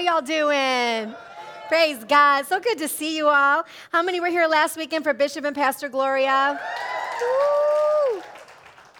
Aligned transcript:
Y'all 0.00 0.22
doing? 0.22 1.14
Praise 1.68 2.02
God. 2.04 2.46
So 2.46 2.58
good 2.58 2.78
to 2.78 2.88
see 2.88 3.18
you 3.18 3.28
all. 3.28 3.64
How 3.92 4.02
many 4.02 4.18
were 4.18 4.28
here 4.28 4.46
last 4.46 4.78
weekend 4.78 5.04
for 5.04 5.12
Bishop 5.12 5.44
and 5.44 5.54
Pastor 5.54 5.90
Gloria? 5.90 6.58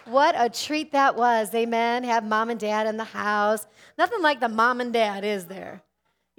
What 0.05 0.35
a 0.37 0.51
treat 0.51 0.93
that 0.93 1.17
was. 1.17 1.55
Amen. 1.55 2.05
Have 2.05 2.25
mom 2.25 2.51
and 2.51 2.61
dad 2.61 2.87
in 2.87 2.99
the 2.99 3.05
house. 3.05 3.67
Nothing 3.97 4.21
like 4.21 4.41
the 4.41 4.49
mom 4.51 4.83
and 4.83 4.93
dad, 4.93 5.25
is 5.25 5.47
there? 5.47 5.83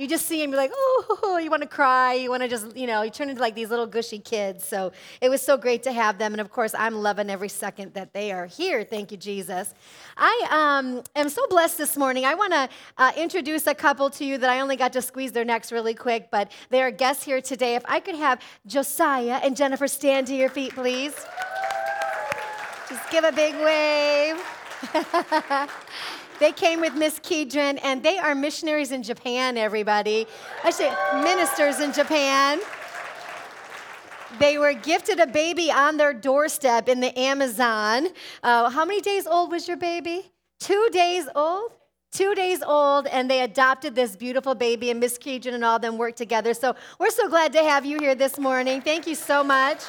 You 0.02 0.08
just 0.08 0.26
see 0.26 0.42
them, 0.42 0.50
you're 0.50 0.58
like, 0.58 0.72
oh, 0.74 1.40
you 1.40 1.52
want 1.52 1.62
to 1.62 1.70
cry. 1.70 2.16
You 2.16 2.32
want 2.32 2.42
to 2.42 2.50
just, 2.50 2.76
you 2.76 2.88
know, 2.88 3.04
you 3.04 3.12
turn 3.12 3.30
into 3.30 3.40
like 3.40 3.54
these 3.54 3.70
little 3.70 3.86
gushy 3.86 4.18
kids. 4.18 4.66
So 4.66 4.92
it 5.22 5.30
was 5.30 5.44
so 5.44 5.58
great 5.58 5.84
to 5.84 5.92
have 5.92 6.18
them. 6.18 6.34
And 6.34 6.42
of 6.42 6.50
course, 6.50 6.74
I'm 6.74 6.96
loving 6.96 7.30
every 7.30 7.50
second 7.50 7.94
that 7.94 8.12
they 8.12 8.32
are 8.32 8.48
here. 8.48 8.84
Thank 8.84 9.12
you, 9.12 9.18
Jesus. 9.18 9.76
I 10.18 10.48
um, 10.50 11.04
am 11.16 11.30
so 11.30 11.46
blessed 11.50 11.78
this 11.78 11.96
morning. 11.98 12.26
I 12.26 12.34
want 12.34 12.52
to 12.52 12.70
uh, 12.98 13.12
introduce 13.16 13.68
a 13.68 13.76
couple 13.76 14.10
to 14.10 14.26
you 14.26 14.40
that 14.40 14.50
I 14.50 14.62
only 14.62 14.76
got 14.76 14.92
to 14.94 15.04
squeeze 15.04 15.34
their 15.34 15.46
necks 15.46 15.72
really 15.72 15.94
quick, 15.94 16.30
but 16.32 16.52
they 16.72 16.82
are 16.82 16.90
guests 16.90 17.24
here 17.24 17.40
today. 17.40 17.76
If 17.76 17.84
I 17.86 18.00
could 18.00 18.16
have 18.16 18.42
Josiah 18.66 19.40
and 19.44 19.56
Jennifer 19.56 19.88
stand 19.88 20.26
to 20.28 20.36
your 20.36 20.50
feet, 20.50 20.74
please. 20.74 21.14
Just 22.90 23.08
give 23.12 23.24
a 23.24 23.32
big 23.32 23.54
wave. 23.54 24.44
They 26.42 26.52
came 26.52 26.82
with 26.82 26.96
Miss 26.96 27.20
Keedren, 27.20 27.80
and 27.84 28.02
they 28.02 28.18
are 28.18 28.34
missionaries 28.34 28.92
in 28.92 29.04
Japan, 29.04 29.58
everybody. 29.58 30.26
Say 30.72 30.92
ministers 31.14 31.80
in 31.80 31.94
Japan. 31.94 32.60
They 34.40 34.58
were 34.58 34.74
gifted 34.74 35.20
a 35.20 35.28
baby 35.28 35.72
on 35.72 35.98
their 35.98 36.16
doorstep 36.16 36.90
in 36.90 37.00
the 37.00 37.18
Amazon. 37.18 38.08
Uh, 38.42 38.72
how 38.72 38.86
many 38.86 39.02
days 39.02 39.28
old 39.28 39.52
was 39.52 39.68
your 39.68 39.78
baby? 39.78 40.32
Two 40.60 40.90
days 40.92 41.30
old? 41.36 41.74
Two 42.12 42.34
days 42.34 42.64
old, 42.64 43.06
and 43.06 43.30
they 43.30 43.42
adopted 43.44 43.94
this 43.94 44.16
beautiful 44.16 44.56
baby, 44.56 44.90
and 44.90 45.00
Miss 45.00 45.20
Keedren 45.20 45.54
and 45.54 45.64
all 45.64 45.78
them 45.78 46.00
worked 46.00 46.18
together. 46.18 46.56
So 46.56 46.76
we're 46.98 47.12
so 47.12 47.30
glad 47.30 47.54
to 47.54 47.60
have 47.60 47.86
you 47.86 48.00
here 48.00 48.16
this 48.16 48.40
morning. 48.40 48.82
Thank 48.82 49.06
you 49.06 49.14
so 49.14 49.44
much. 49.44 49.84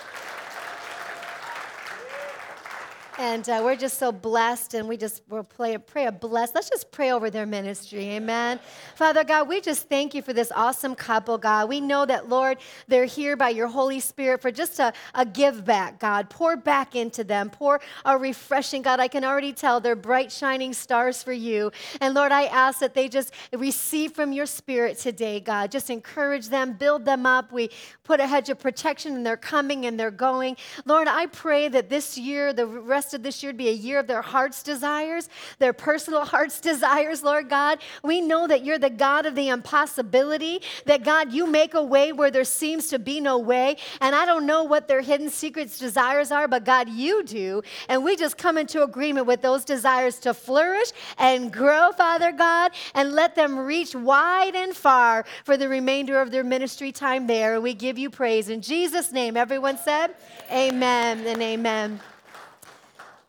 And 3.22 3.48
uh, 3.48 3.60
we're 3.62 3.76
just 3.76 3.98
so 3.98 4.10
blessed, 4.10 4.74
and 4.74 4.88
we 4.88 4.96
just 4.96 5.22
will 5.28 5.44
pray, 5.44 5.78
pray 5.78 6.06
a 6.06 6.12
bless. 6.12 6.56
Let's 6.56 6.68
just 6.68 6.90
pray 6.90 7.12
over 7.12 7.30
their 7.30 7.46
ministry, 7.46 8.08
amen. 8.16 8.58
Father 8.96 9.22
God, 9.22 9.46
we 9.46 9.60
just 9.60 9.88
thank 9.88 10.12
you 10.12 10.22
for 10.22 10.32
this 10.32 10.50
awesome 10.50 10.96
couple, 10.96 11.38
God. 11.38 11.68
We 11.68 11.80
know 11.80 12.04
that, 12.04 12.28
Lord, 12.28 12.58
they're 12.88 13.04
here 13.04 13.36
by 13.36 13.50
your 13.50 13.68
Holy 13.68 14.00
Spirit 14.00 14.42
for 14.42 14.50
just 14.50 14.80
a, 14.80 14.92
a 15.14 15.24
give 15.24 15.64
back, 15.64 16.00
God. 16.00 16.30
Pour 16.30 16.56
back 16.56 16.96
into 16.96 17.22
them, 17.22 17.48
pour 17.48 17.80
a 18.04 18.18
refreshing, 18.18 18.82
God. 18.82 18.98
I 18.98 19.06
can 19.06 19.22
already 19.22 19.52
tell 19.52 19.78
they're 19.78 19.94
bright, 19.94 20.32
shining 20.32 20.72
stars 20.72 21.22
for 21.22 21.32
you. 21.32 21.70
And 22.00 22.14
Lord, 22.14 22.32
I 22.32 22.46
ask 22.46 22.80
that 22.80 22.94
they 22.94 23.08
just 23.08 23.32
receive 23.52 24.14
from 24.14 24.32
your 24.32 24.46
Spirit 24.46 24.98
today, 24.98 25.38
God. 25.38 25.70
Just 25.70 25.90
encourage 25.90 26.48
them, 26.48 26.72
build 26.72 27.04
them 27.04 27.24
up. 27.24 27.52
We 27.52 27.70
put 28.02 28.18
a 28.18 28.26
hedge 28.26 28.48
of 28.48 28.58
protection 28.58 29.14
in 29.14 29.22
their 29.22 29.36
coming 29.36 29.86
and 29.86 29.98
their 29.98 30.10
going. 30.10 30.56
Lord, 30.86 31.06
I 31.06 31.26
pray 31.26 31.68
that 31.68 31.88
this 31.88 32.18
year, 32.18 32.52
the 32.52 32.66
rest 32.66 33.11
of 33.14 33.22
this 33.22 33.42
year 33.42 33.52
to 33.52 33.58
be 33.58 33.68
a 33.68 33.72
year 33.72 33.98
of 33.98 34.06
their 34.06 34.22
heart's 34.22 34.62
desires, 34.62 35.28
their 35.58 35.72
personal 35.72 36.24
heart's 36.32 36.60
desires, 36.60 37.22
Lord 37.22 37.48
God. 37.48 37.78
We 38.02 38.20
know 38.20 38.46
that 38.46 38.64
you're 38.64 38.78
the 38.78 38.90
God 38.90 39.26
of 39.26 39.34
the 39.34 39.48
impossibility, 39.48 40.62
that 40.86 41.04
God, 41.04 41.32
you 41.32 41.46
make 41.46 41.74
a 41.74 41.82
way 41.82 42.12
where 42.12 42.30
there 42.30 42.44
seems 42.44 42.88
to 42.88 42.98
be 42.98 43.20
no 43.20 43.38
way. 43.38 43.76
And 44.00 44.14
I 44.14 44.26
don't 44.26 44.46
know 44.46 44.64
what 44.64 44.88
their 44.88 45.00
hidden 45.00 45.30
secrets 45.30 45.78
desires 45.78 46.30
are, 46.30 46.48
but 46.48 46.64
God, 46.64 46.88
you 46.88 47.22
do. 47.24 47.62
And 47.88 48.04
we 48.04 48.16
just 48.16 48.38
come 48.38 48.58
into 48.58 48.82
agreement 48.82 49.26
with 49.26 49.42
those 49.42 49.64
desires 49.64 50.18
to 50.20 50.34
flourish 50.34 50.92
and 51.18 51.52
grow, 51.52 51.92
Father 51.92 52.32
God, 52.32 52.72
and 52.94 53.12
let 53.12 53.34
them 53.34 53.58
reach 53.58 53.94
wide 53.94 54.54
and 54.54 54.74
far 54.74 55.24
for 55.44 55.56
the 55.56 55.68
remainder 55.68 56.20
of 56.20 56.30
their 56.30 56.44
ministry 56.44 56.92
time 56.92 57.26
there. 57.26 57.54
And 57.54 57.62
we 57.62 57.74
give 57.74 57.98
you 57.98 58.10
praise. 58.10 58.48
In 58.48 58.60
Jesus' 58.60 59.12
name, 59.12 59.36
everyone 59.36 59.78
said, 59.78 60.14
Amen 60.50 61.26
and 61.26 61.42
amen. 61.42 62.00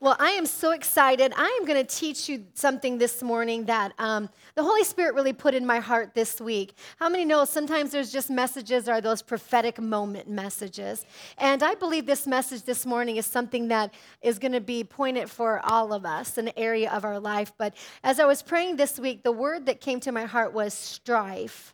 Well, 0.04 0.18
I 0.20 0.32
am 0.32 0.46
so 0.46 0.72
excited. 0.72 1.32
I 1.34 1.58
am 1.58 1.66
going 1.66 1.82
to 1.82 1.96
teach 1.96 2.28
you 2.28 2.44
something 2.56 2.98
this 2.98 3.24
morning 3.24 3.64
that 3.68 3.94
um, 3.98 4.30
the 4.54 4.62
Holy 4.62 4.84
Spirit 4.84 5.16
really 5.16 5.32
put 5.32 5.54
in 5.54 5.66
my 5.66 5.80
heart 5.80 6.14
this 6.14 6.42
week. 6.42 6.76
How 7.00 7.08
many 7.08 7.24
know 7.24 7.46
sometimes 7.46 7.92
there's 7.92 8.12
just 8.12 8.30
messages 8.30 8.90
are 8.90 9.00
those 9.00 9.22
prophetic 9.22 9.80
moment 9.80 10.28
messages? 10.28 11.06
And 11.38 11.64
I 11.64 11.76
believe 11.76 12.06
this 12.06 12.28
message 12.28 12.64
this 12.64 12.86
morning 12.86 13.16
is 13.16 13.26
something 13.26 13.70
that 13.70 13.94
is 14.22 14.40
going 14.40 14.52
to 14.52 14.60
be 14.60 14.84
pointed 14.84 15.30
for 15.30 15.62
all 15.64 15.94
of 15.94 16.06
us, 16.06 16.38
an 16.38 16.52
area 16.58 16.92
of 16.92 17.06
our 17.06 17.18
life. 17.18 17.54
But 17.58 17.74
as 18.04 18.20
I 18.20 18.26
was 18.26 18.42
praying 18.42 18.76
this 18.76 19.00
week, 19.00 19.24
the 19.24 19.32
word 19.32 19.68
that 19.68 19.80
came 19.80 20.02
to 20.02 20.12
my 20.12 20.26
heart 20.26 20.52
was 20.52 20.74
strife. 20.74 21.74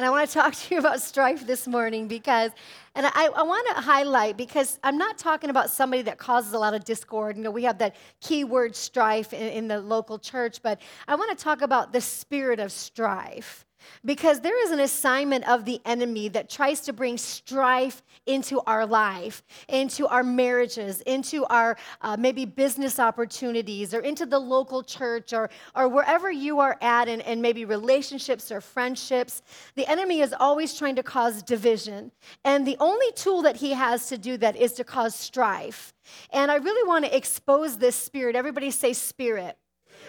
And 0.00 0.06
I 0.06 0.08
want 0.08 0.26
to 0.30 0.32
talk 0.32 0.54
to 0.54 0.74
you 0.74 0.80
about 0.80 1.02
strife 1.02 1.46
this 1.46 1.68
morning 1.68 2.08
because, 2.08 2.52
and 2.94 3.04
I, 3.04 3.26
I 3.36 3.42
want 3.42 3.76
to 3.76 3.82
highlight 3.82 4.38
because 4.38 4.78
I'm 4.82 4.96
not 4.96 5.18
talking 5.18 5.50
about 5.50 5.68
somebody 5.68 6.00
that 6.04 6.16
causes 6.16 6.54
a 6.54 6.58
lot 6.58 6.72
of 6.72 6.86
discord. 6.86 7.36
You 7.36 7.42
know, 7.42 7.50
we 7.50 7.64
have 7.64 7.76
that 7.80 7.96
keyword 8.22 8.74
strife 8.74 9.34
in, 9.34 9.46
in 9.48 9.68
the 9.68 9.78
local 9.78 10.18
church, 10.18 10.62
but 10.62 10.80
I 11.06 11.16
want 11.16 11.36
to 11.36 11.44
talk 11.44 11.60
about 11.60 11.92
the 11.92 12.00
spirit 12.00 12.60
of 12.60 12.72
strife. 12.72 13.66
Because 14.04 14.40
there 14.40 14.62
is 14.64 14.70
an 14.70 14.80
assignment 14.80 15.48
of 15.48 15.64
the 15.64 15.80
enemy 15.84 16.28
that 16.28 16.48
tries 16.48 16.80
to 16.82 16.92
bring 16.92 17.18
strife 17.18 18.02
into 18.26 18.60
our 18.66 18.86
life, 18.86 19.42
into 19.68 20.06
our 20.06 20.22
marriages, 20.22 21.00
into 21.02 21.44
our 21.46 21.76
uh, 22.00 22.16
maybe 22.18 22.44
business 22.44 22.98
opportunities, 22.98 23.94
or 23.94 24.00
into 24.00 24.26
the 24.26 24.38
local 24.38 24.82
church, 24.82 25.32
or, 25.32 25.50
or 25.74 25.88
wherever 25.88 26.30
you 26.30 26.60
are 26.60 26.76
at, 26.80 27.08
and, 27.08 27.22
and 27.22 27.40
maybe 27.40 27.64
relationships 27.64 28.50
or 28.50 28.60
friendships. 28.60 29.42
The 29.74 29.86
enemy 29.86 30.20
is 30.20 30.34
always 30.38 30.74
trying 30.74 30.96
to 30.96 31.02
cause 31.02 31.42
division. 31.42 32.12
And 32.44 32.66
the 32.66 32.76
only 32.80 33.12
tool 33.12 33.42
that 33.42 33.56
he 33.56 33.72
has 33.72 34.08
to 34.08 34.18
do 34.18 34.36
that 34.38 34.56
is 34.56 34.72
to 34.74 34.84
cause 34.84 35.14
strife. 35.14 35.92
And 36.32 36.50
I 36.50 36.56
really 36.56 36.86
want 36.86 37.04
to 37.04 37.16
expose 37.16 37.78
this 37.78 37.96
spirit. 37.96 38.36
Everybody 38.36 38.70
say 38.70 38.92
spirit 38.92 39.56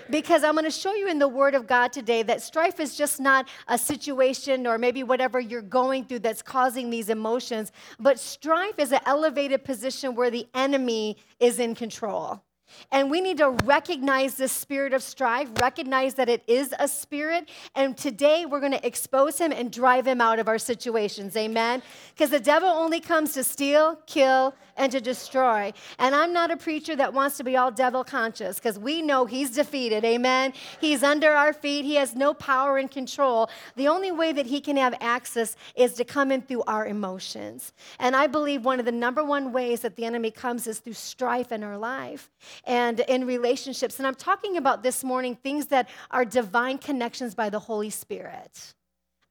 because 0.10 0.44
I'm 0.44 0.54
going 0.54 0.66
to 0.66 0.72
show 0.72 0.94
you 0.94 1.08
in 1.08 1.20
the 1.20 1.28
Word 1.28 1.56
of 1.56 1.68
God 1.68 1.94
today 1.94 2.24
that 2.24 2.42
strife 2.42 2.80
is 2.80 2.96
just 2.96 3.20
not 3.20 3.48
a 3.68 3.78
situation 3.78 4.66
or 4.68 4.78
maybe 4.78 5.04
whatever 5.04 5.40
you're 5.40 5.62
going 5.62 6.06
through 6.06 6.20
that's 6.20 6.42
causing 6.42 6.90
these 6.90 7.10
emotions, 7.10 7.72
but 8.00 8.20
strife 8.20 8.78
is 8.78 8.92
an 8.92 9.02
elevated 9.06 9.64
position 9.64 10.16
where 10.16 10.32
the 10.32 10.48
enemy 10.54 11.18
is 11.40 11.60
in 11.60 11.76
control. 11.76 12.44
And 12.92 13.12
we 13.12 13.22
need 13.22 13.38
to 13.38 13.50
recognize 13.66 14.36
the 14.36 14.48
spirit 14.48 14.94
of 14.94 15.04
strife, 15.04 15.50
recognize 15.60 16.16
that 16.16 16.30
it 16.30 16.44
is 16.48 16.74
a 16.80 16.88
spirit. 16.88 17.50
And 17.76 17.98
today 17.98 18.46
we're 18.46 18.60
going 18.60 18.72
to 18.72 18.86
expose 18.86 19.38
him 19.38 19.52
and 19.52 19.72
drive 19.72 20.08
him 20.08 20.22
out 20.22 20.40
of 20.40 20.48
our 20.48 20.58
situations. 20.58 21.36
Amen? 21.36 21.82
Because 22.14 22.30
the 22.30 22.40
devil 22.40 22.70
only 22.70 23.00
comes 23.00 23.34
to 23.34 23.44
steal, 23.44 24.00
kill, 24.08 24.56
and 24.78 24.92
to 24.92 25.02
destroy. 25.02 25.74
And 26.00 26.16
I'm 26.16 26.34
not 26.34 26.52
a 26.52 26.58
preacher 26.58 26.96
that 26.96 27.14
wants 27.14 27.38
to 27.38 27.44
be 27.44 27.58
all 27.58 27.72
devil 27.72 28.04
conscious 28.04 28.58
because 28.58 28.78
we 28.80 29.02
know 29.02 29.26
he's 29.26 29.52
defeated. 29.52 30.04
Amen? 30.06 30.54
He's 30.80 31.04
under 31.04 31.32
our 31.32 31.54
feet, 31.54 31.86
he 31.86 31.96
has 31.96 32.16
no 32.16 32.34
power 32.34 32.78
and 32.78 32.90
control. 32.90 33.50
The 33.76 33.88
only 33.88 34.12
way 34.12 34.32
that 34.34 34.46
he 34.46 34.62
can 34.62 34.78
have 34.78 34.96
access 35.02 35.56
is 35.76 35.94
to 35.94 36.04
come 36.04 36.32
in 36.32 36.42
through 36.42 36.64
our 36.64 36.86
emotions. 36.86 37.74
And 38.00 38.16
I 38.16 38.28
believe 38.28 38.66
one 38.66 38.80
of 38.80 38.86
the 38.86 38.92
number 38.92 39.24
one 39.24 39.52
ways 39.52 39.82
that 39.82 39.96
the 39.96 40.06
enemy 40.06 40.32
comes 40.32 40.68
is 40.68 40.80
through 40.80 40.94
strife 40.94 41.52
in 41.52 41.64
our 41.64 41.78
life 41.78 42.30
and 42.66 43.00
in 43.02 43.26
relationships. 43.26 43.98
And 43.98 44.08
I'm 44.08 44.16
talking 44.16 44.58
about 44.58 44.84
this 44.84 45.04
morning 45.04 45.36
things 45.36 45.68
that 45.68 45.90
are 46.10 46.26
divine 46.26 46.78
connections 46.78 47.36
by 47.36 47.50
the 47.50 47.60
Holy 47.60 47.90
Spirit. 47.90 48.74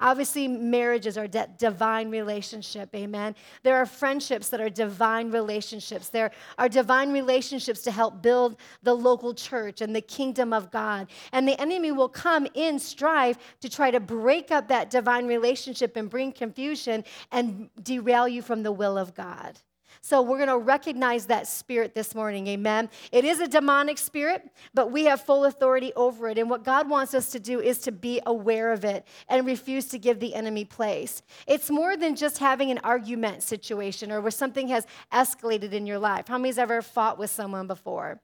Obviously, 0.00 0.49
marriages 0.49 1.19
are 1.19 1.28
that 1.28 1.59
divine 1.59 2.11
relationship, 2.11 2.94
amen. 2.94 3.34
There 3.62 3.77
are 3.77 3.84
friendships 3.84 4.49
that 4.49 4.61
are 4.61 4.71
divine 4.71 5.31
relationships. 5.31 6.09
There 6.09 6.31
are 6.59 6.69
divine 6.69 7.12
relationships 7.12 7.83
to 7.83 7.91
help 7.91 8.22
build 8.22 8.56
the 8.83 8.94
local 8.94 9.34
church 9.34 9.83
and 9.83 9.94
the 9.94 10.00
kingdom 10.00 10.53
of 10.53 10.71
God. 10.71 11.09
And 11.33 11.47
the 11.47 11.61
enemy 11.61 11.93
will 11.93 12.09
come 12.09 12.47
in 12.55 12.78
strive 12.78 13.38
to 13.61 13.69
try 13.69 13.91
to 13.91 14.00
break 14.00 14.50
up 14.50 14.69
that 14.69 14.91
divine 14.91 15.26
relationship 15.26 15.97
and 15.97 16.08
bring 16.08 16.32
confusion 16.32 17.05
and 17.31 17.69
derail 17.82 18.26
you 18.26 18.41
from 18.41 18.62
the 18.62 18.73
will 18.73 18.96
of 18.96 19.14
God. 19.14 19.58
So 20.02 20.23
we're 20.23 20.38
going 20.38 20.49
to 20.49 20.58
recognize 20.58 21.26
that 21.26 21.47
spirit 21.47 21.94
this 21.94 22.14
morning. 22.14 22.47
Amen. 22.49 22.88
It 23.12 23.25
is 23.25 23.38
a 23.38 23.47
demonic 23.47 23.99
spirit, 23.99 24.50
but 24.73 24.91
we 24.91 25.05
have 25.05 25.20
full 25.20 25.44
authority 25.44 25.93
over 25.94 26.29
it. 26.29 26.38
And 26.38 26.49
what 26.49 26.64
God 26.64 26.88
wants 26.88 27.12
us 27.12 27.31
to 27.32 27.41
do 27.41 27.61
is 27.61 27.79
to 27.81 27.93
be 27.93 28.20
aware 28.25 28.73
of 28.73 28.85
it 28.85 29.06
and 29.29 29.47
refuse 29.47 29.87
to 29.88 29.99
give 29.99 30.19
the 30.19 30.35
enemy 30.35 30.64
place. 30.64 31.23
It's 31.47 31.70
more 31.70 31.97
than 31.99 32.17
just 32.17 32.38
having 32.38 32.70
an 32.70 32.79
argument 32.79 33.43
situation 33.43 34.11
or 34.11 34.23
where 34.23 34.31
something 34.31 34.69
has 34.69 34.87
escalated 35.12 35.73
in 35.73 35.87
your 35.87 35.99
life. 35.99 36.29
How 36.29 36.38
many's 36.38 36.58
ever 36.58 36.81
fought 36.81 37.19
with 37.19 37.31
someone 37.31 37.67
before? 37.67 38.20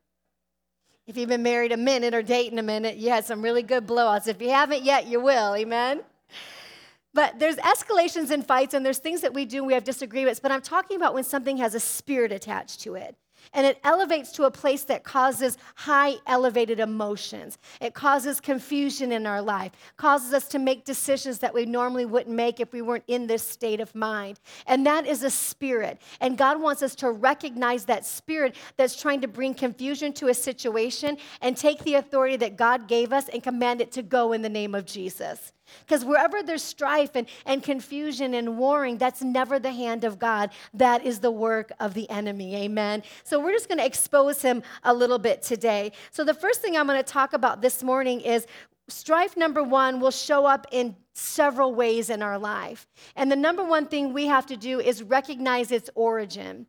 If 1.06 1.16
you've 1.16 1.28
been 1.28 1.42
married 1.42 1.72
a 1.72 1.76
minute 1.76 2.14
or 2.14 2.22
dating 2.22 2.58
a 2.58 2.64
minute, 2.64 2.96
you 2.96 3.10
had 3.10 3.24
some 3.24 3.42
really 3.42 3.62
good 3.62 3.86
blowouts. 3.86 4.26
If 4.26 4.40
you 4.40 4.50
haven't 4.50 4.82
yet, 4.82 5.06
you 5.06 5.20
will. 5.20 5.54
Amen. 5.54 6.00
But 7.16 7.38
there's 7.38 7.56
escalations 7.56 8.30
in 8.30 8.42
fights 8.42 8.74
and 8.74 8.84
there's 8.84 8.98
things 8.98 9.22
that 9.22 9.32
we 9.32 9.46
do, 9.46 9.56
and 9.60 9.66
we 9.66 9.72
have 9.72 9.84
disagreements, 9.84 10.38
but 10.38 10.52
I'm 10.52 10.60
talking 10.60 10.98
about 10.98 11.14
when 11.14 11.24
something 11.24 11.56
has 11.56 11.74
a 11.74 11.80
spirit 11.80 12.30
attached 12.30 12.80
to 12.80 12.94
it. 12.94 13.16
And 13.54 13.66
it 13.66 13.78
elevates 13.84 14.32
to 14.32 14.44
a 14.44 14.50
place 14.50 14.84
that 14.84 15.02
causes 15.02 15.56
high 15.76 16.16
elevated 16.26 16.78
emotions. 16.78 17.56
It 17.80 17.94
causes 17.94 18.38
confusion 18.38 19.12
in 19.12 19.26
our 19.26 19.40
life, 19.40 19.72
causes 19.96 20.34
us 20.34 20.46
to 20.48 20.58
make 20.58 20.84
decisions 20.84 21.38
that 21.38 21.54
we 21.54 21.64
normally 21.64 22.04
wouldn't 22.04 22.36
make 22.36 22.60
if 22.60 22.70
we 22.74 22.82
weren't 22.82 23.04
in 23.06 23.26
this 23.26 23.48
state 23.48 23.80
of 23.80 23.94
mind. 23.94 24.38
And 24.66 24.84
that 24.84 25.06
is 25.06 25.22
a 25.22 25.30
spirit. 25.30 26.02
And 26.20 26.36
God 26.36 26.60
wants 26.60 26.82
us 26.82 26.94
to 26.96 27.10
recognize 27.10 27.86
that 27.86 28.04
spirit 28.04 28.56
that's 28.76 29.00
trying 29.00 29.22
to 29.22 29.28
bring 29.28 29.54
confusion 29.54 30.12
to 30.14 30.28
a 30.28 30.34
situation 30.34 31.16
and 31.40 31.56
take 31.56 31.82
the 31.82 31.94
authority 31.94 32.36
that 32.36 32.58
God 32.58 32.88
gave 32.88 33.10
us 33.10 33.30
and 33.30 33.42
command 33.42 33.80
it 33.80 33.90
to 33.92 34.02
go 34.02 34.34
in 34.34 34.42
the 34.42 34.50
name 34.50 34.74
of 34.74 34.84
Jesus. 34.84 35.54
Because 35.80 36.04
wherever 36.04 36.42
there's 36.42 36.62
strife 36.62 37.10
and, 37.14 37.26
and 37.44 37.62
confusion 37.62 38.34
and 38.34 38.58
warring, 38.58 38.98
that's 38.98 39.22
never 39.22 39.58
the 39.58 39.72
hand 39.72 40.04
of 40.04 40.18
God. 40.18 40.50
That 40.74 41.04
is 41.04 41.20
the 41.20 41.30
work 41.30 41.72
of 41.80 41.94
the 41.94 42.08
enemy. 42.10 42.56
Amen. 42.56 43.02
So 43.24 43.40
we're 43.40 43.52
just 43.52 43.68
going 43.68 43.78
to 43.78 43.86
expose 43.86 44.42
him 44.42 44.62
a 44.84 44.92
little 44.92 45.18
bit 45.18 45.42
today. 45.42 45.92
So 46.10 46.24
the 46.24 46.34
first 46.34 46.60
thing 46.60 46.76
I'm 46.76 46.86
going 46.86 46.98
to 46.98 47.12
talk 47.12 47.32
about 47.32 47.62
this 47.62 47.82
morning 47.82 48.20
is 48.20 48.46
strife 48.88 49.36
number 49.36 49.62
one 49.62 50.00
will 50.00 50.10
show 50.10 50.46
up 50.46 50.66
in 50.70 50.96
several 51.12 51.74
ways 51.74 52.10
in 52.10 52.22
our 52.22 52.38
life. 52.38 52.86
And 53.16 53.30
the 53.30 53.36
number 53.36 53.64
one 53.64 53.86
thing 53.86 54.12
we 54.12 54.26
have 54.26 54.46
to 54.46 54.56
do 54.56 54.80
is 54.80 55.02
recognize 55.02 55.72
its 55.72 55.90
origin. 55.94 56.66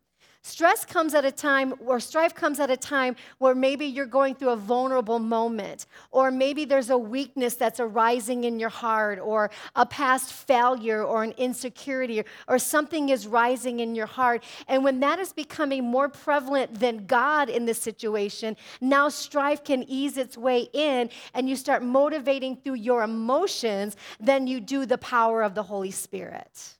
Stress 0.48 0.86
comes 0.86 1.12
at 1.12 1.26
a 1.26 1.30
time, 1.30 1.74
or 1.84 2.00
strife 2.00 2.34
comes 2.34 2.58
at 2.58 2.70
a 2.70 2.76
time 2.76 3.16
where 3.36 3.54
maybe 3.54 3.84
you're 3.84 4.06
going 4.06 4.34
through 4.34 4.48
a 4.48 4.56
vulnerable 4.56 5.18
moment, 5.18 5.84
or 6.10 6.30
maybe 6.30 6.64
there's 6.64 6.88
a 6.88 6.96
weakness 6.96 7.54
that's 7.54 7.78
arising 7.78 8.44
in 8.44 8.58
your 8.58 8.70
heart, 8.70 9.18
or 9.22 9.50
a 9.76 9.84
past 9.84 10.32
failure, 10.32 11.04
or 11.04 11.22
an 11.22 11.32
insecurity, 11.36 12.22
or 12.48 12.58
something 12.58 13.10
is 13.10 13.26
rising 13.26 13.80
in 13.80 13.94
your 13.94 14.06
heart. 14.06 14.42
And 14.68 14.82
when 14.82 15.00
that 15.00 15.18
is 15.18 15.34
becoming 15.34 15.84
more 15.84 16.08
prevalent 16.08 16.80
than 16.80 17.04
God 17.04 17.50
in 17.50 17.66
this 17.66 17.78
situation, 17.78 18.56
now 18.80 19.10
strife 19.10 19.62
can 19.62 19.82
ease 19.82 20.16
its 20.16 20.38
way 20.38 20.70
in, 20.72 21.10
and 21.34 21.46
you 21.46 21.56
start 21.56 21.82
motivating 21.82 22.56
through 22.56 22.76
your 22.76 23.02
emotions 23.02 23.96
than 24.18 24.46
you 24.46 24.60
do 24.60 24.86
the 24.86 24.98
power 24.98 25.42
of 25.42 25.54
the 25.54 25.64
Holy 25.64 25.90
Spirit. 25.90 26.77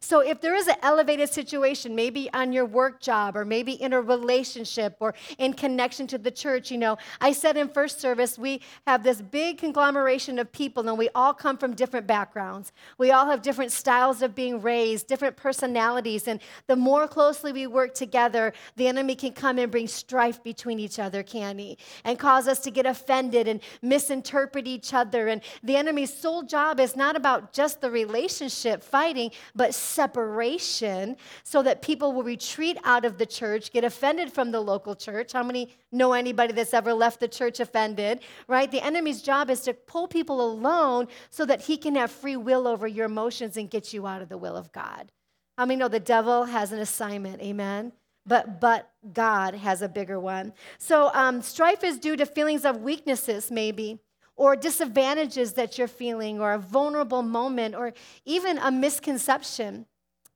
So, 0.00 0.20
if 0.20 0.40
there 0.40 0.54
is 0.54 0.68
an 0.68 0.76
elevated 0.82 1.32
situation, 1.32 1.94
maybe 1.94 2.30
on 2.32 2.52
your 2.52 2.64
work 2.64 3.00
job, 3.00 3.36
or 3.36 3.44
maybe 3.44 3.72
in 3.72 3.92
a 3.92 4.00
relationship, 4.00 4.96
or 5.00 5.14
in 5.38 5.52
connection 5.52 6.06
to 6.08 6.18
the 6.18 6.30
church, 6.30 6.70
you 6.70 6.78
know, 6.78 6.96
I 7.20 7.32
said 7.32 7.56
in 7.56 7.68
first 7.68 8.00
service, 8.00 8.38
we 8.38 8.60
have 8.86 9.02
this 9.02 9.20
big 9.20 9.58
conglomeration 9.58 10.38
of 10.38 10.50
people, 10.52 10.88
and 10.88 10.98
we 10.98 11.08
all 11.14 11.34
come 11.34 11.56
from 11.56 11.74
different 11.74 12.06
backgrounds. 12.06 12.72
We 12.98 13.10
all 13.10 13.26
have 13.26 13.42
different 13.42 13.72
styles 13.72 14.22
of 14.22 14.34
being 14.34 14.60
raised, 14.60 15.06
different 15.06 15.36
personalities, 15.36 16.28
and 16.28 16.40
the 16.66 16.76
more 16.76 17.08
closely 17.08 17.52
we 17.52 17.66
work 17.66 17.94
together, 17.94 18.52
the 18.76 18.88
enemy 18.88 19.14
can 19.14 19.32
come 19.32 19.58
and 19.58 19.70
bring 19.70 19.88
strife 19.88 20.42
between 20.42 20.78
each 20.78 20.98
other, 20.98 21.22
can 21.22 21.58
he? 21.58 21.78
And 22.04 22.18
cause 22.18 22.48
us 22.48 22.60
to 22.60 22.70
get 22.70 22.86
offended 22.86 23.48
and 23.48 23.60
misinterpret 23.82 24.66
each 24.66 24.94
other. 24.94 25.28
And 25.28 25.42
the 25.62 25.76
enemy's 25.76 26.12
sole 26.12 26.42
job 26.42 26.80
is 26.80 26.96
not 26.96 27.16
about 27.16 27.52
just 27.52 27.80
the 27.80 27.90
relationship 27.90 28.82
fighting, 28.82 29.30
but 29.54 29.71
separation 29.72 31.16
so 31.42 31.62
that 31.62 31.82
people 31.82 32.12
will 32.12 32.22
retreat 32.22 32.78
out 32.84 33.04
of 33.04 33.18
the 33.18 33.26
church, 33.26 33.72
get 33.72 33.84
offended 33.84 34.32
from 34.32 34.50
the 34.50 34.60
local 34.60 34.94
church. 34.94 35.32
How 35.32 35.42
many 35.42 35.74
know 35.90 36.12
anybody 36.12 36.52
that's 36.52 36.74
ever 36.74 36.92
left 36.92 37.20
the 37.20 37.28
church 37.28 37.60
offended, 37.60 38.20
right? 38.48 38.70
The 38.70 38.84
enemy's 38.84 39.22
job 39.22 39.50
is 39.50 39.60
to 39.62 39.74
pull 39.74 40.08
people 40.08 40.40
alone 40.40 41.08
so 41.30 41.44
that 41.46 41.62
he 41.62 41.76
can 41.76 41.94
have 41.96 42.10
free 42.10 42.36
will 42.36 42.66
over 42.66 42.86
your 42.86 43.06
emotions 43.06 43.56
and 43.56 43.70
get 43.70 43.92
you 43.92 44.06
out 44.06 44.22
of 44.22 44.28
the 44.28 44.38
will 44.38 44.56
of 44.56 44.72
God. 44.72 45.10
How 45.58 45.66
many 45.66 45.78
know 45.78 45.88
the 45.88 46.00
devil 46.00 46.44
has 46.44 46.72
an 46.72 46.78
assignment? 46.78 47.42
Amen 47.42 47.92
but 48.26 48.60
but 48.60 48.90
God 49.12 49.54
has 49.54 49.82
a 49.82 49.88
bigger 49.88 50.18
one. 50.20 50.52
So 50.78 51.10
um, 51.12 51.42
strife 51.42 51.82
is 51.82 51.98
due 51.98 52.16
to 52.16 52.26
feelings 52.26 52.64
of 52.64 52.82
weaknesses, 52.82 53.50
maybe 53.50 53.98
or 54.36 54.56
disadvantages 54.56 55.52
that 55.54 55.78
you're 55.78 55.88
feeling, 55.88 56.40
or 56.40 56.52
a 56.52 56.58
vulnerable 56.58 57.22
moment, 57.22 57.74
or 57.74 57.92
even 58.24 58.58
a 58.58 58.70
misconception. 58.70 59.86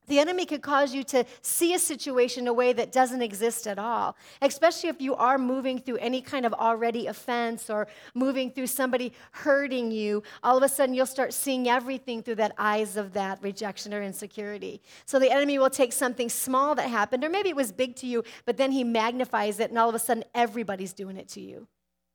The 0.08 0.20
enemy 0.20 0.46
could 0.46 0.62
cause 0.62 0.94
you 0.94 1.02
to 1.04 1.25
see 1.43 1.75
a 1.75 1.81
situation 1.81 2.44
in 2.44 2.48
a 2.48 2.52
way 2.52 2.72
that 2.72 2.93
doesn't 2.93 3.22
exist 3.22 3.66
at 3.66 3.76
all, 3.78 4.16
especially 4.40 4.88
if 4.88 5.00
you 5.00 5.16
are 5.16 5.37
moving 5.37 5.81
through 5.81 5.96
any 5.96 6.20
kind 6.20 6.46
of 6.46 6.52
already 6.54 7.08
offense 7.08 7.69
or 7.69 7.88
moving 8.14 8.52
through 8.52 8.69
somebody 8.69 9.12
hurting 9.32 9.90
you. 9.90 10.22
All 10.44 10.56
of 10.56 10.62
a 10.62 10.69
sudden, 10.69 10.94
you'll 10.94 11.06
start 11.06 11.34
seeing 11.34 11.69
everything 11.69 12.22
through 12.22 12.37
that 12.37 12.52
eyes 12.56 12.96
of 12.96 13.14
that 13.14 13.43
rejection 13.43 13.93
or 13.93 14.02
insecurity. 14.02 14.81
So 15.06 15.19
the 15.19 15.31
enemy 15.31 15.58
will 15.58 15.70
take 15.70 15.93
something 15.93 16.28
small 16.28 16.76
that 16.76 16.88
happened, 16.88 17.25
or 17.25 17.28
maybe 17.28 17.48
it 17.48 17.56
was 17.56 17.72
big 17.72 17.96
to 17.96 18.06
you, 18.06 18.22
but 18.44 18.56
then 18.56 18.70
he 18.70 18.84
magnifies 18.84 19.58
it, 19.58 19.70
and 19.70 19.78
all 19.78 19.88
of 19.88 19.94
a 19.96 19.98
sudden, 19.98 20.22
everybody's 20.37 20.93
doing 20.93 21.16
it 21.16 21.28
to 21.31 21.40
you. 21.40 21.66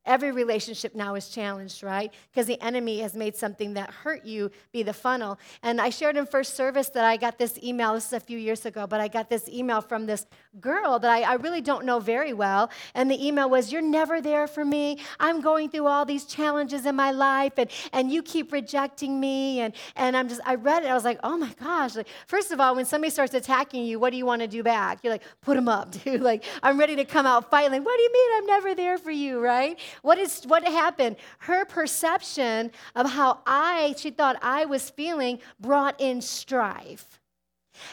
Every 0.03 0.31
relationship 0.31 0.95
now 0.95 1.13
is 1.13 1.29
challenged, 1.29 1.83
right? 1.83 2.11
Because 2.31 2.47
the 2.47 2.59
enemy 2.59 2.99
has 2.99 3.13
made 3.13 3.35
something 3.35 3.75
that 3.75 3.91
hurt 3.91 4.25
you 4.25 4.49
be 4.71 4.81
the 4.81 4.93
funnel. 4.93 5.37
And 5.61 5.79
I 5.79 5.91
shared 5.91 6.17
in 6.17 6.25
first 6.25 6.55
service 6.55 6.89
that 6.89 7.05
I 7.05 7.17
got 7.17 7.37
this 7.37 7.59
email, 7.61 7.93
this 7.93 8.07
is 8.07 8.13
a 8.13 8.19
few 8.19 8.39
years 8.39 8.65
ago, 8.65 8.87
but 8.87 8.99
I 8.99 9.07
got 9.07 9.29
this 9.29 9.47
email 9.47 9.79
from 9.79 10.07
this 10.07 10.25
girl 10.59 10.97
that 10.97 11.11
I, 11.11 11.21
I 11.21 11.33
really 11.35 11.61
don't 11.61 11.85
know 11.85 11.99
very 11.99 12.33
well. 12.33 12.71
And 12.95 13.11
the 13.11 13.25
email 13.25 13.47
was, 13.47 13.71
You're 13.71 13.83
never 13.83 14.21
there 14.21 14.47
for 14.47 14.65
me. 14.65 14.97
I'm 15.19 15.39
going 15.39 15.69
through 15.69 15.85
all 15.85 16.03
these 16.03 16.25
challenges 16.25 16.87
in 16.87 16.95
my 16.95 17.11
life, 17.11 17.53
and, 17.57 17.69
and 17.93 18.11
you 18.11 18.23
keep 18.23 18.51
rejecting 18.51 19.19
me. 19.19 19.59
And, 19.59 19.73
and 19.95 20.17
I'm 20.17 20.27
just, 20.27 20.41
I 20.45 20.55
read 20.55 20.83
it, 20.83 20.87
I 20.87 20.95
was 20.95 21.05
like, 21.05 21.19
Oh 21.23 21.37
my 21.37 21.53
gosh. 21.61 21.95
Like, 21.95 22.07
first 22.25 22.51
of 22.51 22.59
all, 22.59 22.75
when 22.75 22.85
somebody 22.85 23.11
starts 23.11 23.35
attacking 23.35 23.85
you, 23.85 23.99
what 23.99 24.09
do 24.09 24.17
you 24.17 24.25
want 24.25 24.41
to 24.41 24.47
do 24.47 24.63
back? 24.63 25.03
You're 25.03 25.13
like, 25.13 25.23
Put 25.41 25.55
them 25.55 25.69
up, 25.69 25.91
dude. 26.03 26.21
Like, 26.21 26.43
I'm 26.63 26.79
ready 26.79 26.95
to 26.95 27.05
come 27.05 27.27
out 27.27 27.51
fighting. 27.51 27.71
Like, 27.71 27.85
what 27.85 27.95
do 27.95 28.01
you 28.01 28.11
mean 28.11 28.29
I'm 28.37 28.45
never 28.47 28.73
there 28.73 28.97
for 28.97 29.11
you, 29.11 29.39
right? 29.39 29.79
What 30.01 30.17
is 30.17 30.43
what 30.43 30.63
happened? 30.63 31.17
Her 31.39 31.65
perception 31.65 32.71
of 32.95 33.11
how 33.11 33.39
I, 33.45 33.95
she 33.97 34.11
thought 34.11 34.37
I 34.41 34.65
was 34.65 34.89
feeling, 34.89 35.39
brought 35.59 35.99
in 35.99 36.21
strife. 36.21 37.19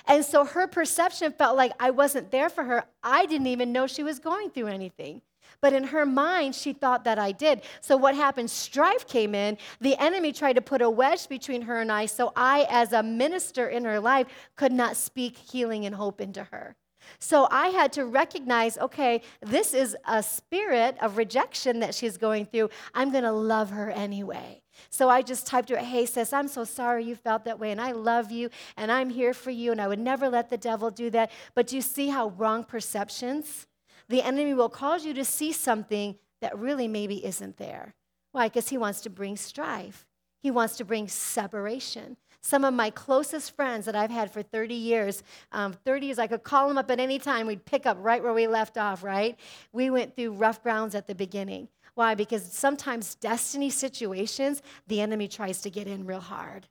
And 0.07 0.25
so 0.25 0.45
her 0.45 0.67
perception 0.67 1.33
felt 1.33 1.57
like 1.57 1.73
I 1.81 1.91
wasn't 1.91 2.31
there 2.31 2.51
for 2.51 2.65
her. 2.65 2.85
I 3.03 3.27
didn't 3.27 3.47
even 3.47 3.73
know 3.73 3.87
she 3.87 4.03
was 4.03 4.19
going 4.19 4.51
through 4.51 4.67
anything. 4.67 5.23
But 5.61 5.73
in 5.73 5.85
her 5.85 6.07
mind, 6.07 6.55
she 6.55 6.73
thought 6.73 7.05
that 7.05 7.19
I 7.19 7.33
did. 7.33 7.63
So 7.81 7.97
what 7.97 8.15
happened? 8.15 8.51
Strife 8.51 9.07
came 9.07 9.35
in. 9.35 9.59
The 9.81 10.01
enemy 10.01 10.33
tried 10.33 10.53
to 10.55 10.61
put 10.61 10.83
a 10.83 10.91
wedge 10.91 11.29
between 11.29 11.63
her 11.63 11.81
and 11.81 11.91
I, 11.91 12.07
so 12.07 12.33
I, 12.37 12.67
as 12.71 12.93
a 12.93 13.03
minister 13.03 13.69
in 13.69 13.85
her 13.85 13.99
life, 13.99 14.27
could 14.57 14.73
not 14.73 14.97
speak 14.97 15.37
healing 15.37 15.85
and 15.85 15.95
hope 15.95 16.21
into 16.21 16.45
her. 16.45 16.77
So 17.19 17.49
I 17.51 17.69
had 17.69 17.93
to 17.95 18.05
recognize 18.05 18.79
okay, 18.79 19.23
this 19.41 19.75
is 19.75 19.97
a 20.07 20.23
spirit 20.23 20.97
of 21.01 21.17
rejection 21.17 21.81
that 21.81 21.95
she's 21.95 22.17
going 22.17 22.47
through. 22.47 22.71
I'm 22.95 23.11
going 23.11 23.25
to 23.25 23.33
love 23.33 23.71
her 23.71 23.91
anyway. 23.91 24.63
So 24.91 25.09
I 25.09 25.23
just 25.23 25.47
typed 25.47 25.69
to 25.69 25.77
her, 25.77 25.85
hey, 25.85 26.07
sis, 26.07 26.33
I'm 26.33 26.49
so 26.49 26.65
sorry 26.65 27.05
you 27.05 27.17
felt 27.17 27.45
that 27.45 27.59
way, 27.59 27.73
and 27.73 27.81
I 27.81 27.93
love 27.93 28.31
you, 28.31 28.49
and 28.77 28.93
I'm 28.93 29.11
here 29.11 29.35
for 29.35 29.51
you, 29.51 29.73
and 29.73 29.81
I 29.81 29.89
would 29.89 29.99
never 29.99 30.29
let 30.29 30.51
the 30.51 30.57
devil 30.57 30.91
do 30.91 31.11
that. 31.11 31.31
But 31.55 31.67
do 31.67 31.77
you 31.77 31.83
see 31.83 32.09
how 32.09 32.29
wrong 32.29 32.65
perceptions? 32.65 33.67
The 34.09 34.23
enemy 34.23 34.55
will 34.55 34.69
cause 34.69 35.05
you 35.05 35.13
to 35.15 35.25
see 35.25 35.53
something 35.53 36.17
that 36.41 36.57
really 36.57 36.89
maybe 36.89 37.25
isn't 37.25 37.57
there. 37.57 37.95
Why? 38.33 38.47
Because 38.49 38.69
he 38.69 38.79
wants 38.79 39.01
to 39.03 39.11
bring 39.11 39.37
strife. 39.37 40.07
He 40.41 40.51
wants 40.51 40.77
to 40.77 40.85
bring 40.85 41.09
separation. 41.09 42.17
Some 42.41 42.65
of 42.65 42.73
my 42.75 42.91
closest 42.91 43.55
friends 43.57 43.87
that 43.87 43.97
I've 43.97 44.11
had 44.11 44.31
for 44.31 44.43
30 44.43 44.75
years, 44.75 45.23
um, 45.53 45.73
30 45.85 46.07
years, 46.07 46.19
I 46.19 46.27
could 46.27 46.43
call 46.43 46.69
them 46.69 46.79
up 46.79 46.91
at 46.91 47.01
any 47.01 47.19
time. 47.19 47.47
We'd 47.47 47.65
pick 47.65 47.85
up 47.87 47.97
right 48.01 48.23
where 48.23 48.33
we 48.33 48.47
left 48.47 48.79
off, 48.79 49.03
right? 49.03 49.37
We 49.73 49.91
went 49.91 50.17
through 50.17 50.33
rough 50.33 50.63
grounds 50.63 50.95
at 50.95 51.07
the 51.07 51.15
beginning. 51.15 51.69
Why? 51.95 52.15
Because 52.15 52.53
sometimes 52.53 53.17
destiny 53.17 53.71
situations, 53.71 54.63
the 54.87 55.01
enemy 55.01 55.27
tries 55.27 55.61
to 55.63 55.71
get 55.71 55.89
in 55.89 56.07
real 56.07 56.21
hard 56.21 56.69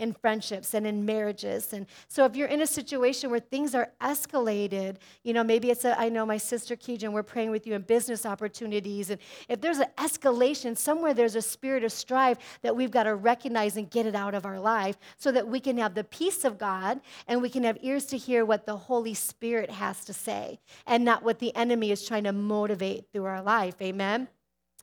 in 0.00 0.14
friendships 0.14 0.74
and 0.74 0.86
in 0.86 1.04
marriages. 1.04 1.72
And 1.72 1.86
so 2.08 2.24
if 2.24 2.34
you're 2.34 2.48
in 2.48 2.62
a 2.62 2.66
situation 2.66 3.30
where 3.30 3.38
things 3.38 3.74
are 3.74 3.90
escalated, 4.00 4.96
you 5.22 5.32
know, 5.32 5.44
maybe 5.44 5.70
it's 5.70 5.84
a, 5.84 5.98
I 6.00 6.08
know 6.08 6.24
my 6.24 6.38
sister 6.38 6.74
Keejan, 6.74 7.12
we're 7.12 7.22
praying 7.22 7.50
with 7.50 7.66
you 7.66 7.74
in 7.74 7.82
business 7.82 8.24
opportunities. 8.24 9.10
And 9.10 9.20
if 9.48 9.60
there's 9.60 9.78
an 9.78 9.90
escalation, 9.98 10.76
somewhere 10.76 11.12
there's 11.12 11.36
a 11.36 11.42
spirit 11.42 11.84
of 11.84 11.92
strife 11.92 12.38
that 12.62 12.74
we've 12.74 12.90
got 12.90 13.04
to 13.04 13.14
recognize 13.14 13.76
and 13.76 13.90
get 13.90 14.06
it 14.06 14.14
out 14.14 14.34
of 14.34 14.46
our 14.46 14.58
life 14.58 14.96
so 15.18 15.30
that 15.32 15.46
we 15.46 15.60
can 15.60 15.76
have 15.76 15.94
the 15.94 16.04
peace 16.04 16.44
of 16.44 16.58
God 16.58 17.00
and 17.28 17.42
we 17.42 17.50
can 17.50 17.62
have 17.64 17.78
ears 17.82 18.06
to 18.06 18.16
hear 18.16 18.44
what 18.44 18.64
the 18.64 18.76
Holy 18.76 19.14
Spirit 19.14 19.70
has 19.70 20.04
to 20.06 20.14
say 20.14 20.58
and 20.86 21.04
not 21.04 21.22
what 21.22 21.38
the 21.38 21.54
enemy 21.54 21.90
is 21.90 22.06
trying 22.06 22.24
to 22.24 22.32
motivate 22.32 23.04
through 23.12 23.26
our 23.26 23.42
life. 23.42 23.74
Amen. 23.82 24.28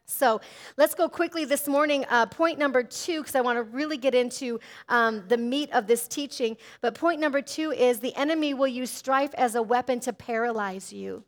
So 0.10 0.40
let's 0.78 0.96
go 0.96 1.10
quickly 1.10 1.44
this 1.44 1.68
morning. 1.68 2.06
Uh, 2.10 2.26
point 2.26 2.58
number 2.58 2.82
two, 2.82 3.20
because 3.20 3.36
I 3.36 3.42
want 3.42 3.58
to 3.58 3.64
really 3.64 3.98
get 3.98 4.16
into 4.16 4.58
um, 4.88 5.24
the 5.28 5.38
meat 5.38 5.70
of 5.74 5.86
this 5.86 6.08
teaching. 6.08 6.56
But 6.80 6.96
point 6.96 7.20
number 7.20 7.42
two 7.42 7.72
is 7.72 8.00
the 8.00 8.16
enemy 8.16 8.54
will 8.54 8.68
use 8.68 8.90
strife 8.90 9.34
as 9.34 9.56
a 9.56 9.62
weapon 9.62 10.00
to 10.02 10.14
paralyze 10.14 10.94
you. 10.94 11.26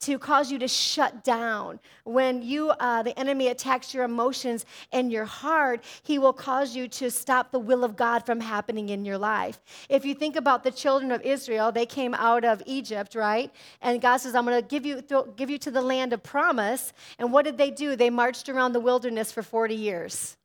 To 0.00 0.18
cause 0.18 0.52
you 0.52 0.58
to 0.58 0.68
shut 0.68 1.24
down. 1.24 1.80
When 2.04 2.42
you, 2.42 2.70
uh, 2.70 3.02
the 3.02 3.18
enemy 3.18 3.48
attacks 3.48 3.94
your 3.94 4.04
emotions 4.04 4.66
and 4.92 5.10
your 5.10 5.24
heart, 5.24 5.82
he 6.02 6.18
will 6.18 6.32
cause 6.32 6.76
you 6.76 6.86
to 6.88 7.10
stop 7.10 7.50
the 7.50 7.58
will 7.58 7.82
of 7.82 7.96
God 7.96 8.26
from 8.26 8.40
happening 8.40 8.90
in 8.90 9.04
your 9.04 9.18
life. 9.18 9.58
If 9.88 10.04
you 10.04 10.14
think 10.14 10.36
about 10.36 10.64
the 10.64 10.70
children 10.70 11.10
of 11.10 11.22
Israel, 11.22 11.72
they 11.72 11.86
came 11.86 12.14
out 12.14 12.44
of 12.44 12.62
Egypt, 12.66 13.14
right? 13.14 13.50
And 13.80 14.00
God 14.00 14.18
says, 14.18 14.34
"I'm 14.34 14.44
going 14.44 14.60
to 14.60 14.68
give 14.68 14.84
you 14.84 15.02
give 15.36 15.50
you 15.50 15.58
to 15.58 15.70
the 15.70 15.82
land 15.82 16.12
of 16.12 16.22
promise." 16.22 16.92
And 17.18 17.32
what 17.32 17.44
did 17.44 17.56
they 17.56 17.70
do? 17.70 17.96
They 17.96 18.10
marched 18.10 18.48
around 18.48 18.72
the 18.72 18.80
wilderness 18.80 19.32
for 19.32 19.42
40 19.42 19.74
years. 19.74 20.36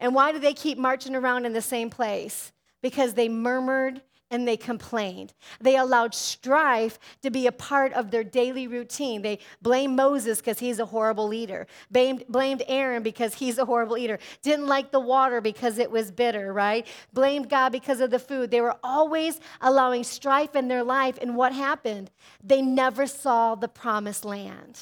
And 0.00 0.14
why 0.14 0.32
do 0.32 0.38
they 0.38 0.54
keep 0.54 0.78
marching 0.78 1.14
around 1.14 1.44
in 1.44 1.52
the 1.52 1.60
same 1.60 1.90
place? 1.90 2.52
Because 2.82 3.14
they 3.14 3.28
murmured 3.28 4.00
and 4.30 4.46
they 4.46 4.56
complained. 4.56 5.32
They 5.60 5.76
allowed 5.76 6.14
strife 6.14 6.98
to 7.22 7.30
be 7.30 7.46
a 7.46 7.52
part 7.52 7.92
of 7.94 8.10
their 8.10 8.24
daily 8.24 8.66
routine. 8.66 9.22
They 9.22 9.40
blamed 9.60 9.96
Moses 9.96 10.38
because 10.38 10.58
he's 10.58 10.78
a 10.78 10.86
horrible 10.86 11.26
leader, 11.26 11.66
blamed, 11.90 12.24
blamed 12.28 12.62
Aaron 12.68 13.02
because 13.02 13.34
he's 13.34 13.58
a 13.58 13.64
horrible 13.64 13.98
eater, 13.98 14.18
didn't 14.42 14.66
like 14.66 14.90
the 14.90 15.00
water 15.00 15.40
because 15.40 15.78
it 15.78 15.90
was 15.90 16.10
bitter, 16.10 16.52
right? 16.52 16.86
Blamed 17.12 17.48
God 17.48 17.70
because 17.70 18.00
of 18.00 18.10
the 18.10 18.18
food. 18.18 18.50
They 18.50 18.60
were 18.60 18.76
always 18.84 19.40
allowing 19.60 20.04
strife 20.04 20.54
in 20.54 20.68
their 20.68 20.84
life, 20.84 21.18
and 21.20 21.36
what 21.36 21.52
happened? 21.52 22.10
They 22.42 22.62
never 22.62 23.06
saw 23.06 23.54
the 23.54 23.68
promised 23.68 24.24
land. 24.24 24.78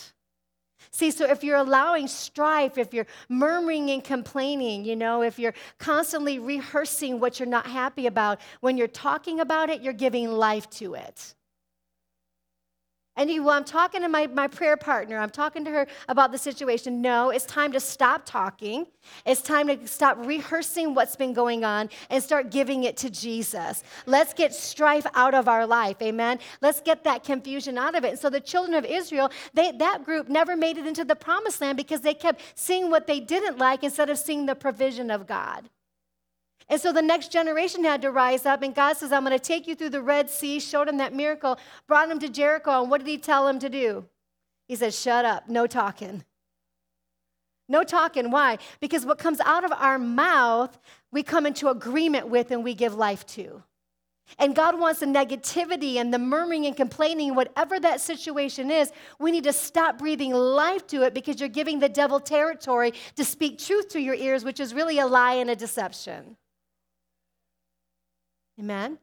See, 0.91 1.11
so 1.11 1.27
if 1.27 1.45
you're 1.45 1.57
allowing 1.57 2.07
strife, 2.09 2.79
if 2.79 2.95
you're 2.95 3.07
murmuring 3.29 3.91
and 3.91 4.03
complaining, 4.03 4.85
you 4.85 4.97
know, 4.97 5.23
if 5.23 5.39
you're 5.39 5.55
constantly 5.79 6.39
rehearsing 6.39 7.21
what 7.21 7.39
you're 7.39 7.49
not 7.49 7.67
happy 7.67 8.07
about, 8.07 8.41
when 8.61 8.77
you're 8.77 8.89
talking 8.89 9.41
about 9.41 9.71
it, 9.71 9.83
you're 9.83 9.93
giving 9.93 10.31
life 10.31 10.69
to 10.71 10.95
it. 10.95 11.35
And 13.19 13.29
you, 13.29 13.43
well, 13.43 13.57
I'm 13.57 13.65
talking 13.65 14.03
to 14.03 14.09
my, 14.09 14.29
my 14.29 14.47
prayer 14.47 14.77
partner. 14.77 15.19
I'm 15.19 15.29
talking 15.29 15.65
to 15.65 15.71
her 15.73 15.89
about 16.09 16.31
the 16.31 16.39
situation. 16.39 17.03
No, 17.03 17.31
it's 17.31 17.45
time 17.45 17.73
to 17.73 17.81
stop 17.81 18.23
talking. 18.25 18.87
It's 19.27 19.43
time 19.43 19.67
to 19.67 19.89
stop 19.89 20.17
rehearsing 20.25 20.95
what's 20.95 21.17
been 21.17 21.33
going 21.33 21.65
on 21.65 21.91
and 22.11 22.23
start 22.23 22.53
giving 22.53 22.85
it 22.85 22.97
to 22.99 23.11
Jesus. 23.11 23.83
Let's 24.07 24.33
get 24.33 24.55
strife 24.55 25.05
out 25.15 25.35
of 25.35 25.49
our 25.49 25.67
life. 25.67 25.97
Amen. 26.01 26.39
Let's 26.63 26.81
get 26.81 27.03
that 27.05 27.25
confusion 27.25 27.77
out 27.77 27.97
of 27.97 28.05
it. 28.05 28.11
And 28.11 28.19
so 28.21 28.31
the 28.31 28.41
children 28.41 28.75
of 28.75 28.85
Israel, 28.85 29.33
they, 29.53 29.73
that 29.73 30.05
group 30.05 30.29
never 30.29 30.57
made 30.57 30.79
it 30.79 30.87
into 30.87 31.05
the 31.05 31.17
promised 31.17 31.61
land 31.61 31.77
because 31.77 32.03
they 32.03 32.15
kept 32.15 32.41
seeing 32.55 32.89
what 32.89 33.09
they 33.09 33.19
didn't 33.19 33.59
like 33.59 33.83
instead 33.83 34.11
of 34.11 34.19
seeing 34.19 34.47
the 34.47 34.55
provision 34.55 35.11
of 35.11 35.27
God. 35.27 35.69
And 36.71 36.81
so 36.81 36.93
the 36.93 37.03
next 37.03 37.33
generation 37.33 37.83
had 37.85 38.03
to 38.03 38.11
rise 38.11 38.45
up, 38.45 38.63
and 38.63 38.75
God 38.75 38.97
says, 38.97 39.11
I'm 39.11 39.25
going 39.25 39.37
to 39.37 39.43
take 39.43 39.67
you 39.67 39.75
through 39.75 39.91
the 39.91 40.03
Red 40.03 40.29
Sea, 40.29 40.61
showed 40.61 40.89
him 40.89 40.99
that 40.99 41.15
miracle, 41.15 41.59
brought 41.87 42.11
him 42.11 42.19
to 42.19 42.29
Jericho, 42.29 42.83
and 42.83 42.91
what 42.91 42.99
did 42.99 43.09
he 43.09 43.17
tell 43.17 43.49
him 43.49 43.59
to 43.61 43.71
do? 43.71 44.05
He 44.67 44.77
said, 44.77 44.93
Shut 44.93 45.25
up, 45.25 45.49
no 45.49 45.67
talking. 45.67 46.25
No 47.71 47.85
talking. 47.85 48.31
Why? 48.31 48.59
Because 48.81 49.05
what 49.05 49.19
comes 49.19 49.41
out 49.41 49.65
of 49.65 49.73
our 49.73 49.99
mouth, 49.99 50.79
we 51.13 51.23
come 51.23 51.47
into 51.47 51.69
agreement 51.69 52.29
with 52.29 52.51
and 52.51 52.65
we 52.65 52.75
give 52.75 52.95
life 52.95 53.27
to. 53.27 53.63
And 54.39 54.55
God 54.55 54.79
wants 54.79 55.01
the 55.01 55.07
negativity 55.07 55.97
and 55.97 56.13
the 56.13 56.19
murmuring 56.19 56.67
and 56.67 56.77
complaining, 56.77 57.35
whatever 57.35 57.81
that 57.81 58.01
situation 58.01 58.71
is, 58.71 58.93
we 59.19 59.31
need 59.31 59.45
to 59.45 59.53
stop 59.53 59.99
breathing 59.99 60.33
life 60.33 60.87
to 60.89 61.03
it 61.03 61.15
because 61.15 61.41
you're 61.41 61.49
giving 61.49 61.79
the 61.79 61.89
devil 61.89 62.21
territory 62.21 62.93
to 63.17 63.25
speak 63.25 63.59
truth 63.59 63.89
to 63.91 64.01
your 64.01 64.15
ears, 64.15 64.45
which 64.45 64.61
is 64.61 64.75
really 64.75 64.99
a 64.99 65.07
lie 65.07 65.35
and 65.35 65.49
a 65.49 65.57
deception. 65.57 66.37
Amen? 68.59 68.99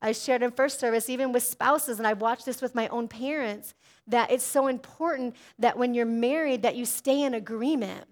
I 0.00 0.12
shared 0.12 0.42
in 0.42 0.50
first 0.50 0.80
service, 0.80 1.08
even 1.08 1.32
with 1.32 1.44
spouses, 1.44 1.98
and 1.98 2.06
I've 2.06 2.20
watched 2.20 2.44
this 2.44 2.60
with 2.60 2.74
my 2.74 2.88
own 2.88 3.06
parents, 3.06 3.74
that 4.08 4.32
it's 4.32 4.44
so 4.44 4.66
important 4.66 5.36
that 5.58 5.78
when 5.78 5.94
you're 5.94 6.06
married 6.06 6.62
that 6.62 6.74
you 6.74 6.84
stay 6.84 7.22
in 7.22 7.34
agreement. 7.34 8.06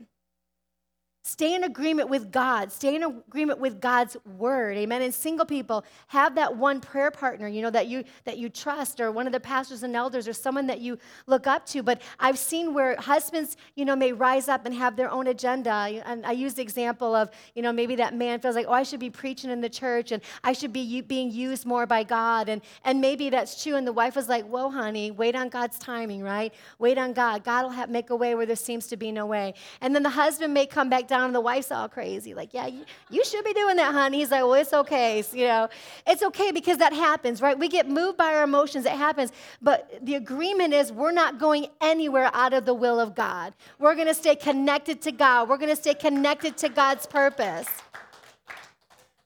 Stay 1.22 1.54
in 1.54 1.64
agreement 1.64 2.08
with 2.08 2.32
God. 2.32 2.72
Stay 2.72 2.94
in 2.94 3.02
agreement 3.02 3.58
with 3.58 3.78
God's 3.78 4.16
word. 4.38 4.78
Amen. 4.78 5.02
And 5.02 5.12
single 5.12 5.44
people 5.44 5.84
have 6.06 6.34
that 6.36 6.56
one 6.56 6.80
prayer 6.80 7.10
partner, 7.10 7.46
you 7.46 7.60
know, 7.60 7.68
that 7.68 7.88
you 7.88 8.04
that 8.24 8.38
you 8.38 8.48
trust 8.48 9.00
or 9.00 9.12
one 9.12 9.26
of 9.26 9.32
the 9.34 9.40
pastors 9.40 9.82
and 9.82 9.94
elders 9.94 10.26
or 10.26 10.32
someone 10.32 10.66
that 10.68 10.80
you 10.80 10.98
look 11.26 11.46
up 11.46 11.66
to. 11.66 11.82
But 11.82 12.00
I've 12.18 12.38
seen 12.38 12.72
where 12.72 12.96
husbands, 12.96 13.58
you 13.74 13.84
know, 13.84 13.94
may 13.94 14.12
rise 14.12 14.48
up 14.48 14.64
and 14.64 14.74
have 14.74 14.96
their 14.96 15.10
own 15.10 15.26
agenda. 15.26 15.70
And 16.06 16.24
I 16.24 16.32
use 16.32 16.54
the 16.54 16.62
example 16.62 17.14
of, 17.14 17.28
you 17.54 17.60
know, 17.60 17.70
maybe 17.70 17.96
that 17.96 18.14
man 18.14 18.40
feels 18.40 18.56
like, 18.56 18.66
"Oh, 18.66 18.72
I 18.72 18.82
should 18.82 19.00
be 19.00 19.10
preaching 19.10 19.50
in 19.50 19.60
the 19.60 19.68
church 19.68 20.12
and 20.12 20.22
I 20.42 20.54
should 20.54 20.72
be 20.72 21.02
being 21.02 21.30
used 21.30 21.66
more 21.66 21.84
by 21.84 22.02
God." 22.02 22.48
And 22.48 22.62
and 22.82 22.98
maybe 22.98 23.28
that's 23.28 23.62
true 23.62 23.76
and 23.76 23.86
the 23.86 23.92
wife 23.92 24.16
is 24.16 24.26
like, 24.26 24.46
"Whoa, 24.46 24.70
honey, 24.70 25.10
wait 25.10 25.36
on 25.36 25.50
God's 25.50 25.78
timing, 25.78 26.22
right? 26.22 26.54
Wait 26.78 26.96
on 26.96 27.12
God. 27.12 27.44
God 27.44 27.64
will 27.64 27.72
have, 27.72 27.90
make 27.90 28.08
a 28.08 28.16
way 28.16 28.34
where 28.34 28.46
there 28.46 28.56
seems 28.56 28.86
to 28.86 28.96
be 28.96 29.12
no 29.12 29.26
way." 29.26 29.52
And 29.82 29.94
then 29.94 30.02
the 30.02 30.08
husband 30.08 30.54
may 30.54 30.64
come 30.64 30.88
back 30.88 31.09
down 31.10 31.24
and 31.24 31.34
the 31.34 31.40
wife's 31.40 31.70
all 31.70 31.88
crazy. 31.88 32.32
Like, 32.32 32.54
yeah, 32.54 32.66
you, 32.66 32.86
you 33.10 33.22
should 33.24 33.44
be 33.44 33.52
doing 33.52 33.76
that, 33.76 33.92
honey. 33.92 34.20
He's 34.20 34.30
like, 34.30 34.42
well, 34.42 34.54
it's 34.54 34.72
okay. 34.72 35.20
So, 35.20 35.36
you 35.36 35.46
know, 35.46 35.68
it's 36.06 36.22
okay 36.22 36.50
because 36.50 36.78
that 36.78 36.94
happens, 36.94 37.42
right? 37.42 37.58
We 37.58 37.68
get 37.68 37.88
moved 37.88 38.16
by 38.16 38.34
our 38.34 38.42
emotions. 38.42 38.86
It 38.86 38.92
happens. 38.92 39.32
But 39.60 39.98
the 40.02 40.14
agreement 40.14 40.72
is 40.72 40.90
we're 40.90 41.12
not 41.12 41.38
going 41.38 41.66
anywhere 41.82 42.30
out 42.32 42.54
of 42.54 42.64
the 42.64 42.74
will 42.74 42.98
of 42.98 43.14
God. 43.14 43.52
We're 43.78 43.94
going 43.94 44.08
to 44.08 44.14
stay 44.14 44.36
connected 44.36 45.02
to 45.02 45.12
God. 45.12 45.50
We're 45.50 45.58
going 45.58 45.70
to 45.70 45.76
stay 45.76 45.94
connected 45.94 46.56
to 46.58 46.70
God's 46.70 47.06
purpose. 47.06 47.68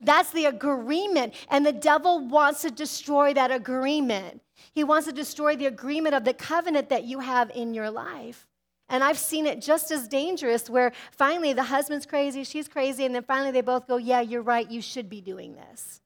That's 0.01 0.31
the 0.31 0.47
agreement. 0.47 1.35
And 1.49 1.65
the 1.65 1.73
devil 1.73 2.27
wants 2.27 2.63
to 2.63 2.71
destroy 2.71 3.33
that 3.35 3.51
agreement. 3.51 4.43
He 4.73 4.85
wants 4.85 5.07
to 5.07 5.13
destroy 5.13 5.57
the 5.57 5.67
agreement 5.67 6.15
of 6.15 6.25
the 6.25 6.35
covenant 6.35 6.89
that 6.89 7.05
you 7.05 7.21
have 7.21 7.51
in 7.55 7.75
your 7.75 7.91
life. 7.91 8.47
And 8.95 9.03
I've 9.03 9.19
seen 9.19 9.47
it 9.47 9.61
just 9.61 9.91
as 9.91 10.07
dangerous 10.07 10.71
where 10.71 10.93
finally 11.11 11.53
the 11.53 11.65
husband's 11.65 12.07
crazy, 12.07 12.45
she's 12.45 12.69
crazy, 12.69 13.05
and 13.05 13.13
then 13.13 13.25
finally 13.25 13.51
they 13.51 13.61
both 13.61 13.89
go, 13.89 13.97
Yeah, 13.97 14.21
you're 14.21 14.41
right, 14.41 14.71
you 14.71 14.81
should 14.81 15.11
be 15.11 15.21
doing 15.21 15.57
this. 15.57 16.01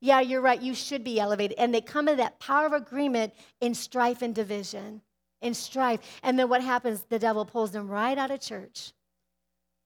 Yeah, 0.00 0.20
you're 0.20 0.40
right, 0.40 0.62
you 0.62 0.74
should 0.74 1.04
be 1.04 1.20
elevated. 1.20 1.58
And 1.58 1.74
they 1.74 1.82
come 1.82 2.06
to 2.06 2.16
that 2.16 2.40
power 2.40 2.64
of 2.64 2.72
agreement 2.72 3.34
in 3.60 3.74
strife 3.74 4.22
and 4.22 4.34
division, 4.34 5.02
in 5.42 5.52
strife. 5.52 6.00
And 6.22 6.38
then 6.38 6.48
what 6.48 6.62
happens? 6.62 7.04
The 7.06 7.18
devil 7.18 7.44
pulls 7.44 7.72
them 7.72 7.86
right 7.86 8.16
out 8.16 8.30
of 8.30 8.40
church, 8.40 8.94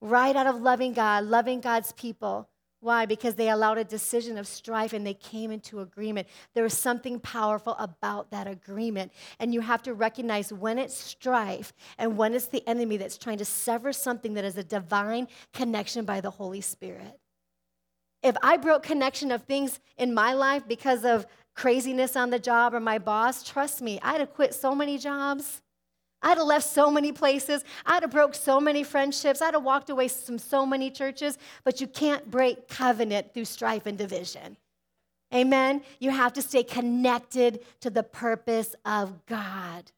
right 0.01 0.37
out 0.37 0.47
of 0.47 0.61
loving 0.61 0.93
God, 0.93 1.25
loving 1.25 1.61
God's 1.61 1.91
people, 1.95 2.49
why? 2.81 3.07
Because 3.07 3.35
they 3.35 3.49
allowed 3.49 3.79
a 3.79 3.85
decision 3.85 4.37
of 4.37 4.47
strife 4.47 4.93
and 4.93 5.07
they 5.07 5.15
came 5.15 5.51
into 5.51 5.81
agreement. 5.81 6.29
There 6.55 6.65
is 6.65 6.77
something 6.77 7.19
powerful 7.21 7.75
about 7.79 8.31
that 8.31 8.47
agreement. 8.47 9.13
And 9.41 9.55
you 9.55 9.61
have 9.63 9.83
to 9.85 9.95
recognize 9.95 10.53
when 10.53 10.79
it's 10.79 10.97
strife 10.97 11.73
and 11.99 12.17
when 12.17 12.35
it's 12.35 12.47
the 12.47 12.67
enemy 12.69 12.97
that's 12.97 13.19
trying 13.19 13.39
to 13.39 13.45
sever 13.45 13.93
something 13.93 14.35
that 14.35 14.45
is 14.45 14.57
a 14.57 14.65
divine 14.65 15.29
connection 15.53 16.05
by 16.05 16.21
the 16.21 16.31
Holy 16.31 16.61
Spirit. 16.61 17.19
If 18.23 18.37
I 18.43 18.57
broke 18.57 18.83
connection 18.83 19.31
of 19.31 19.45
things 19.45 19.81
in 19.97 20.13
my 20.13 20.33
life 20.33 20.67
because 20.69 21.05
of 21.05 21.27
craziness 21.55 22.17
on 22.17 22.31
the 22.31 22.39
job 22.39 22.75
or 22.75 22.81
my 22.81 22.99
boss, 22.99 23.43
trust 23.43 23.81
me, 23.81 23.99
I'd 24.03 24.21
have 24.21 24.35
quit 24.35 24.53
so 24.55 24.75
many 24.75 24.99
jobs. 24.99 25.63
I'd 26.27 26.39
have 26.39 26.47
left 26.49 26.67
so 26.67 26.91
many 26.91 27.13
places. 27.13 27.65
I'd 27.87 28.03
have 28.03 28.11
broke 28.11 28.35
so 28.35 28.61
many 28.61 28.83
friendships. 28.83 29.41
I'd 29.41 29.55
have 29.55 29.63
walked 29.63 29.91
away 29.91 30.09
from 30.09 30.39
so 30.41 30.67
many 30.67 30.91
churches, 30.91 31.39
but 31.63 31.81
you 31.81 31.87
can't 31.87 32.29
break 32.29 32.67
covenant 32.67 33.33
through 33.33 33.45
strife 33.45 33.87
and 33.87 33.97
division. 33.97 34.57
Amen? 35.33 35.83
You 36.01 36.11
have 36.11 36.33
to 36.33 36.43
stay 36.43 36.65
connected 36.65 37.61
to 37.81 37.91
the 37.91 38.03
purpose 38.03 38.75
of 38.85 39.25
God. 39.27 39.93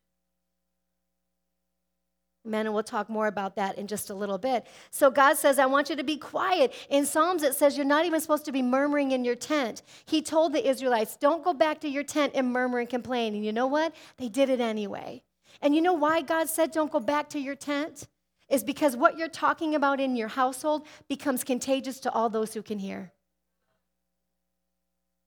Amen. 2.46 2.66
And 2.66 2.74
we'll 2.74 2.82
talk 2.82 3.08
more 3.08 3.26
about 3.26 3.56
that 3.56 3.78
in 3.78 3.86
just 3.86 4.10
a 4.10 4.14
little 4.14 4.38
bit. 4.38 4.66
So 4.90 5.10
God 5.10 5.38
says, 5.38 5.58
I 5.58 5.64
want 5.64 5.88
you 5.88 5.96
to 5.96 6.04
be 6.04 6.18
quiet. 6.18 6.74
In 6.90 7.06
Psalms, 7.06 7.42
it 7.42 7.54
says 7.54 7.78
you're 7.78 7.86
not 7.86 8.04
even 8.04 8.20
supposed 8.20 8.44
to 8.44 8.52
be 8.52 8.60
murmuring 8.60 9.12
in 9.12 9.24
your 9.24 9.34
tent. 9.34 9.80
He 10.04 10.20
told 10.20 10.52
the 10.52 10.68
Israelites, 10.68 11.16
don't 11.16 11.42
go 11.42 11.54
back 11.54 11.80
to 11.80 11.88
your 11.88 12.04
tent 12.04 12.32
and 12.34 12.52
murmur 12.52 12.80
and 12.80 12.88
complain. 12.88 13.34
And 13.34 13.46
you 13.46 13.52
know 13.52 13.66
what? 13.66 13.94
They 14.18 14.28
did 14.28 14.50
it 14.50 14.60
anyway. 14.60 15.22
And 15.60 15.74
you 15.74 15.80
know 15.80 15.92
why 15.92 16.22
God 16.22 16.48
said, 16.48 16.70
don't 16.70 16.92
go 16.92 17.00
back 17.00 17.28
to 17.30 17.38
your 17.38 17.56
tent? 17.56 18.06
Is 18.48 18.64
because 18.64 18.96
what 18.96 19.18
you're 19.18 19.28
talking 19.28 19.74
about 19.74 20.00
in 20.00 20.16
your 20.16 20.28
household 20.28 20.86
becomes 21.08 21.44
contagious 21.44 22.00
to 22.00 22.10
all 22.12 22.30
those 22.30 22.54
who 22.54 22.62
can 22.62 22.78
hear. 22.78 23.12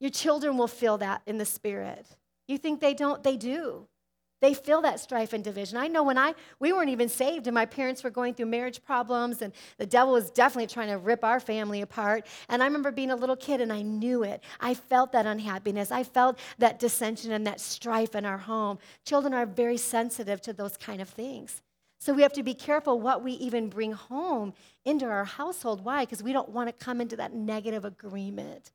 Your 0.00 0.10
children 0.10 0.56
will 0.56 0.66
feel 0.66 0.98
that 0.98 1.22
in 1.26 1.38
the 1.38 1.44
spirit. 1.44 2.06
You 2.48 2.58
think 2.58 2.80
they 2.80 2.94
don't? 2.94 3.22
They 3.22 3.36
do. 3.36 3.86
They 4.42 4.54
feel 4.54 4.82
that 4.82 4.98
strife 4.98 5.32
and 5.32 5.44
division. 5.44 5.78
I 5.78 5.86
know 5.86 6.02
when 6.02 6.18
I 6.18 6.34
we 6.58 6.72
weren't 6.72 6.90
even 6.90 7.08
saved 7.08 7.46
and 7.46 7.54
my 7.54 7.64
parents 7.64 8.02
were 8.02 8.10
going 8.10 8.34
through 8.34 8.46
marriage 8.46 8.82
problems 8.84 9.40
and 9.40 9.52
the 9.78 9.86
devil 9.86 10.12
was 10.12 10.32
definitely 10.32 10.66
trying 10.66 10.88
to 10.88 10.98
rip 10.98 11.22
our 11.22 11.38
family 11.38 11.80
apart. 11.80 12.26
And 12.48 12.60
I 12.60 12.66
remember 12.66 12.90
being 12.90 13.12
a 13.12 13.16
little 13.16 13.36
kid 13.36 13.60
and 13.60 13.72
I 13.72 13.82
knew 13.82 14.24
it. 14.24 14.42
I 14.60 14.74
felt 14.74 15.12
that 15.12 15.26
unhappiness. 15.26 15.92
I 15.92 16.02
felt 16.02 16.40
that 16.58 16.80
dissension 16.80 17.30
and 17.30 17.46
that 17.46 17.60
strife 17.60 18.16
in 18.16 18.26
our 18.26 18.36
home. 18.36 18.80
Children 19.06 19.32
are 19.32 19.46
very 19.46 19.76
sensitive 19.76 20.40
to 20.40 20.52
those 20.52 20.76
kind 20.76 21.00
of 21.00 21.08
things. 21.08 21.62
So 22.00 22.12
we 22.12 22.22
have 22.22 22.32
to 22.32 22.42
be 22.42 22.54
careful 22.54 22.98
what 22.98 23.22
we 23.22 23.34
even 23.34 23.68
bring 23.68 23.92
home 23.92 24.54
into 24.84 25.06
our 25.06 25.24
household. 25.24 25.84
Why? 25.84 26.04
Because 26.04 26.20
we 26.20 26.32
don't 26.32 26.48
want 26.48 26.68
to 26.68 26.84
come 26.84 27.00
into 27.00 27.14
that 27.14 27.32
negative 27.32 27.84
agreement. 27.84 28.72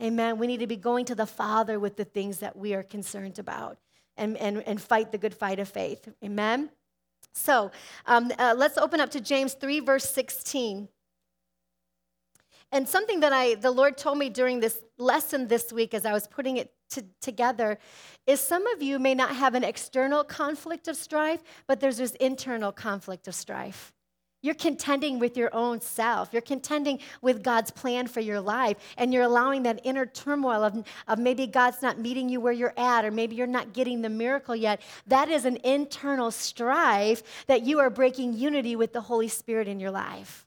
Amen. 0.00 0.38
We 0.38 0.46
need 0.46 0.60
to 0.60 0.68
be 0.68 0.76
going 0.76 1.06
to 1.06 1.16
the 1.16 1.26
Father 1.26 1.80
with 1.80 1.96
the 1.96 2.04
things 2.04 2.38
that 2.38 2.56
we 2.56 2.72
are 2.72 2.84
concerned 2.84 3.40
about 3.40 3.78
and, 4.16 4.36
and, 4.36 4.62
and 4.66 4.80
fight 4.80 5.12
the 5.12 5.18
good 5.18 5.34
fight 5.34 5.58
of 5.58 5.68
faith. 5.68 6.08
Amen? 6.24 6.70
So 7.34 7.70
um, 8.06 8.32
uh, 8.38 8.54
let's 8.56 8.78
open 8.78 9.00
up 9.00 9.10
to 9.10 9.20
James 9.20 9.54
3, 9.54 9.80
verse 9.80 10.08
16. 10.10 10.88
And 12.72 12.88
something 12.88 13.20
that 13.20 13.32
I, 13.32 13.54
the 13.54 13.70
Lord 13.70 13.96
told 13.96 14.18
me 14.18 14.28
during 14.28 14.60
this 14.60 14.82
lesson 14.98 15.48
this 15.48 15.72
week 15.72 15.94
as 15.94 16.04
I 16.04 16.12
was 16.12 16.26
putting 16.26 16.56
it 16.56 16.72
to, 16.90 17.04
together 17.20 17.78
is 18.26 18.40
some 18.40 18.66
of 18.68 18.82
you 18.82 18.98
may 18.98 19.14
not 19.14 19.34
have 19.36 19.54
an 19.54 19.64
external 19.64 20.24
conflict 20.24 20.88
of 20.88 20.96
strife, 20.96 21.42
but 21.66 21.80
there's 21.80 21.98
this 21.98 22.12
internal 22.16 22.72
conflict 22.72 23.28
of 23.28 23.34
strife. 23.34 23.92
You're 24.46 24.54
contending 24.54 25.18
with 25.18 25.36
your 25.36 25.52
own 25.52 25.80
self. 25.80 26.28
You're 26.32 26.40
contending 26.40 27.00
with 27.20 27.42
God's 27.42 27.72
plan 27.72 28.06
for 28.06 28.20
your 28.20 28.40
life. 28.40 28.76
And 28.96 29.12
you're 29.12 29.24
allowing 29.24 29.64
that 29.64 29.80
inner 29.82 30.06
turmoil 30.06 30.62
of, 30.62 30.86
of 31.08 31.18
maybe 31.18 31.48
God's 31.48 31.82
not 31.82 31.98
meeting 31.98 32.28
you 32.28 32.40
where 32.40 32.52
you're 32.52 32.72
at, 32.76 33.04
or 33.04 33.10
maybe 33.10 33.34
you're 33.34 33.48
not 33.48 33.72
getting 33.72 34.02
the 34.02 34.08
miracle 34.08 34.54
yet. 34.54 34.80
That 35.08 35.28
is 35.28 35.46
an 35.46 35.56
internal 35.64 36.30
strife 36.30 37.24
that 37.48 37.62
you 37.62 37.80
are 37.80 37.90
breaking 37.90 38.34
unity 38.34 38.76
with 38.76 38.92
the 38.92 39.00
Holy 39.00 39.26
Spirit 39.26 39.66
in 39.66 39.80
your 39.80 39.90
life. 39.90 40.46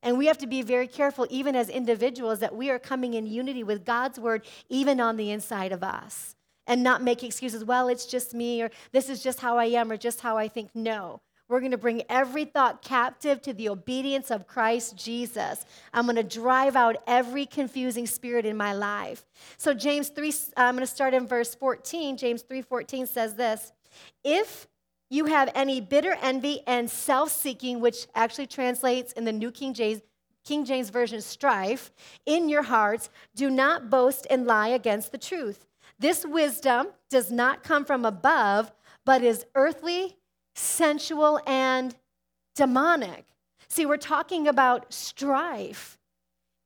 And 0.00 0.16
we 0.16 0.26
have 0.26 0.38
to 0.38 0.46
be 0.46 0.62
very 0.62 0.86
careful, 0.86 1.26
even 1.28 1.56
as 1.56 1.68
individuals, 1.68 2.38
that 2.38 2.54
we 2.54 2.70
are 2.70 2.78
coming 2.78 3.14
in 3.14 3.26
unity 3.26 3.64
with 3.64 3.84
God's 3.84 4.20
word, 4.20 4.46
even 4.68 5.00
on 5.00 5.16
the 5.16 5.32
inside 5.32 5.72
of 5.72 5.82
us, 5.82 6.36
and 6.68 6.84
not 6.84 7.02
make 7.02 7.24
excuses. 7.24 7.64
Well, 7.64 7.88
it's 7.88 8.06
just 8.06 8.32
me, 8.32 8.62
or 8.62 8.70
this 8.92 9.08
is 9.08 9.24
just 9.24 9.40
how 9.40 9.58
I 9.58 9.64
am, 9.64 9.90
or 9.90 9.96
just 9.96 10.20
how 10.20 10.38
I 10.38 10.46
think. 10.46 10.70
No. 10.72 11.20
We're 11.48 11.60
going 11.60 11.72
to 11.72 11.78
bring 11.78 12.02
every 12.08 12.46
thought 12.46 12.80
captive 12.80 13.42
to 13.42 13.52
the 13.52 13.68
obedience 13.68 14.30
of 14.30 14.46
Christ 14.46 14.96
Jesus. 14.96 15.66
I'm 15.92 16.06
going 16.06 16.16
to 16.16 16.22
drive 16.22 16.74
out 16.74 16.96
every 17.06 17.44
confusing 17.44 18.06
spirit 18.06 18.46
in 18.46 18.56
my 18.56 18.72
life. 18.72 19.24
So 19.58 19.74
James 19.74 20.08
3 20.08 20.32
I'm 20.56 20.74
going 20.74 20.86
to 20.86 20.92
start 20.92 21.12
in 21.12 21.26
verse 21.26 21.54
14. 21.54 22.16
James 22.16 22.42
3:14 22.42 23.06
says 23.06 23.34
this, 23.34 23.72
"If 24.22 24.68
you 25.10 25.26
have 25.26 25.50
any 25.54 25.80
bitter 25.80 26.16
envy 26.22 26.62
and 26.66 26.90
self 26.90 27.30
seeking, 27.30 27.80
which 27.80 28.06
actually 28.14 28.46
translates 28.46 29.12
in 29.12 29.24
the 29.24 29.32
New 29.32 29.50
King 29.50 29.74
James, 29.74 30.00
King 30.44 30.64
James 30.64 30.90
Version, 30.90 31.20
strife, 31.20 31.92
in 32.26 32.48
your 32.48 32.62
hearts, 32.62 33.10
do 33.34 33.50
not 33.50 33.90
boast 33.90 34.26
and 34.30 34.46
lie 34.46 34.68
against 34.68 35.12
the 35.12 35.18
truth. 35.18 35.66
This 35.98 36.24
wisdom 36.24 36.88
does 37.10 37.30
not 37.30 37.62
come 37.62 37.84
from 37.84 38.04
above, 38.04 38.72
but 39.04 39.22
is 39.22 39.46
earthly, 39.54 40.16
sensual, 40.54 41.40
and 41.46 41.94
demonic. 42.54 43.24
See, 43.68 43.86
we're 43.86 43.96
talking 43.96 44.46
about 44.46 44.92
strife. 44.92 45.98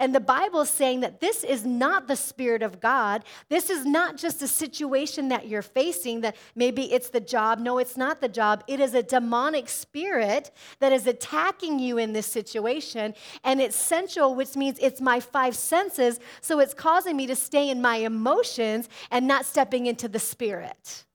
And 0.00 0.14
the 0.14 0.21
Bible 0.21 0.61
is 0.61 0.71
saying 0.71 1.00
that 1.00 1.18
this 1.18 1.42
is 1.42 1.64
not 1.64 2.07
the 2.07 2.14
Spirit 2.14 2.62
of 2.62 2.80
God. 2.80 3.25
This 3.49 3.68
is 3.68 3.85
not 3.85 4.16
just 4.16 4.40
a 4.42 4.47
situation 4.47 5.28
that 5.28 5.49
you're 5.49 5.61
facing, 5.61 6.21
that 6.21 6.37
maybe 6.54 6.92
it's 6.92 7.11
the 7.11 7.21
job. 7.21 7.59
No, 7.59 7.78
it's 7.78 7.97
not 7.97 8.21
the 8.21 8.28
job. 8.28 8.62
It 8.68 8.78
is 8.78 8.95
a 8.95 9.02
demonic 9.02 9.68
spirit 9.68 10.52
that 10.78 10.92
is 10.92 11.09
attacking 11.09 11.80
you 11.80 11.99
in 11.99 12.12
this 12.12 12.26
situation. 12.26 13.12
And 13.42 13.61
it's 13.61 13.75
sensual, 13.75 14.37
which 14.37 14.54
means 14.54 14.78
it's 14.80 15.00
my 15.00 15.18
five 15.18 15.57
senses. 15.57 16.21
So 16.40 16.61
it's 16.61 16.75
causing 16.75 17.16
me 17.16 17.26
to 17.26 17.35
stay 17.35 17.68
in 17.68 17.83
my 17.83 17.97
emotions 17.97 18.88
and 19.11 19.26
not 19.26 19.47
stepping 19.47 19.87
into 19.87 20.07
the 20.07 20.21
Spirit. 20.21 21.07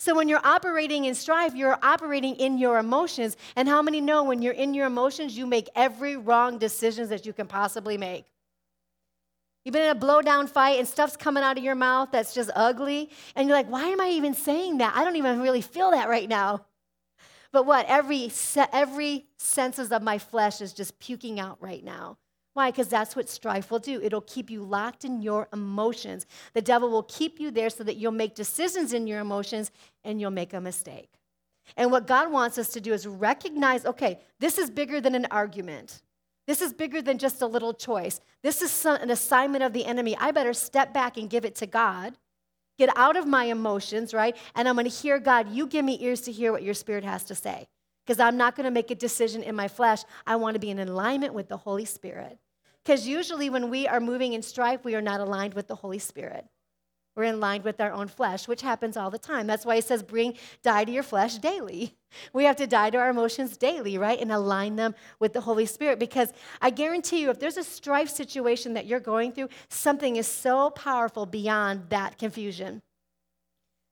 So 0.00 0.14
when 0.14 0.30
you're 0.30 0.40
operating 0.42 1.04
in 1.04 1.14
strife, 1.14 1.54
you're 1.54 1.78
operating 1.82 2.34
in 2.36 2.56
your 2.56 2.78
emotions. 2.78 3.36
And 3.54 3.68
how 3.68 3.82
many 3.82 4.00
know 4.00 4.24
when 4.24 4.40
you're 4.40 4.54
in 4.54 4.72
your 4.72 4.86
emotions, 4.86 5.36
you 5.36 5.46
make 5.46 5.68
every 5.76 6.16
wrong 6.16 6.56
decisions 6.56 7.10
that 7.10 7.26
you 7.26 7.34
can 7.34 7.46
possibly 7.46 7.98
make? 7.98 8.24
You've 9.62 9.74
been 9.74 9.90
in 9.90 9.94
a 9.94 10.00
blowdown 10.00 10.48
fight 10.48 10.78
and 10.78 10.88
stuff's 10.88 11.18
coming 11.18 11.42
out 11.42 11.58
of 11.58 11.64
your 11.64 11.74
mouth 11.74 12.08
that's 12.12 12.32
just 12.32 12.50
ugly. 12.56 13.10
And 13.36 13.46
you're 13.46 13.56
like, 13.56 13.68
why 13.68 13.88
am 13.88 14.00
I 14.00 14.08
even 14.12 14.32
saying 14.32 14.78
that? 14.78 14.96
I 14.96 15.04
don't 15.04 15.16
even 15.16 15.42
really 15.42 15.60
feel 15.60 15.90
that 15.90 16.08
right 16.08 16.30
now. 16.30 16.64
But 17.52 17.66
what? 17.66 17.84
Every, 17.86 18.32
every 18.72 19.26
senses 19.36 19.92
of 19.92 20.02
my 20.02 20.16
flesh 20.16 20.62
is 20.62 20.72
just 20.72 20.98
puking 20.98 21.38
out 21.38 21.58
right 21.60 21.84
now. 21.84 22.16
Why? 22.60 22.70
Because 22.70 22.88
that's 22.88 23.16
what 23.16 23.26
strife 23.26 23.70
will 23.70 23.78
do. 23.78 24.02
It'll 24.02 24.20
keep 24.20 24.50
you 24.50 24.62
locked 24.62 25.06
in 25.06 25.22
your 25.22 25.48
emotions. 25.50 26.26
The 26.52 26.60
devil 26.60 26.90
will 26.90 27.04
keep 27.04 27.40
you 27.40 27.50
there 27.50 27.70
so 27.70 27.82
that 27.84 27.96
you'll 27.96 28.12
make 28.12 28.34
decisions 28.34 28.92
in 28.92 29.06
your 29.06 29.20
emotions 29.20 29.70
and 30.04 30.20
you'll 30.20 30.30
make 30.30 30.52
a 30.52 30.60
mistake. 30.60 31.08
And 31.74 31.90
what 31.90 32.06
God 32.06 32.30
wants 32.30 32.58
us 32.58 32.68
to 32.74 32.80
do 32.82 32.92
is 32.92 33.06
recognize 33.06 33.86
okay, 33.86 34.18
this 34.40 34.58
is 34.58 34.68
bigger 34.68 35.00
than 35.00 35.14
an 35.14 35.26
argument. 35.30 36.02
This 36.46 36.60
is 36.60 36.74
bigger 36.74 37.00
than 37.00 37.16
just 37.16 37.40
a 37.40 37.46
little 37.46 37.72
choice. 37.72 38.20
This 38.42 38.60
is 38.60 38.84
an 38.84 39.08
assignment 39.08 39.64
of 39.64 39.72
the 39.72 39.86
enemy. 39.86 40.14
I 40.18 40.30
better 40.30 40.52
step 40.52 40.92
back 40.92 41.16
and 41.16 41.30
give 41.30 41.46
it 41.46 41.54
to 41.56 41.66
God, 41.66 42.18
get 42.76 42.94
out 42.94 43.16
of 43.16 43.26
my 43.26 43.44
emotions, 43.44 44.12
right? 44.12 44.36
And 44.54 44.68
I'm 44.68 44.74
going 44.74 44.84
to 44.84 44.94
hear 44.94 45.18
God, 45.18 45.48
you 45.48 45.66
give 45.66 45.86
me 45.86 45.96
ears 46.02 46.20
to 46.22 46.30
hear 46.30 46.52
what 46.52 46.62
your 46.62 46.74
spirit 46.74 47.04
has 47.04 47.24
to 47.24 47.34
say 47.34 47.68
because 48.04 48.20
I'm 48.20 48.36
not 48.36 48.54
going 48.54 48.64
to 48.64 48.70
make 48.70 48.90
a 48.90 48.94
decision 48.94 49.42
in 49.42 49.56
my 49.56 49.68
flesh. 49.68 50.02
I 50.26 50.36
want 50.36 50.56
to 50.56 50.60
be 50.60 50.68
in 50.68 50.78
alignment 50.78 51.32
with 51.32 51.48
the 51.48 51.56
Holy 51.56 51.86
Spirit. 51.86 52.38
Because 52.84 53.06
usually 53.06 53.50
when 53.50 53.70
we 53.70 53.86
are 53.86 54.00
moving 54.00 54.32
in 54.32 54.42
strife, 54.42 54.84
we 54.84 54.94
are 54.94 55.02
not 55.02 55.20
aligned 55.20 55.54
with 55.54 55.68
the 55.68 55.76
Holy 55.76 55.98
Spirit. 55.98 56.46
We're 57.16 57.24
in 57.24 57.40
line 57.40 57.62
with 57.62 57.80
our 57.80 57.92
own 57.92 58.08
flesh, 58.08 58.46
which 58.46 58.62
happens 58.62 58.96
all 58.96 59.10
the 59.10 59.18
time. 59.18 59.46
That's 59.46 59.66
why 59.66 59.74
he 59.74 59.80
says, 59.80 60.02
bring, 60.02 60.34
die 60.62 60.84
to 60.84 60.92
your 60.92 61.02
flesh 61.02 61.38
daily. 61.38 61.96
We 62.32 62.42
have 62.42 62.56
to 62.56 62.66
die 62.66 62.90
to 62.90 62.98
our 62.98 63.10
emotions 63.10 63.56
daily, 63.56 63.96
right? 63.96 64.20
And 64.20 64.32
align 64.32 64.74
them 64.74 64.96
with 65.20 65.32
the 65.32 65.42
Holy 65.42 65.64
Spirit. 65.64 66.00
Because 66.00 66.32
I 66.60 66.70
guarantee 66.70 67.20
you, 67.20 67.30
if 67.30 67.38
there's 67.38 67.56
a 67.56 67.62
strife 67.62 68.10
situation 68.10 68.74
that 68.74 68.86
you're 68.86 68.98
going 68.98 69.30
through, 69.30 69.48
something 69.68 70.16
is 70.16 70.26
so 70.26 70.70
powerful 70.70 71.24
beyond 71.24 71.88
that 71.90 72.18
confusion. 72.18 72.82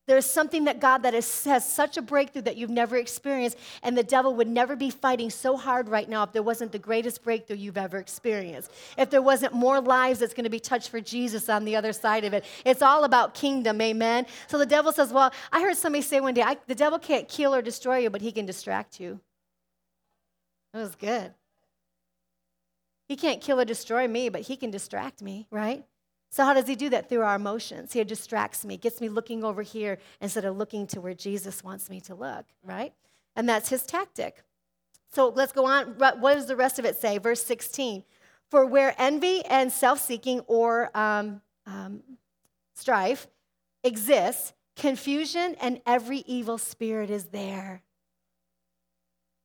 There's 0.09 0.25
something 0.25 0.65
that 0.65 0.81
God 0.81 1.03
that 1.03 1.13
is, 1.13 1.45
has 1.45 1.71
such 1.71 1.99
a 1.99 2.03
breakthrough 2.03 2.41
that 2.43 2.57
you've 2.57 2.71
never 2.71 2.97
experienced, 2.97 3.59
and 3.83 3.97
the 3.97 4.03
devil 4.03 4.35
would 4.37 4.49
never 4.49 4.75
be 4.75 4.89
fighting 4.89 5.29
so 5.29 5.55
hard 5.55 5.87
right 5.87 6.09
now 6.09 6.23
if 6.23 6.33
there 6.33 6.43
wasn't 6.43 6.73
the 6.73 6.79
greatest 6.79 7.23
breakthrough 7.23 7.57
you've 7.57 7.77
ever 7.77 7.99
experienced. 7.99 8.73
If 8.97 9.11
there 9.11 9.21
wasn't 9.21 9.53
more 9.53 9.83
lives 9.83 10.21
that's 10.21 10.33
going 10.33 10.45
to 10.45 10.51
be 10.51 10.61
touched 10.61 10.89
for 10.89 11.03
Jesus 11.03 11.51
on 11.51 11.67
the 11.67 11.77
other 11.77 11.93
side 11.93 12.25
of 12.25 12.33
it. 12.33 12.47
It's 12.65 12.81
all 12.81 13.05
about 13.05 13.35
kingdom, 13.35 13.83
amen? 13.83 14.25
So 14.47 14.57
the 14.57 14.65
devil 14.65 14.93
says, 14.93 15.13
Well, 15.13 15.31
I 15.53 15.61
heard 15.61 15.77
somebody 15.77 16.01
say 16.01 16.21
one 16.21 16.33
day, 16.33 16.57
the 16.67 16.75
devil 16.75 16.99
can't 16.99 17.29
kill 17.29 17.55
or 17.55 17.61
destroy 17.61 17.99
you, 17.99 18.09
but 18.09 18.23
he 18.23 18.33
can 18.33 18.47
distract 18.47 18.99
you. 18.99 19.21
That 20.73 20.81
was 20.81 20.95
good. 20.95 21.35
He 23.09 23.17
can't 23.17 23.43
kill 23.43 23.61
or 23.61 23.67
destroy 23.67 24.09
me, 24.09 24.31
but 24.31 24.41
he 24.41 24.57
can 24.57 24.71
distract 24.71 25.21
me, 25.21 25.47
right? 25.51 25.85
So, 26.31 26.45
how 26.45 26.55
does 26.55 26.67
he 26.67 26.75
do 26.75 26.91
that? 26.91 27.09
Through 27.09 27.23
our 27.23 27.37
emotions. 27.37 27.93
He 27.93 28.05
distracts 28.05 28.65
me, 28.65 28.77
gets 28.77 29.01
me 29.01 29.09
looking 29.09 29.45
over 29.45 29.63
here 29.63 29.99
instead 30.21 30.45
of 30.45 30.57
looking 30.57 30.87
to 30.89 31.01
where 31.01 31.15
Jesus 31.15 31.65
wants 31.65 31.89
me 31.89 32.01
to 32.03 32.15
look, 32.15 32.45
right? 32.63 32.93
And 33.35 33.49
that's 33.49 33.71
his 33.71 33.85
tactic. 33.85 34.43
So, 35.13 35.29
let's 35.29 35.53
go 35.53 35.65
on. 35.65 35.95
What 35.99 36.21
does 36.21 36.47
the 36.47 36.57
rest 36.57 36.79
of 36.79 36.85
it 36.85 36.97
say? 36.97 37.19
Verse 37.19 37.43
16 37.43 38.05
For 38.51 38.67
where 38.67 38.95
envy 38.99 39.45
and 39.47 39.73
self 39.73 40.01
seeking 40.01 40.41
or 40.41 40.97
um, 40.97 41.41
um, 41.67 42.03
strife 42.75 43.27
exists, 43.83 44.53
confusion 44.77 45.57
and 45.61 45.81
every 45.87 46.19
evil 46.19 46.59
spirit 46.59 47.11
is 47.11 47.27
there. 47.27 47.83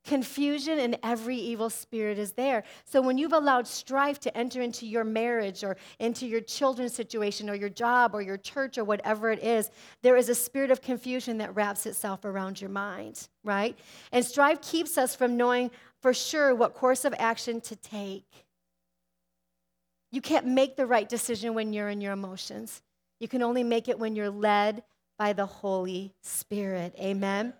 Confusion 0.05 0.79
and 0.79 0.97
every 1.01 1.37
evil 1.37 1.69
spirit 1.69 2.19
is 2.19 2.33
there. 2.33 2.63
So 2.83 3.01
when 3.01 3.17
you've 3.17 3.31
allowed 3.31 3.65
strife 3.67 4.19
to 4.21 4.37
enter 4.37 4.61
into 4.61 4.85
your 4.85 5.05
marriage 5.05 5.63
or 5.63 5.77
into 5.99 6.27
your 6.27 6.41
children's 6.41 6.93
situation 6.93 7.49
or 7.49 7.55
your 7.55 7.69
job 7.69 8.13
or 8.13 8.21
your 8.21 8.37
church 8.37 8.77
or 8.77 8.83
whatever 8.83 9.31
it 9.31 9.41
is, 9.41 9.71
there 10.01 10.17
is 10.17 10.27
a 10.27 10.35
spirit 10.35 10.71
of 10.71 10.81
confusion 10.81 11.37
that 11.37 11.55
wraps 11.55 11.85
itself 11.85 12.25
around 12.25 12.59
your 12.59 12.69
mind, 12.69 13.29
right? 13.45 13.79
And 14.11 14.25
strife 14.25 14.61
keeps 14.61 14.97
us 14.97 15.15
from 15.15 15.37
knowing 15.37 15.71
for 16.01 16.13
sure 16.13 16.53
what 16.53 16.73
course 16.73 17.05
of 17.05 17.13
action 17.17 17.61
to 17.61 17.75
take. 17.77 18.45
You 20.11 20.19
can't 20.19 20.45
make 20.45 20.75
the 20.75 20.85
right 20.85 21.07
decision 21.07 21.53
when 21.53 21.71
you're 21.71 21.89
in 21.89 22.01
your 22.01 22.11
emotions. 22.11 22.81
You 23.21 23.29
can 23.29 23.41
only 23.41 23.63
make 23.63 23.87
it 23.87 23.97
when 23.97 24.17
you're 24.17 24.29
led 24.29 24.83
by 25.17 25.31
the 25.31 25.45
Holy 25.45 26.13
Spirit. 26.21 26.93
Amen. 26.99 27.53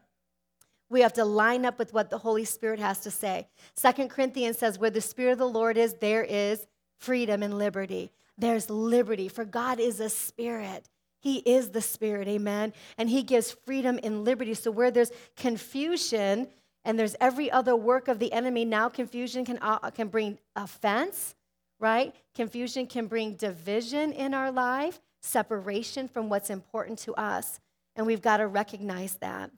We 0.93 1.01
have 1.01 1.13
to 1.13 1.25
line 1.25 1.65
up 1.65 1.79
with 1.79 1.91
what 1.91 2.11
the 2.11 2.19
Holy 2.19 2.45
Spirit 2.45 2.79
has 2.79 2.99
to 2.99 3.09
say. 3.09 3.47
Second 3.75 4.09
Corinthians 4.09 4.59
says, 4.59 4.77
Where 4.77 4.91
the 4.91 5.01
Spirit 5.01 5.31
of 5.31 5.37
the 5.39 5.47
Lord 5.47 5.75
is, 5.75 5.95
there 5.95 6.23
is 6.23 6.67
freedom 6.99 7.41
and 7.41 7.57
liberty. 7.57 8.11
There's 8.37 8.69
liberty, 8.69 9.27
for 9.27 9.43
God 9.43 9.79
is 9.79 9.99
a 9.99 10.07
spirit. 10.07 10.87
He 11.19 11.37
is 11.39 11.69
the 11.69 11.81
Spirit, 11.81 12.27
amen? 12.27 12.73
And 12.95 13.09
He 13.09 13.23
gives 13.23 13.49
freedom 13.49 13.99
and 14.03 14.23
liberty. 14.23 14.53
So 14.53 14.69
where 14.69 14.91
there's 14.91 15.11
confusion 15.35 16.47
and 16.85 16.99
there's 16.99 17.15
every 17.19 17.49
other 17.49 17.75
work 17.75 18.07
of 18.07 18.19
the 18.19 18.31
enemy, 18.31 18.63
now 18.63 18.87
confusion 18.87 19.45
can, 19.45 19.57
uh, 19.63 19.89
can 19.89 20.09
bring 20.09 20.37
offense, 20.55 21.33
right? 21.79 22.13
Confusion 22.35 22.85
can 22.85 23.07
bring 23.07 23.33
division 23.33 24.11
in 24.11 24.35
our 24.35 24.51
life, 24.51 25.01
separation 25.23 26.07
from 26.07 26.29
what's 26.29 26.51
important 26.51 26.99
to 26.99 27.15
us. 27.15 27.59
And 27.95 28.05
we've 28.05 28.21
got 28.21 28.37
to 28.37 28.47
recognize 28.47 29.15
that. 29.15 29.49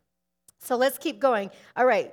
So 0.65 0.75
let's 0.75 0.97
keep 0.97 1.19
going. 1.19 1.51
All 1.75 1.85
right. 1.85 2.11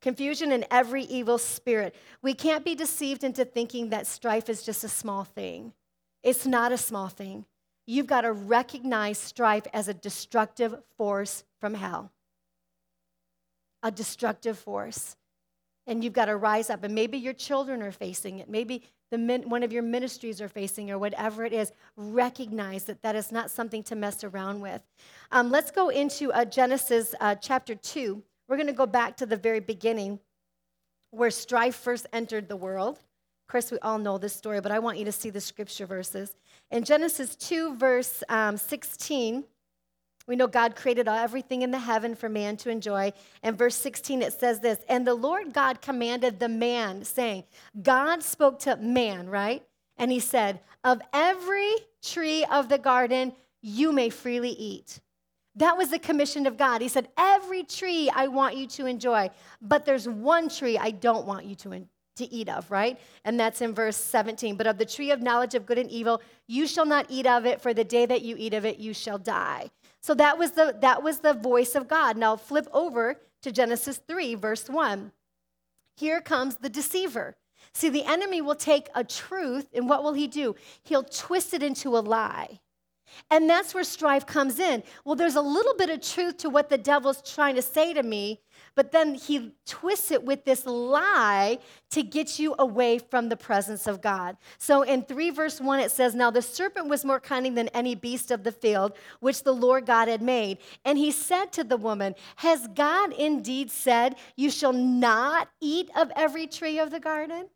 Confusion 0.00 0.52
and 0.52 0.66
every 0.70 1.02
evil 1.04 1.36
spirit. 1.36 1.94
We 2.22 2.32
can't 2.32 2.64
be 2.64 2.74
deceived 2.74 3.22
into 3.22 3.44
thinking 3.44 3.90
that 3.90 4.06
strife 4.06 4.48
is 4.48 4.62
just 4.62 4.82
a 4.82 4.88
small 4.88 5.24
thing. 5.24 5.74
It's 6.22 6.46
not 6.46 6.72
a 6.72 6.78
small 6.78 7.08
thing. 7.08 7.44
you've 7.86 8.06
got 8.06 8.20
to 8.20 8.32
recognize 8.32 9.18
strife 9.18 9.66
as 9.72 9.88
a 9.88 9.94
destructive 9.94 10.76
force 10.96 11.42
from 11.60 11.74
hell. 11.74 12.12
A 13.82 13.90
destructive 13.90 14.58
force. 14.58 15.16
And 15.86 16.04
you've 16.04 16.12
got 16.12 16.26
to 16.26 16.36
rise 16.36 16.70
up. 16.70 16.84
And 16.84 16.94
maybe 16.94 17.18
your 17.18 17.32
children 17.32 17.82
are 17.82 17.90
facing 17.90 18.38
it. 18.38 18.48
Maybe 18.48 18.84
the 19.10 19.18
min- 19.18 19.48
one 19.48 19.62
of 19.62 19.72
your 19.72 19.82
ministries 19.82 20.40
are 20.40 20.48
facing, 20.48 20.90
or 20.90 20.98
whatever 20.98 21.44
it 21.44 21.52
is. 21.52 21.72
Recognize 21.96 22.84
that 22.84 23.02
that 23.02 23.16
is 23.16 23.32
not 23.32 23.50
something 23.50 23.82
to 23.84 23.96
mess 23.96 24.24
around 24.24 24.60
with. 24.60 24.82
Um, 25.32 25.50
let's 25.50 25.70
go 25.70 25.88
into 25.88 26.32
uh, 26.32 26.44
Genesis 26.44 27.14
uh, 27.20 27.34
chapter 27.34 27.74
2. 27.74 28.22
We're 28.48 28.56
going 28.56 28.66
to 28.66 28.72
go 28.72 28.86
back 28.86 29.16
to 29.18 29.26
the 29.26 29.36
very 29.36 29.60
beginning 29.60 30.20
where 31.10 31.30
strife 31.30 31.74
first 31.74 32.06
entered 32.12 32.48
the 32.48 32.56
world. 32.56 32.96
Of 32.96 33.52
course, 33.52 33.70
we 33.72 33.78
all 33.80 33.98
know 33.98 34.16
this 34.16 34.34
story, 34.34 34.60
but 34.60 34.70
I 34.70 34.78
want 34.78 34.98
you 34.98 35.04
to 35.04 35.12
see 35.12 35.30
the 35.30 35.40
scripture 35.40 35.86
verses. 35.86 36.36
In 36.70 36.84
Genesis 36.84 37.34
2, 37.34 37.76
verse 37.76 38.22
um, 38.28 38.56
16, 38.56 39.44
we 40.30 40.36
know 40.36 40.46
God 40.46 40.76
created 40.76 41.08
everything 41.08 41.62
in 41.62 41.72
the 41.72 41.78
heaven 41.80 42.14
for 42.14 42.28
man 42.28 42.56
to 42.58 42.70
enjoy. 42.70 43.12
And 43.42 43.58
verse 43.58 43.74
16, 43.74 44.22
it 44.22 44.32
says 44.32 44.60
this 44.60 44.78
And 44.88 45.04
the 45.04 45.12
Lord 45.12 45.52
God 45.52 45.82
commanded 45.82 46.38
the 46.38 46.48
man, 46.48 47.04
saying, 47.04 47.42
God 47.82 48.22
spoke 48.22 48.60
to 48.60 48.76
man, 48.76 49.28
right? 49.28 49.64
And 49.96 50.12
he 50.12 50.20
said, 50.20 50.60
Of 50.84 51.02
every 51.12 51.74
tree 52.00 52.44
of 52.44 52.68
the 52.68 52.78
garden 52.78 53.32
you 53.60 53.90
may 53.90 54.08
freely 54.08 54.50
eat. 54.50 55.00
That 55.56 55.76
was 55.76 55.90
the 55.90 55.98
commission 55.98 56.46
of 56.46 56.56
God. 56.56 56.80
He 56.80 56.86
said, 56.86 57.08
Every 57.18 57.64
tree 57.64 58.08
I 58.14 58.28
want 58.28 58.56
you 58.56 58.68
to 58.68 58.86
enjoy, 58.86 59.30
but 59.60 59.84
there's 59.84 60.08
one 60.08 60.48
tree 60.48 60.78
I 60.78 60.92
don't 60.92 61.26
want 61.26 61.44
you 61.44 61.56
to, 61.56 61.84
to 62.18 62.32
eat 62.32 62.48
of, 62.48 62.70
right? 62.70 63.00
And 63.24 63.40
that's 63.40 63.62
in 63.62 63.74
verse 63.74 63.96
17. 63.96 64.54
But 64.54 64.68
of 64.68 64.78
the 64.78 64.86
tree 64.86 65.10
of 65.10 65.22
knowledge 65.22 65.56
of 65.56 65.66
good 65.66 65.78
and 65.78 65.90
evil, 65.90 66.22
you 66.46 66.68
shall 66.68 66.86
not 66.86 67.06
eat 67.08 67.26
of 67.26 67.46
it, 67.46 67.60
for 67.60 67.74
the 67.74 67.82
day 67.82 68.06
that 68.06 68.22
you 68.22 68.36
eat 68.38 68.54
of 68.54 68.64
it, 68.64 68.78
you 68.78 68.94
shall 68.94 69.18
die. 69.18 69.70
So 70.00 70.14
that 70.14 70.38
was 70.38 70.52
the, 70.52 70.76
that 70.80 71.02
was 71.02 71.20
the 71.20 71.34
voice 71.34 71.74
of 71.74 71.88
God. 71.88 72.16
Now 72.16 72.36
flip 72.36 72.66
over 72.72 73.20
to 73.42 73.52
Genesis 73.52 74.00
3, 74.08 74.34
verse 74.34 74.68
1. 74.68 75.12
Here 75.96 76.20
comes 76.20 76.56
the 76.56 76.70
deceiver. 76.70 77.36
See, 77.72 77.90
the 77.90 78.04
enemy 78.04 78.40
will 78.40 78.54
take 78.54 78.88
a 78.94 79.04
truth, 79.04 79.68
and 79.74 79.88
what 79.88 80.02
will 80.02 80.14
he 80.14 80.26
do? 80.26 80.56
He'll 80.82 81.04
twist 81.04 81.54
it 81.54 81.62
into 81.62 81.96
a 81.96 82.00
lie. 82.00 82.60
And 83.30 83.48
that's 83.48 83.74
where 83.74 83.84
strife 83.84 84.26
comes 84.26 84.58
in. 84.58 84.82
Well, 85.04 85.14
there's 85.14 85.36
a 85.36 85.40
little 85.40 85.74
bit 85.74 85.90
of 85.90 86.00
truth 86.00 86.38
to 86.38 86.50
what 86.50 86.68
the 86.68 86.78
devil's 86.78 87.22
trying 87.22 87.54
to 87.56 87.62
say 87.62 87.92
to 87.92 88.02
me, 88.02 88.40
but 88.74 88.92
then 88.92 89.14
he 89.14 89.52
twists 89.66 90.10
it 90.10 90.24
with 90.24 90.44
this 90.44 90.66
lie 90.66 91.58
to 91.90 92.02
get 92.02 92.38
you 92.38 92.54
away 92.58 92.98
from 92.98 93.28
the 93.28 93.36
presence 93.36 93.86
of 93.86 94.00
God. 94.00 94.36
So 94.58 94.82
in 94.82 95.02
3 95.02 95.30
verse 95.30 95.60
1, 95.60 95.80
it 95.80 95.90
says, 95.90 96.14
Now 96.14 96.30
the 96.30 96.42
serpent 96.42 96.88
was 96.88 97.04
more 97.04 97.20
cunning 97.20 97.54
than 97.54 97.68
any 97.68 97.94
beast 97.94 98.30
of 98.30 98.44
the 98.44 98.52
field 98.52 98.92
which 99.20 99.42
the 99.42 99.54
Lord 99.54 99.86
God 99.86 100.08
had 100.08 100.22
made. 100.22 100.58
And 100.84 100.98
he 100.98 101.10
said 101.10 101.52
to 101.52 101.64
the 101.64 101.76
woman, 101.76 102.14
Has 102.36 102.68
God 102.68 103.12
indeed 103.12 103.70
said, 103.70 104.16
You 104.36 104.50
shall 104.50 104.72
not 104.72 105.48
eat 105.60 105.90
of 105.96 106.12
every 106.14 106.46
tree 106.46 106.78
of 106.78 106.90
the 106.90 107.00
garden? 107.00 107.48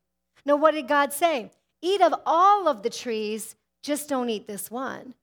Now, 0.45 0.57
what 0.57 0.75
did 0.75 0.89
God 0.89 1.13
say? 1.13 1.51
Eat 1.81 2.01
of 2.01 2.15
all 2.27 2.69
of 2.69 2.83
the 2.83 2.91
trees, 2.91 3.57
just 3.83 4.09
don't 4.09 4.31
eat 4.31 4.47
this 4.47 4.71
one. 4.71 5.15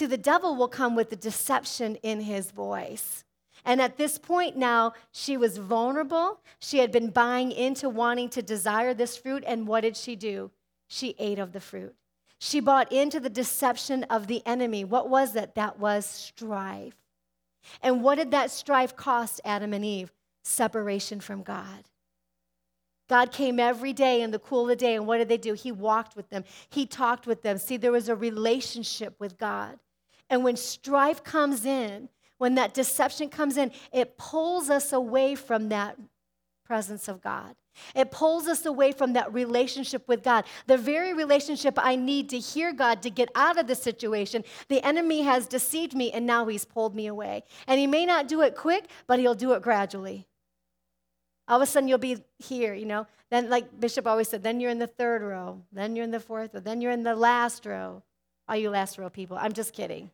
See, 0.00 0.06
the 0.06 0.16
devil 0.16 0.56
will 0.56 0.66
come 0.66 0.94
with 0.94 1.10
the 1.10 1.16
deception 1.16 1.96
in 1.96 2.22
his 2.22 2.52
voice. 2.52 3.22
And 3.66 3.82
at 3.82 3.98
this 3.98 4.16
point 4.16 4.56
now, 4.56 4.94
she 5.12 5.36
was 5.36 5.58
vulnerable. 5.58 6.40
She 6.58 6.78
had 6.78 6.90
been 6.90 7.10
buying 7.10 7.52
into 7.52 7.90
wanting 7.90 8.30
to 8.30 8.40
desire 8.40 8.94
this 8.94 9.18
fruit. 9.18 9.44
And 9.46 9.66
what 9.66 9.82
did 9.82 9.98
she 9.98 10.16
do? 10.16 10.52
She 10.88 11.14
ate 11.18 11.38
of 11.38 11.52
the 11.52 11.60
fruit. 11.60 11.94
She 12.38 12.60
bought 12.60 12.90
into 12.90 13.20
the 13.20 13.28
deception 13.28 14.04
of 14.04 14.26
the 14.26 14.42
enemy. 14.46 14.84
What 14.84 15.10
was 15.10 15.36
it? 15.36 15.54
That 15.54 15.78
was 15.78 16.06
strife. 16.06 16.96
And 17.82 18.02
what 18.02 18.14
did 18.14 18.30
that 18.30 18.50
strife 18.50 18.96
cost 18.96 19.42
Adam 19.44 19.74
and 19.74 19.84
Eve? 19.84 20.14
Separation 20.44 21.20
from 21.20 21.42
God. 21.42 21.90
God 23.06 23.32
came 23.32 23.60
every 23.60 23.92
day 23.92 24.22
in 24.22 24.30
the 24.30 24.38
cool 24.38 24.62
of 24.62 24.68
the 24.68 24.76
day, 24.76 24.94
and 24.94 25.06
what 25.06 25.18
did 25.18 25.28
they 25.28 25.36
do? 25.36 25.52
He 25.52 25.72
walked 25.72 26.16
with 26.16 26.30
them, 26.30 26.44
He 26.70 26.86
talked 26.86 27.26
with 27.26 27.42
them. 27.42 27.58
See, 27.58 27.76
there 27.76 27.92
was 27.92 28.08
a 28.08 28.16
relationship 28.16 29.16
with 29.18 29.36
God. 29.36 29.78
And 30.30 30.44
when 30.44 30.56
strife 30.56 31.22
comes 31.22 31.66
in, 31.66 32.08
when 32.38 32.54
that 32.54 32.72
deception 32.72 33.28
comes 33.28 33.58
in, 33.58 33.72
it 33.92 34.16
pulls 34.16 34.70
us 34.70 34.94
away 34.94 35.34
from 35.34 35.68
that 35.68 35.98
presence 36.64 37.08
of 37.08 37.20
God. 37.20 37.54
It 37.94 38.10
pulls 38.10 38.46
us 38.46 38.64
away 38.64 38.92
from 38.92 39.12
that 39.12 39.32
relationship 39.32 40.06
with 40.08 40.22
God. 40.22 40.44
The 40.66 40.78
very 40.78 41.12
relationship 41.12 41.74
I 41.76 41.96
need 41.96 42.30
to 42.30 42.38
hear 42.38 42.72
God 42.72 43.02
to 43.02 43.10
get 43.10 43.28
out 43.34 43.58
of 43.58 43.66
the 43.66 43.74
situation. 43.74 44.44
The 44.68 44.84
enemy 44.84 45.22
has 45.22 45.46
deceived 45.46 45.94
me 45.94 46.12
and 46.12 46.26
now 46.26 46.46
he's 46.46 46.64
pulled 46.64 46.94
me 46.94 47.06
away. 47.06 47.42
And 47.66 47.78
he 47.78 47.86
may 47.86 48.06
not 48.06 48.28
do 48.28 48.42
it 48.42 48.56
quick, 48.56 48.86
but 49.06 49.18
he'll 49.18 49.34
do 49.34 49.52
it 49.52 49.62
gradually. 49.62 50.26
All 51.48 51.56
of 51.56 51.62
a 51.62 51.66
sudden 51.66 51.88
you'll 51.88 51.98
be 51.98 52.22
here, 52.38 52.74
you 52.74 52.86
know. 52.86 53.06
Then, 53.30 53.50
like 53.50 53.80
Bishop 53.80 54.06
always 54.06 54.28
said, 54.28 54.42
then 54.42 54.60
you're 54.60 54.70
in 54.70 54.78
the 54.78 54.86
third 54.86 55.22
row, 55.22 55.62
then 55.72 55.94
you're 55.96 56.04
in 56.04 56.10
the 56.10 56.20
fourth 56.20 56.54
row, 56.54 56.60
then 56.60 56.80
you're 56.80 56.92
in 56.92 57.02
the 57.02 57.14
last 57.14 57.66
row. 57.66 58.02
All 58.48 58.56
you 58.56 58.70
last 58.70 58.98
row 58.98 59.10
people, 59.10 59.36
I'm 59.40 59.52
just 59.52 59.72
kidding. 59.72 60.10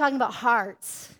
Talking 0.00 0.16
about 0.16 0.32
hearts, 0.32 1.10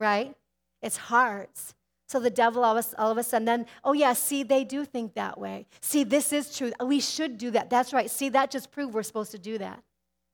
right? 0.00 0.34
It's 0.82 0.96
hearts. 0.96 1.74
So 2.08 2.18
the 2.18 2.30
devil 2.30 2.64
all 2.64 2.76
of, 2.76 2.86
all 2.98 3.10
of 3.10 3.16
a 3.16 3.22
sudden 3.22 3.44
then, 3.44 3.66
oh 3.84 3.92
yeah, 3.92 4.12
see, 4.12 4.42
they 4.42 4.64
do 4.64 4.84
think 4.84 5.14
that 5.14 5.38
way. 5.38 5.66
See, 5.80 6.04
this 6.04 6.32
is 6.32 6.56
true. 6.56 6.72
We 6.84 7.00
should 7.00 7.38
do 7.38 7.50
that. 7.52 7.70
That's 7.70 7.92
right. 7.92 8.10
See, 8.10 8.28
that 8.30 8.50
just 8.50 8.70
proved 8.70 8.92
we're 8.92 9.04
supposed 9.04 9.30
to 9.32 9.38
do 9.38 9.56
that. 9.58 9.82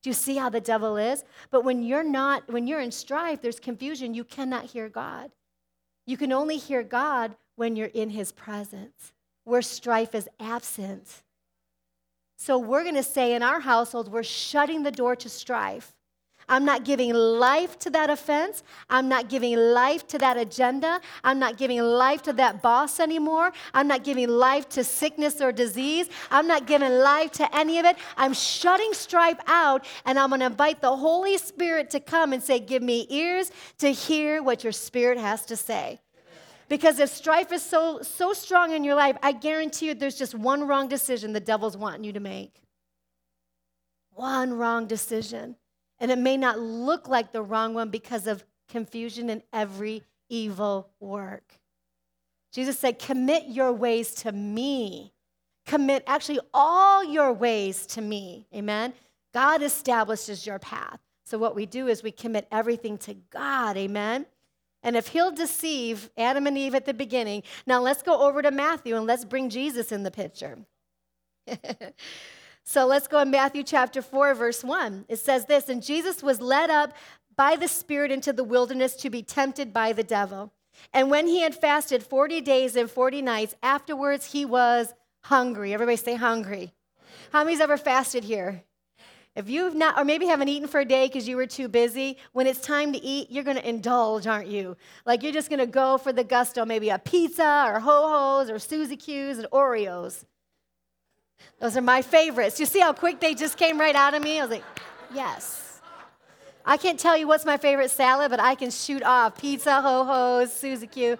Do 0.03 0.09
you 0.09 0.15
see 0.15 0.37
how 0.37 0.49
the 0.49 0.61
devil 0.61 0.97
is? 0.97 1.25
But 1.51 1.63
when 1.63 1.83
you're 1.83 2.03
not, 2.03 2.51
when 2.51 2.67
you're 2.67 2.81
in 2.81 2.91
strife, 2.91 3.43
there's 3.43 3.61
confusion. 3.61 4.15
You 4.15 4.25
cannot 4.25 4.65
hear 4.65 4.89
God. 4.89 5.31
You 6.07 6.17
can 6.17 6.33
only 6.33 6.57
hear 6.57 6.83
God 6.83 7.37
when 7.57 7.77
you're 7.77 7.89
in 7.89 8.09
his 8.09 8.33
presence, 8.33 9.13
where 9.45 9.61
strife 9.61 10.15
is 10.15 10.27
absent. 10.41 11.23
So 12.39 12.59
we're 12.59 12.83
going 12.83 12.95
to 12.95 13.03
say 13.03 13.35
in 13.35 13.43
our 13.43 13.61
household, 13.61 14.11
we're 14.11 14.23
shutting 14.23 14.83
the 14.83 14.91
door 14.91 15.15
to 15.17 15.29
strife. 15.29 15.95
I'm 16.51 16.65
not 16.65 16.85
giving 16.85 17.15
life 17.15 17.79
to 17.79 17.91
that 17.91 18.11
offense. 18.11 18.65
I'm 18.91 19.09
not 19.09 19.29
giving 19.29 19.57
life 19.57 20.07
to 20.09 20.19
that 20.19 20.37
agenda. 20.37 21.01
I'm 21.23 21.39
not 21.39 21.57
giving 21.57 21.81
life 21.81 22.23
to 22.23 22.33
that 22.35 22.61
boss 22.61 22.99
anymore. 22.99 23.53
I'm 23.73 23.87
not 23.87 24.03
giving 24.03 24.29
life 24.29 24.69
to 24.71 24.83
sickness 24.83 25.41
or 25.41 25.53
disease. 25.53 26.09
I'm 26.29 26.49
not 26.49 26.67
giving 26.67 26.91
life 26.91 27.31
to 27.33 27.57
any 27.57 27.79
of 27.79 27.87
it. 27.87 27.97
I'm 28.17 28.35
shutting 28.35 28.93
strife 28.93 29.39
out 29.47 29.87
and 30.05 30.19
I'm 30.19 30.31
going 30.31 30.41
to 30.41 30.47
invite 30.47 30.81
the 30.81 30.97
Holy 30.97 31.39
Spirit 31.39 31.89
to 31.91 32.01
come 32.01 32.33
and 32.33 32.43
say, 32.43 32.59
Give 32.59 32.83
me 32.83 33.07
ears 33.09 33.53
to 33.79 33.93
hear 33.93 34.43
what 34.43 34.65
your 34.65 34.73
spirit 34.73 35.19
has 35.19 35.47
to 35.47 35.57
say. 35.57 36.01
Because 36.69 36.99
if 36.99 37.11
strife 37.11 37.53
is 37.53 37.63
so, 37.63 38.03
so 38.03 38.33
strong 38.33 38.73
in 38.73 38.83
your 38.83 38.97
life, 38.97 39.17
I 39.23 39.33
guarantee 39.33 39.87
you 39.87 39.95
there's 39.95 40.19
just 40.19 40.35
one 40.35 40.67
wrong 40.67 40.89
decision 40.89 41.33
the 41.33 41.41
devil's 41.41 41.77
wanting 41.77 42.03
you 42.03 42.13
to 42.13 42.21
make. 42.21 42.63
One 44.11 44.53
wrong 44.53 44.87
decision. 44.87 45.57
And 46.01 46.11
it 46.11 46.19
may 46.19 46.37
not 46.37 46.59
look 46.59 47.09
like 47.09 47.33
the 47.33 47.43
wrong 47.43 47.75
one 47.75 47.91
because 47.91 48.27
of 48.27 48.45
confusion 48.69 49.29
in 49.29 49.43
every 49.53 50.03
evil 50.29 50.89
work. 50.99 51.61
Jesus 52.53 52.79
said, 52.79 52.99
Commit 52.99 53.49
your 53.49 53.73
ways 53.73 54.15
to 54.17 54.33
me. 54.33 55.13
Commit 55.67 56.03
actually 56.07 56.41
all 56.53 57.05
your 57.05 57.33
ways 57.33 57.87
to 57.87 58.01
me. 58.01 58.47
Amen. 58.55 58.95
God 59.33 59.63
establishes 59.63 60.47
your 60.47 60.59
path. 60.59 60.99
So, 61.25 61.39
what 61.39 61.55
we 61.55 61.67
do 61.67 61.87
is 61.87 62.03
we 62.03 62.11
commit 62.11 62.49
everything 62.51 62.99
to 62.99 63.15
God. 63.31 63.77
Amen. 63.77 64.27
And 64.83 64.97
if 64.97 65.09
he'll 65.09 65.31
deceive 65.31 66.11
Adam 66.17 66.47
and 66.47 66.57
Eve 66.57 66.75
at 66.75 66.87
the 66.87 66.95
beginning, 66.95 67.43
now 67.67 67.81
let's 67.81 68.03
go 68.03 68.27
over 68.27 68.41
to 68.41 68.51
Matthew 68.51 68.97
and 68.97 69.07
let's 69.07 69.25
bring 69.25 69.51
Jesus 69.51 69.93
in 69.93 70.03
the 70.03 70.11
picture. 70.11 70.59
So 72.71 72.87
let's 72.87 73.09
go 73.09 73.19
in 73.19 73.33
Matthew 73.33 73.65
chapter 73.65 74.01
4, 74.01 74.33
verse 74.33 74.63
1. 74.63 75.07
It 75.09 75.17
says 75.17 75.47
this 75.47 75.69
And 75.69 75.83
Jesus 75.83 76.23
was 76.23 76.41
led 76.41 76.71
up 76.71 76.93
by 77.35 77.57
the 77.57 77.67
Spirit 77.67 78.13
into 78.13 78.33
the 78.33 78.45
wilderness 78.45 78.95
to 78.99 79.11
be 79.11 79.25
tempted 79.25 79.73
by 79.73 79.93
the 79.93 80.05
devil. 80.05 80.53
And 80.93 81.11
when 81.11 81.27
he 81.27 81.41
had 81.41 81.53
fasted 81.53 82.05
40 82.05 82.41
days 82.43 82.77
and 82.77 82.89
40 82.89 83.23
nights, 83.23 83.57
afterwards 83.61 84.27
he 84.27 84.45
was 84.45 84.95
hungry. 85.25 85.75
Everybody 85.75 85.97
say 85.97 86.15
hungry. 86.15 86.73
How 87.33 87.43
many's 87.43 87.59
ever 87.59 87.77
fasted 87.77 88.23
here? 88.23 88.63
If 89.35 89.51
you've 89.51 89.75
not, 89.75 89.99
or 89.99 90.05
maybe 90.05 90.27
haven't 90.27 90.49
eaten 90.49 90.69
for 90.69 90.79
a 90.79 90.85
day 90.85 91.09
because 91.09 91.27
you 91.27 91.35
were 91.35 91.47
too 91.47 91.67
busy, 91.67 92.19
when 92.35 92.47
it's 92.47 92.61
time 92.61 92.93
to 92.93 93.03
eat, 93.03 93.33
you're 93.33 93.43
going 93.43 93.57
to 93.57 93.69
indulge, 93.69 94.29
aren't 94.29 94.49
you? 94.49 94.77
Like 95.05 95.25
you're 95.25 95.33
just 95.33 95.49
going 95.49 95.59
to 95.59 95.67
go 95.67 95.99
for 95.99 96.13
the 96.13 96.23
gusto, 96.23 96.65
maybe 96.65 96.91
a 96.91 97.01
pizza 97.01 97.65
or 97.67 97.81
ho-hos 97.81 98.49
or 98.49 98.61
Suzy 98.61 98.97
Q's 98.97 99.39
and 99.39 99.49
Oreos. 99.51 100.25
Those 101.61 101.77
are 101.77 101.83
my 101.83 102.03
favorites. 102.03 102.59
You 102.59 102.67
see 102.67 102.81
how 102.81 102.93
quick 102.93 103.21
they 103.21 103.35
just 103.35 103.57
came 103.57 103.79
right 103.79 103.95
out 103.95 104.15
of 104.15 104.23
me? 104.23 104.39
I 104.39 104.43
was 104.43 104.51
like, 104.51 104.65
yes. 105.15 105.81
I 106.65 106.77
can't 106.77 106.99
tell 106.99 107.17
you 107.17 107.27
what's 107.27 107.45
my 107.45 107.57
favorite 107.57 107.91
salad, 107.91 108.31
but 108.31 108.41
I 108.41 108.55
can 108.55 108.71
shoot 108.71 109.03
off 109.03 109.39
pizza, 109.41 109.81
ho 109.81 110.05
hos, 110.05 110.55
Suzy 110.55 110.87
Q. 110.87 111.19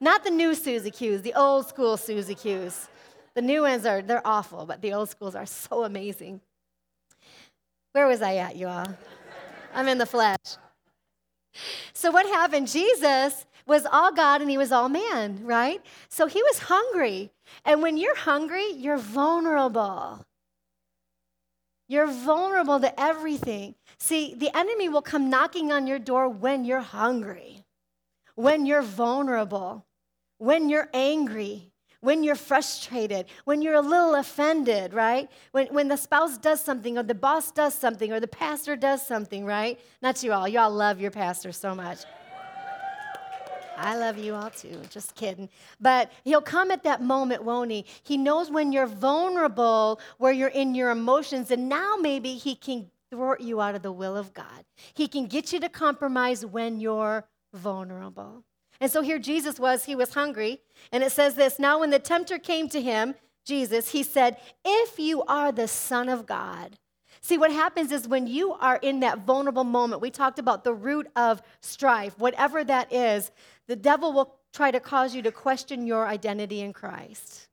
Not 0.00 0.24
the 0.24 0.30
new 0.30 0.54
Suzy 0.54 0.90
Q's, 0.90 1.22
the 1.22 1.34
old 1.34 1.68
school 1.68 1.96
Suzy 1.96 2.34
Q's. 2.34 2.88
The 3.34 3.42
new 3.42 3.62
ones 3.62 3.86
are, 3.86 4.02
they're 4.02 4.26
awful, 4.26 4.66
but 4.66 4.80
the 4.82 4.92
old 4.92 5.08
schools 5.08 5.34
are 5.34 5.46
so 5.46 5.84
amazing. 5.84 6.40
Where 7.92 8.06
was 8.06 8.22
I 8.22 8.36
at, 8.36 8.56
you 8.56 8.68
all? 8.68 8.86
I'm 9.74 9.88
in 9.88 9.98
the 9.98 10.06
flesh. 10.06 10.38
So, 11.92 12.10
what 12.10 12.26
happened? 12.26 12.68
Jesus 12.68 13.44
was 13.70 13.86
all 13.86 14.12
God 14.12 14.42
and 14.42 14.50
he 14.50 14.58
was 14.58 14.72
all 14.72 14.88
man, 14.88 15.40
right? 15.44 15.80
So, 16.08 16.26
he 16.26 16.42
was 16.42 16.58
hungry. 16.58 17.30
And 17.64 17.80
when 17.82 17.96
you're 17.96 18.16
hungry, 18.16 18.72
you're 18.72 18.98
vulnerable. 18.98 20.26
You're 21.88 22.06
vulnerable 22.06 22.78
to 22.80 23.00
everything. 23.00 23.74
See, 23.98 24.34
the 24.34 24.56
enemy 24.56 24.88
will 24.88 25.02
come 25.02 25.30
knocking 25.30 25.72
on 25.72 25.86
your 25.86 25.98
door 25.98 26.28
when 26.28 26.64
you're 26.64 26.80
hungry, 26.80 27.64
when 28.34 28.66
you're 28.66 28.82
vulnerable, 28.82 29.86
when 30.38 30.68
you're 30.68 30.88
angry, 30.94 31.72
when 32.00 32.22
you're 32.22 32.34
frustrated, 32.34 33.26
when 33.44 33.60
you're 33.60 33.74
a 33.74 33.80
little 33.80 34.14
offended, 34.14 34.94
right? 34.94 35.28
When, 35.52 35.66
when 35.68 35.88
the 35.88 35.96
spouse 35.96 36.38
does 36.38 36.60
something, 36.60 36.96
or 36.96 37.02
the 37.02 37.14
boss 37.14 37.50
does 37.50 37.74
something, 37.74 38.12
or 38.12 38.20
the 38.20 38.28
pastor 38.28 38.74
does 38.76 39.06
something, 39.06 39.44
right? 39.44 39.78
Not 40.00 40.22
you 40.22 40.32
all. 40.32 40.48
You 40.48 40.60
all 40.60 40.70
love 40.70 41.00
your 41.00 41.10
pastor 41.10 41.52
so 41.52 41.74
much. 41.74 41.98
I 43.80 43.96
love 43.96 44.18
you 44.18 44.34
all 44.34 44.50
too, 44.50 44.80
just 44.90 45.14
kidding. 45.14 45.48
But 45.80 46.12
he'll 46.24 46.42
come 46.42 46.70
at 46.70 46.82
that 46.84 47.02
moment, 47.02 47.44
won't 47.44 47.70
he? 47.70 47.84
He 48.02 48.16
knows 48.16 48.50
when 48.50 48.72
you're 48.72 48.86
vulnerable, 48.86 50.00
where 50.18 50.32
you're 50.32 50.48
in 50.48 50.74
your 50.74 50.90
emotions, 50.90 51.50
and 51.50 51.68
now 51.68 51.96
maybe 51.96 52.34
he 52.34 52.54
can 52.54 52.90
thwart 53.10 53.40
you 53.40 53.60
out 53.60 53.74
of 53.74 53.82
the 53.82 53.92
will 53.92 54.16
of 54.16 54.34
God. 54.34 54.64
He 54.94 55.08
can 55.08 55.26
get 55.26 55.52
you 55.52 55.60
to 55.60 55.68
compromise 55.68 56.44
when 56.44 56.80
you're 56.80 57.24
vulnerable. 57.54 58.44
And 58.80 58.90
so 58.90 59.02
here 59.02 59.18
Jesus 59.18 59.58
was, 59.58 59.84
he 59.84 59.96
was 59.96 60.14
hungry. 60.14 60.60
And 60.92 61.02
it 61.02 61.12
says 61.12 61.34
this 61.34 61.58
Now, 61.58 61.80
when 61.80 61.90
the 61.90 61.98
tempter 61.98 62.38
came 62.38 62.68
to 62.68 62.80
him, 62.80 63.14
Jesus, 63.44 63.90
he 63.90 64.02
said, 64.02 64.36
If 64.64 64.98
you 64.98 65.22
are 65.24 65.52
the 65.52 65.68
Son 65.68 66.08
of 66.08 66.26
God, 66.26 66.78
See, 67.22 67.36
what 67.36 67.52
happens 67.52 67.92
is 67.92 68.08
when 68.08 68.26
you 68.26 68.52
are 68.54 68.78
in 68.80 69.00
that 69.00 69.26
vulnerable 69.26 69.64
moment, 69.64 70.00
we 70.00 70.10
talked 70.10 70.38
about 70.38 70.64
the 70.64 70.72
root 70.72 71.06
of 71.16 71.42
strife, 71.60 72.18
whatever 72.18 72.64
that 72.64 72.92
is, 72.92 73.30
the 73.70 73.76
devil 73.76 74.12
will 74.12 74.34
try 74.52 74.72
to 74.72 74.80
cause 74.80 75.14
you 75.14 75.22
to 75.22 75.30
question 75.30 75.86
your 75.86 76.04
identity 76.04 76.60
in 76.60 76.72
Christ. 76.72 77.46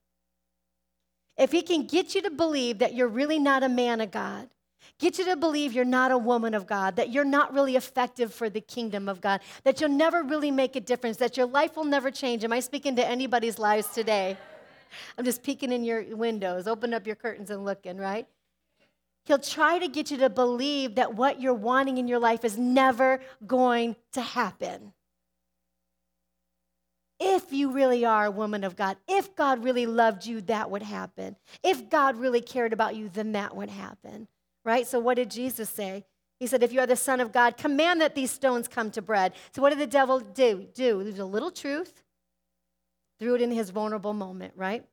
If 1.38 1.52
he 1.52 1.62
can 1.62 1.86
get 1.86 2.16
you 2.16 2.24
to 2.24 2.32
believe 2.32 2.80
that 2.80 2.96
you're 2.96 3.08
really 3.08 3.38
not 3.38 3.62
a 3.62 3.70
man 3.70 4.02
of 4.02 4.10
God, 4.10 4.50
get 4.98 5.20
you 5.20 5.26
to 5.26 5.36
believe 5.36 5.74
you're 5.74 5.86
not 5.86 6.10
a 6.10 6.18
woman 6.18 6.56
of 6.56 6.66
God, 6.66 6.96
that 6.96 7.12
you're 7.12 7.24
not 7.24 7.54
really 7.54 7.76
effective 7.76 8.34
for 8.34 8.50
the 8.50 8.62
kingdom 8.62 9.08
of 9.08 9.22
God, 9.22 9.42
that 9.64 9.80
you'll 9.80 9.92
never 9.92 10.24
really 10.24 10.50
make 10.50 10.76
a 10.76 10.80
difference, 10.80 11.18
that 11.18 11.38
your 11.38 11.46
life 11.46 11.78
will 11.78 11.86
never 11.86 12.10
change. 12.10 12.44
Am 12.44 12.52
I 12.52 12.62
speaking 12.62 12.96
to 12.96 13.08
anybody's 13.08 13.60
lives 13.60 13.88
today? 13.90 14.36
I'm 15.20 15.26
just 15.26 15.44
peeking 15.44 15.72
in 15.72 15.84
your 15.84 16.04
windows. 16.16 16.66
Open 16.66 16.96
up 16.96 17.06
your 17.06 17.16
curtains 17.16 17.52
and 17.52 17.64
looking, 17.64 17.98
right? 17.98 18.26
He'll 19.26 19.38
try 19.38 19.78
to 19.78 19.88
get 19.88 20.10
you 20.10 20.18
to 20.18 20.32
believe 20.32 20.96
that 20.96 21.14
what 21.14 21.40
you're 21.40 21.54
wanting 21.54 22.00
in 22.00 22.08
your 22.08 22.18
life 22.18 22.44
is 22.44 22.58
never 22.58 23.20
going 23.46 23.96
to 24.14 24.22
happen 24.22 24.94
if 27.20 27.52
you 27.52 27.72
really 27.72 28.06
are 28.06 28.26
a 28.26 28.32
woman 28.32 28.64
of 28.64 28.76
God, 28.76 28.98
if 29.08 29.36
God 29.36 29.64
really 29.64 29.86
loved 29.86 30.26
you, 30.26 30.42
that 30.42 30.70
would 30.70 30.84
happen. 30.84 31.36
If 31.64 31.90
God 31.90 32.18
really 32.18 32.42
cared 32.42 32.74
about 32.74 32.96
you, 32.96 33.10
then 33.10 33.32
that 33.32 33.56
would 33.56 33.70
happen. 33.70 34.28
Right? 34.64 34.86
So, 34.86 35.00
what 35.00 35.16
did 35.16 35.32
Jesus 35.32 35.70
say? 35.70 36.06
He 36.40 36.48
said, 36.48 36.62
If 36.62 36.74
you 36.74 36.80
are 36.80 36.88
the 36.88 36.96
Son 36.96 37.20
of 37.20 37.32
God, 37.32 37.58
command 37.58 38.02
that 38.02 38.16
these 38.16 38.32
stones 38.32 38.68
come 38.68 38.92
to 38.92 39.02
bread. 39.02 39.34
So, 39.54 39.62
what 39.62 39.70
did 39.70 39.80
the 39.80 39.88
devil 39.88 40.20
do? 40.20 40.68
Do 40.74 41.04
there's 41.04 41.20
a 41.20 41.26
little 41.26 41.52
truth, 41.52 42.04
threw 43.20 43.36
it 43.36 43.42
in 43.42 43.52
his 43.52 43.70
vulnerable 43.70 44.14
moment, 44.14 44.54
right? 44.56 44.86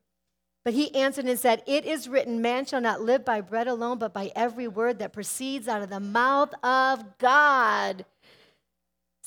But 0.65 0.73
he 0.73 0.93
answered 0.95 1.25
and 1.25 1.39
said, 1.39 1.61
It 1.67 1.85
is 1.85 2.09
written, 2.09 2.41
man 2.41 2.65
shall 2.65 2.81
not 2.81 2.99
live 2.99 3.23
by 3.23 3.39
bread 3.41 3.67
alone, 3.67 3.99
but 3.99 4.13
by 4.13 4.31
every 4.35 4.67
word 4.67 4.97
that 4.97 5.13
proceeds 5.13 5.67
out 5.67 5.83
of 5.83 5.91
the 5.91 5.99
mouth 5.99 6.53
of 6.63 7.19
God. 7.19 8.03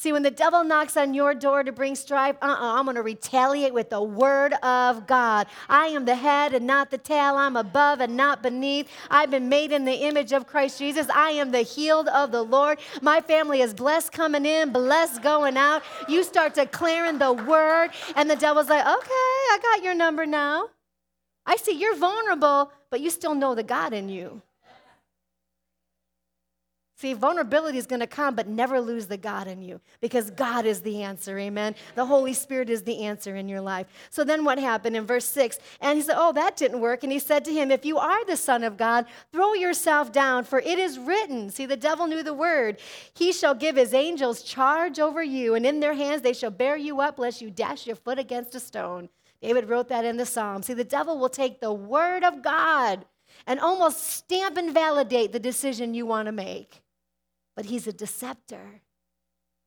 See, 0.00 0.12
when 0.12 0.22
the 0.22 0.30
devil 0.30 0.62
knocks 0.62 0.96
on 0.96 1.12
your 1.12 1.34
door 1.34 1.64
to 1.64 1.72
bring 1.72 1.96
strife, 1.96 2.36
uh 2.40 2.46
uh-uh, 2.46 2.78
I'm 2.78 2.84
going 2.84 2.94
to 2.94 3.02
retaliate 3.02 3.74
with 3.74 3.90
the 3.90 4.00
word 4.00 4.52
of 4.62 5.08
God. 5.08 5.48
I 5.68 5.86
am 5.86 6.04
the 6.04 6.14
head 6.14 6.54
and 6.54 6.68
not 6.68 6.92
the 6.92 6.98
tail. 6.98 7.34
I'm 7.34 7.56
above 7.56 8.00
and 8.00 8.16
not 8.16 8.40
beneath. 8.40 8.88
I've 9.10 9.32
been 9.32 9.48
made 9.48 9.72
in 9.72 9.84
the 9.84 9.92
image 9.92 10.32
of 10.32 10.46
Christ 10.46 10.78
Jesus. 10.78 11.08
I 11.12 11.30
am 11.30 11.50
the 11.50 11.62
healed 11.62 12.06
of 12.06 12.30
the 12.30 12.42
Lord. 12.42 12.78
My 13.02 13.20
family 13.20 13.60
is 13.60 13.74
blessed 13.74 14.12
coming 14.12 14.46
in, 14.46 14.70
blessed 14.70 15.20
going 15.20 15.56
out. 15.56 15.82
You 16.08 16.22
start 16.22 16.54
declaring 16.54 17.18
the 17.18 17.32
word, 17.32 17.90
and 18.14 18.30
the 18.30 18.36
devil's 18.36 18.68
like, 18.68 18.86
okay, 18.86 19.10
I 19.10 19.58
got 19.60 19.82
your 19.82 19.94
number 19.94 20.26
now. 20.26 20.68
I 21.44 21.56
see 21.56 21.72
you're 21.72 21.96
vulnerable, 21.96 22.70
but 22.90 23.00
you 23.00 23.10
still 23.10 23.34
know 23.34 23.56
the 23.56 23.64
God 23.64 23.92
in 23.92 24.08
you. 24.08 24.42
See, 26.98 27.12
vulnerability 27.12 27.78
is 27.78 27.86
going 27.86 28.00
to 28.00 28.08
come, 28.08 28.34
but 28.34 28.48
never 28.48 28.80
lose 28.80 29.06
the 29.06 29.16
God 29.16 29.46
in 29.46 29.62
you 29.62 29.80
because 30.00 30.30
God 30.30 30.66
is 30.66 30.80
the 30.80 31.04
answer. 31.04 31.38
Amen. 31.38 31.76
The 31.94 32.04
Holy 32.04 32.32
Spirit 32.32 32.68
is 32.68 32.82
the 32.82 33.04
answer 33.04 33.36
in 33.36 33.48
your 33.48 33.60
life. 33.60 33.86
So 34.10 34.24
then 34.24 34.44
what 34.44 34.58
happened 34.58 34.96
in 34.96 35.06
verse 35.06 35.24
6? 35.26 35.60
And 35.80 35.96
he 35.96 36.02
said, 36.02 36.16
Oh, 36.18 36.32
that 36.32 36.56
didn't 36.56 36.80
work. 36.80 37.04
And 37.04 37.12
he 37.12 37.20
said 37.20 37.44
to 37.44 37.52
him, 37.52 37.70
If 37.70 37.84
you 37.84 37.98
are 37.98 38.24
the 38.24 38.36
Son 38.36 38.64
of 38.64 38.76
God, 38.76 39.06
throw 39.30 39.54
yourself 39.54 40.10
down, 40.10 40.42
for 40.42 40.58
it 40.58 40.76
is 40.76 40.98
written. 40.98 41.50
See, 41.50 41.66
the 41.66 41.76
devil 41.76 42.08
knew 42.08 42.24
the 42.24 42.34
word. 42.34 42.80
He 43.14 43.32
shall 43.32 43.54
give 43.54 43.76
his 43.76 43.94
angels 43.94 44.42
charge 44.42 44.98
over 44.98 45.22
you, 45.22 45.54
and 45.54 45.64
in 45.64 45.78
their 45.78 45.94
hands 45.94 46.22
they 46.22 46.32
shall 46.32 46.50
bear 46.50 46.76
you 46.76 47.00
up, 47.00 47.20
lest 47.20 47.40
you 47.40 47.48
dash 47.48 47.86
your 47.86 47.94
foot 47.94 48.18
against 48.18 48.56
a 48.56 48.60
stone. 48.60 49.08
David 49.40 49.68
wrote 49.68 49.88
that 49.90 50.04
in 50.04 50.16
the 50.16 50.26
Psalm. 50.26 50.64
See, 50.64 50.74
the 50.74 50.82
devil 50.82 51.16
will 51.16 51.28
take 51.28 51.60
the 51.60 51.72
word 51.72 52.24
of 52.24 52.42
God 52.42 53.04
and 53.46 53.60
almost 53.60 54.02
stamp 54.02 54.56
and 54.56 54.74
validate 54.74 55.30
the 55.30 55.38
decision 55.38 55.94
you 55.94 56.04
want 56.04 56.26
to 56.26 56.32
make 56.32 56.82
but 57.58 57.66
he's 57.66 57.88
a 57.88 57.92
deceptor. 57.92 58.82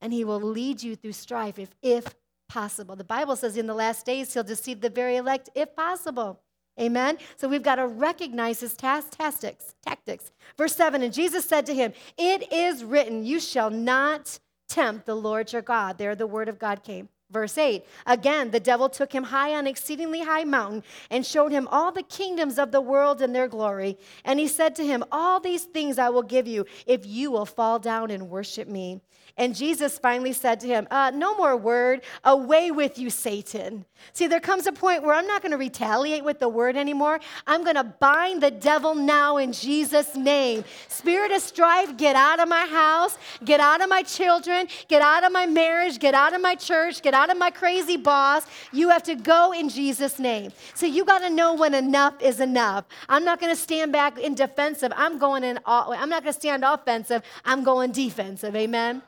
And 0.01 0.13
he 0.13 0.23
will 0.23 0.39
lead 0.39 0.81
you 0.81 0.95
through 0.95 1.11
strife 1.11 1.59
if, 1.59 1.75
if 1.81 2.05
possible. 2.47 2.95
The 2.95 3.03
Bible 3.03 3.35
says 3.35 3.57
in 3.57 3.67
the 3.67 3.73
last 3.73 4.05
days 4.05 4.33
he'll 4.33 4.45
deceive 4.45 4.79
the 4.79 4.89
very 4.89 5.17
elect 5.17 5.49
if 5.55 5.75
possible. 5.75 6.39
Amen. 6.79 7.17
So 7.35 7.49
we've 7.49 7.61
got 7.61 7.75
to 7.75 7.87
recognize 7.87 8.61
his 8.61 8.77
tactics. 8.77 9.75
Tactics. 9.85 10.31
Verse 10.57 10.73
7 10.73 11.03
And 11.03 11.13
Jesus 11.13 11.43
said 11.43 11.65
to 11.65 11.73
him, 11.73 11.91
It 12.17 12.53
is 12.53 12.85
written, 12.85 13.25
You 13.25 13.41
shall 13.41 13.69
not 13.69 14.39
tempt 14.69 15.05
the 15.05 15.15
Lord 15.15 15.51
your 15.51 15.61
God. 15.61 15.97
There 15.97 16.15
the 16.15 16.25
word 16.25 16.47
of 16.47 16.59
God 16.59 16.83
came. 16.83 17.09
Verse 17.31 17.57
8 17.57 17.85
Again, 18.05 18.51
the 18.51 18.59
devil 18.59 18.89
took 18.89 19.13
him 19.13 19.23
high 19.23 19.55
on 19.55 19.65
exceedingly 19.65 20.21
high 20.21 20.43
mountain 20.43 20.83
and 21.09 21.25
showed 21.25 21.51
him 21.51 21.67
all 21.71 21.91
the 21.91 22.03
kingdoms 22.03 22.59
of 22.59 22.71
the 22.71 22.81
world 22.81 23.21
and 23.21 23.33
their 23.33 23.47
glory. 23.47 23.97
And 24.25 24.39
he 24.39 24.47
said 24.47 24.75
to 24.75 24.85
him, 24.85 25.03
All 25.11 25.39
these 25.39 25.63
things 25.63 25.97
I 25.97 26.09
will 26.09 26.23
give 26.23 26.47
you 26.47 26.65
if 26.85 27.05
you 27.05 27.31
will 27.31 27.45
fall 27.45 27.79
down 27.79 28.11
and 28.11 28.29
worship 28.29 28.67
me. 28.67 29.01
And 29.37 29.55
Jesus 29.55 29.97
finally 29.97 30.33
said 30.33 30.59
to 30.61 30.67
him, 30.67 30.87
uh, 30.91 31.11
No 31.13 31.35
more 31.35 31.55
word. 31.55 32.01
Away 32.23 32.71
with 32.71 32.97
you, 32.97 33.09
Satan. 33.09 33.85
See, 34.13 34.27
there 34.27 34.39
comes 34.39 34.67
a 34.67 34.71
point 34.71 35.03
where 35.03 35.13
I'm 35.13 35.27
not 35.27 35.41
going 35.41 35.51
to 35.51 35.57
retaliate 35.57 36.23
with 36.23 36.39
the 36.39 36.49
word 36.49 36.75
anymore. 36.75 37.19
I'm 37.47 37.63
going 37.63 37.75
to 37.75 37.83
bind 37.83 38.41
the 38.41 38.51
devil 38.51 38.95
now 38.95 39.37
in 39.37 39.53
Jesus' 39.53 40.15
name. 40.15 40.63
Spirit 40.87 41.31
of 41.31 41.41
strife, 41.41 41.97
get 41.97 42.15
out 42.15 42.39
of 42.39 42.49
my 42.49 42.65
house, 42.65 43.17
get 43.45 43.59
out 43.59 43.81
of 43.81 43.89
my 43.89 44.03
children, 44.03 44.67
get 44.87 45.01
out 45.01 45.23
of 45.23 45.31
my 45.31 45.45
marriage, 45.45 45.99
get 45.99 46.13
out 46.13 46.33
of 46.33 46.41
my 46.41 46.55
church, 46.55 47.01
get 47.01 47.13
out 47.13 47.29
of 47.29 47.37
my 47.37 47.51
crazy 47.51 47.97
boss. 47.97 48.45
You 48.71 48.89
have 48.89 49.03
to 49.03 49.15
go 49.15 49.51
in 49.53 49.69
Jesus' 49.69 50.19
name. 50.19 50.51
So 50.73 50.85
you 50.85 51.05
got 51.05 51.19
to 51.19 51.29
know 51.29 51.53
when 51.53 51.73
enough 51.73 52.21
is 52.21 52.39
enough. 52.39 52.85
I'm 53.07 53.23
not 53.23 53.39
going 53.39 53.53
to 53.53 53.61
stand 53.61 53.91
back 53.91 54.17
in 54.17 54.35
defensive. 54.35 54.91
I'm 54.95 55.17
going 55.17 55.43
in, 55.43 55.59
I'm 55.65 56.09
not 56.09 56.23
going 56.23 56.33
to 56.33 56.39
stand 56.39 56.63
offensive. 56.63 57.23
I'm 57.45 57.63
going 57.63 57.91
defensive. 57.91 58.55
Amen. 58.55 59.01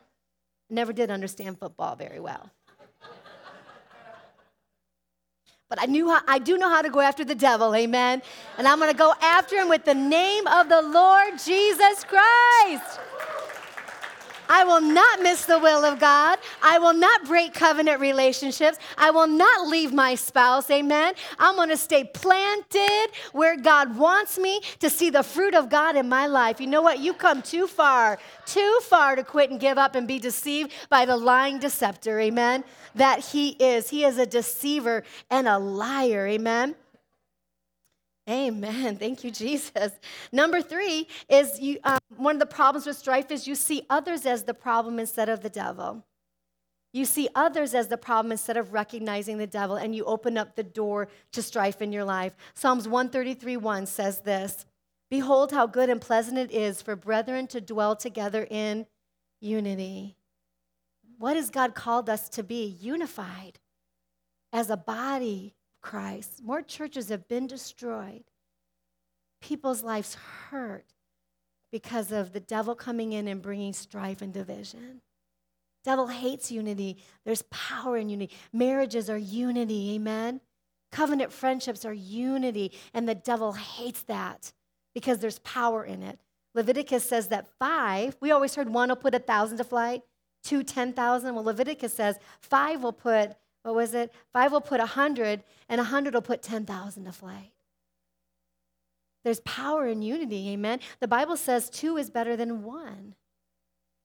Never 0.73 0.91
did 0.91 1.12
understand 1.12 1.59
football 1.59 1.95
very 1.95 2.19
well. 2.19 2.49
But 5.69 5.79
I 5.79 5.86
knew 5.86 6.09
how, 6.09 6.21
I 6.27 6.39
do 6.39 6.57
know 6.57 6.69
how 6.69 6.81
to 6.81 6.89
go 6.89 6.99
after 6.99 7.23
the 7.23 7.36
devil, 7.36 7.75
amen. 7.75 8.23
And 8.57 8.67
I'm 8.67 8.79
going 8.79 8.91
to 8.91 8.97
go 8.97 9.13
after 9.21 9.55
him 9.55 9.69
with 9.69 9.86
the 9.86 9.93
name 9.93 10.47
of 10.47 10.69
the 10.69 10.81
Lord 10.81 11.38
Jesus 11.38 12.03
Christ. 12.03 12.99
I 14.49 14.63
will 14.65 14.81
not 14.81 15.21
miss 15.21 15.45
the 15.45 15.57
will 15.57 15.83
of 15.83 15.99
God. 15.99 16.38
I 16.62 16.77
will 16.77 16.93
not 16.93 17.25
break 17.25 17.53
covenant 17.53 17.99
relationships. 17.99 18.77
I 18.97 19.09
will 19.09 19.27
not 19.27 19.67
leave 19.67 19.93
my 19.93 20.15
spouse. 20.15 20.69
Amen. 20.69 21.13
I'm 21.39 21.55
going 21.55 21.69
to 21.69 21.77
stay 21.77 22.03
planted 22.03 23.07
where 23.53 23.61
God 23.61 23.95
wants 23.97 24.39
me 24.39 24.61
to 24.79 24.89
see 24.89 25.09
the 25.09 25.21
fruit 25.21 25.53
of 25.53 25.69
God 25.69 25.95
in 25.95 26.09
my 26.09 26.25
life. 26.25 26.59
You 26.59 26.67
know 26.67 26.81
what? 26.81 26.99
You 26.99 27.13
come 27.13 27.41
too 27.41 27.67
far, 27.67 28.17
too 28.45 28.79
far 28.83 29.15
to 29.15 29.23
quit 29.23 29.51
and 29.51 29.59
give 29.59 29.77
up 29.77 29.95
and 29.95 30.07
be 30.07 30.17
deceived 30.17 30.71
by 30.89 31.05
the 31.05 31.15
lying 31.15 31.59
deceptor. 31.59 32.19
Amen. 32.19 32.63
That 32.95 33.19
he 33.19 33.49
is. 33.49 33.89
He 33.89 34.05
is 34.05 34.17
a 34.17 34.25
deceiver 34.25 35.03
and 35.29 35.47
a 35.47 35.59
liar. 35.59 36.27
Amen. 36.27 36.75
Amen. 38.27 38.95
Thank 38.95 39.23
you, 39.23 39.29
Jesus. 39.29 39.91
Number 40.31 40.61
three 40.61 41.07
is 41.29 41.59
you, 41.59 41.77
um, 41.83 41.99
one 42.15 42.37
of 42.37 42.39
the 42.39 42.45
problems 42.45 42.87
with 42.87 42.97
strife 42.97 43.29
is 43.29 43.47
you 43.47 43.53
see 43.53 43.85
others 43.89 44.25
as 44.25 44.43
the 44.43 44.53
problem 44.53 44.97
instead 44.97 45.29
of 45.29 45.41
the 45.41 45.49
devil. 45.49 46.03
You 46.93 47.06
see 47.06 47.27
others 47.34 47.73
as 47.73 47.88
the 47.88 47.97
problem 47.97 48.32
instead 48.32 48.56
of 48.56 48.71
recognizing 48.71 49.39
the 49.39 49.47
devil, 49.47 49.75
and 49.75 49.95
you 49.95 50.06
open 50.06 50.38
up 50.38 50.56
the 50.56 50.63
door 50.63 51.08
to 51.32 51.41
strife 51.41 51.82
in 51.82 51.91
your 51.91 52.03
life. 52.03 52.36
Psalms 52.53 52.88
133 52.88 53.58
1 53.58 53.86
says 53.88 54.21
this 54.21 54.67
Behold, 55.10 55.51
how 55.51 55.65
good 55.65 55.89
and 55.89 55.99
pleasant 55.99 56.38
it 56.38 56.51
is 56.51 56.84
for 56.84 56.95
brethren 56.95 57.47
to 57.47 57.60
dwell 57.60 57.95
together 57.95 58.47
in 58.49 58.86
unity. 59.41 60.15
What 61.17 61.36
has 61.36 61.49
God 61.49 61.73
called 61.73 62.10
us 62.10 62.29
to 62.29 62.43
be? 62.43 62.77
Unified 62.79 63.60
as 64.51 64.69
a 64.69 64.77
body 64.77 65.56
of 65.73 65.82
Christ. 65.82 66.43
More 66.43 66.62
churches 66.62 67.10
have 67.10 67.27
been 67.27 67.47
destroyed, 67.47 68.23
people's 69.41 69.82
lives 69.82 70.15
hurt 70.49 70.93
because 71.71 72.12
of 72.12 72.34
the 72.34 72.39
devil 72.39 72.75
coming 72.75 73.13
in 73.13 73.27
and 73.27 73.41
bringing 73.41 73.73
strife 73.73 74.21
and 74.21 74.32
division. 74.32 75.01
Devil 75.83 76.07
hates 76.07 76.51
unity. 76.51 76.97
There's 77.25 77.41
power 77.43 77.97
in 77.97 78.09
unity. 78.09 78.33
Marriages 78.51 79.09
are 79.09 79.17
unity, 79.17 79.95
amen. 79.95 80.41
Covenant 80.91 81.31
friendships 81.33 81.85
are 81.85 81.93
unity, 81.93 82.71
and 82.93 83.09
the 83.09 83.15
devil 83.15 83.53
hates 83.53 84.03
that 84.03 84.53
because 84.93 85.19
there's 85.19 85.39
power 85.39 85.83
in 85.83 86.03
it. 86.03 86.19
Leviticus 86.53 87.03
says 87.03 87.29
that 87.29 87.47
five, 87.57 88.15
we 88.21 88.31
always 88.31 88.55
heard 88.55 88.69
one 88.69 88.89
will 88.89 88.95
put 88.95 89.15
a 89.15 89.19
thousand 89.19 89.57
to 89.57 89.63
flight, 89.63 90.03
two, 90.43 90.63
ten 90.63 90.93
thousand. 90.93 91.29
10,000. 91.29 91.35
Well, 91.35 91.43
Leviticus 91.43 91.93
says 91.93 92.17
five 92.39 92.83
will 92.83 92.93
put, 92.93 93.35
what 93.63 93.75
was 93.75 93.93
it? 93.93 94.13
Five 94.31 94.51
will 94.51 94.61
put 94.61 94.79
a 94.79 94.85
hundred, 94.85 95.43
and 95.67 95.81
a 95.81 95.85
hundred 95.85 96.13
will 96.13 96.21
put 96.21 96.43
10,000 96.43 97.05
to 97.05 97.11
flight. 97.11 97.51
There's 99.23 99.39
power 99.41 99.87
in 99.87 100.01
unity, 100.01 100.49
amen. 100.49 100.79
The 100.99 101.07
Bible 101.07 101.37
says 101.37 101.69
two 101.69 101.97
is 101.97 102.09
better 102.09 102.35
than 102.35 102.63
one. 102.63 103.15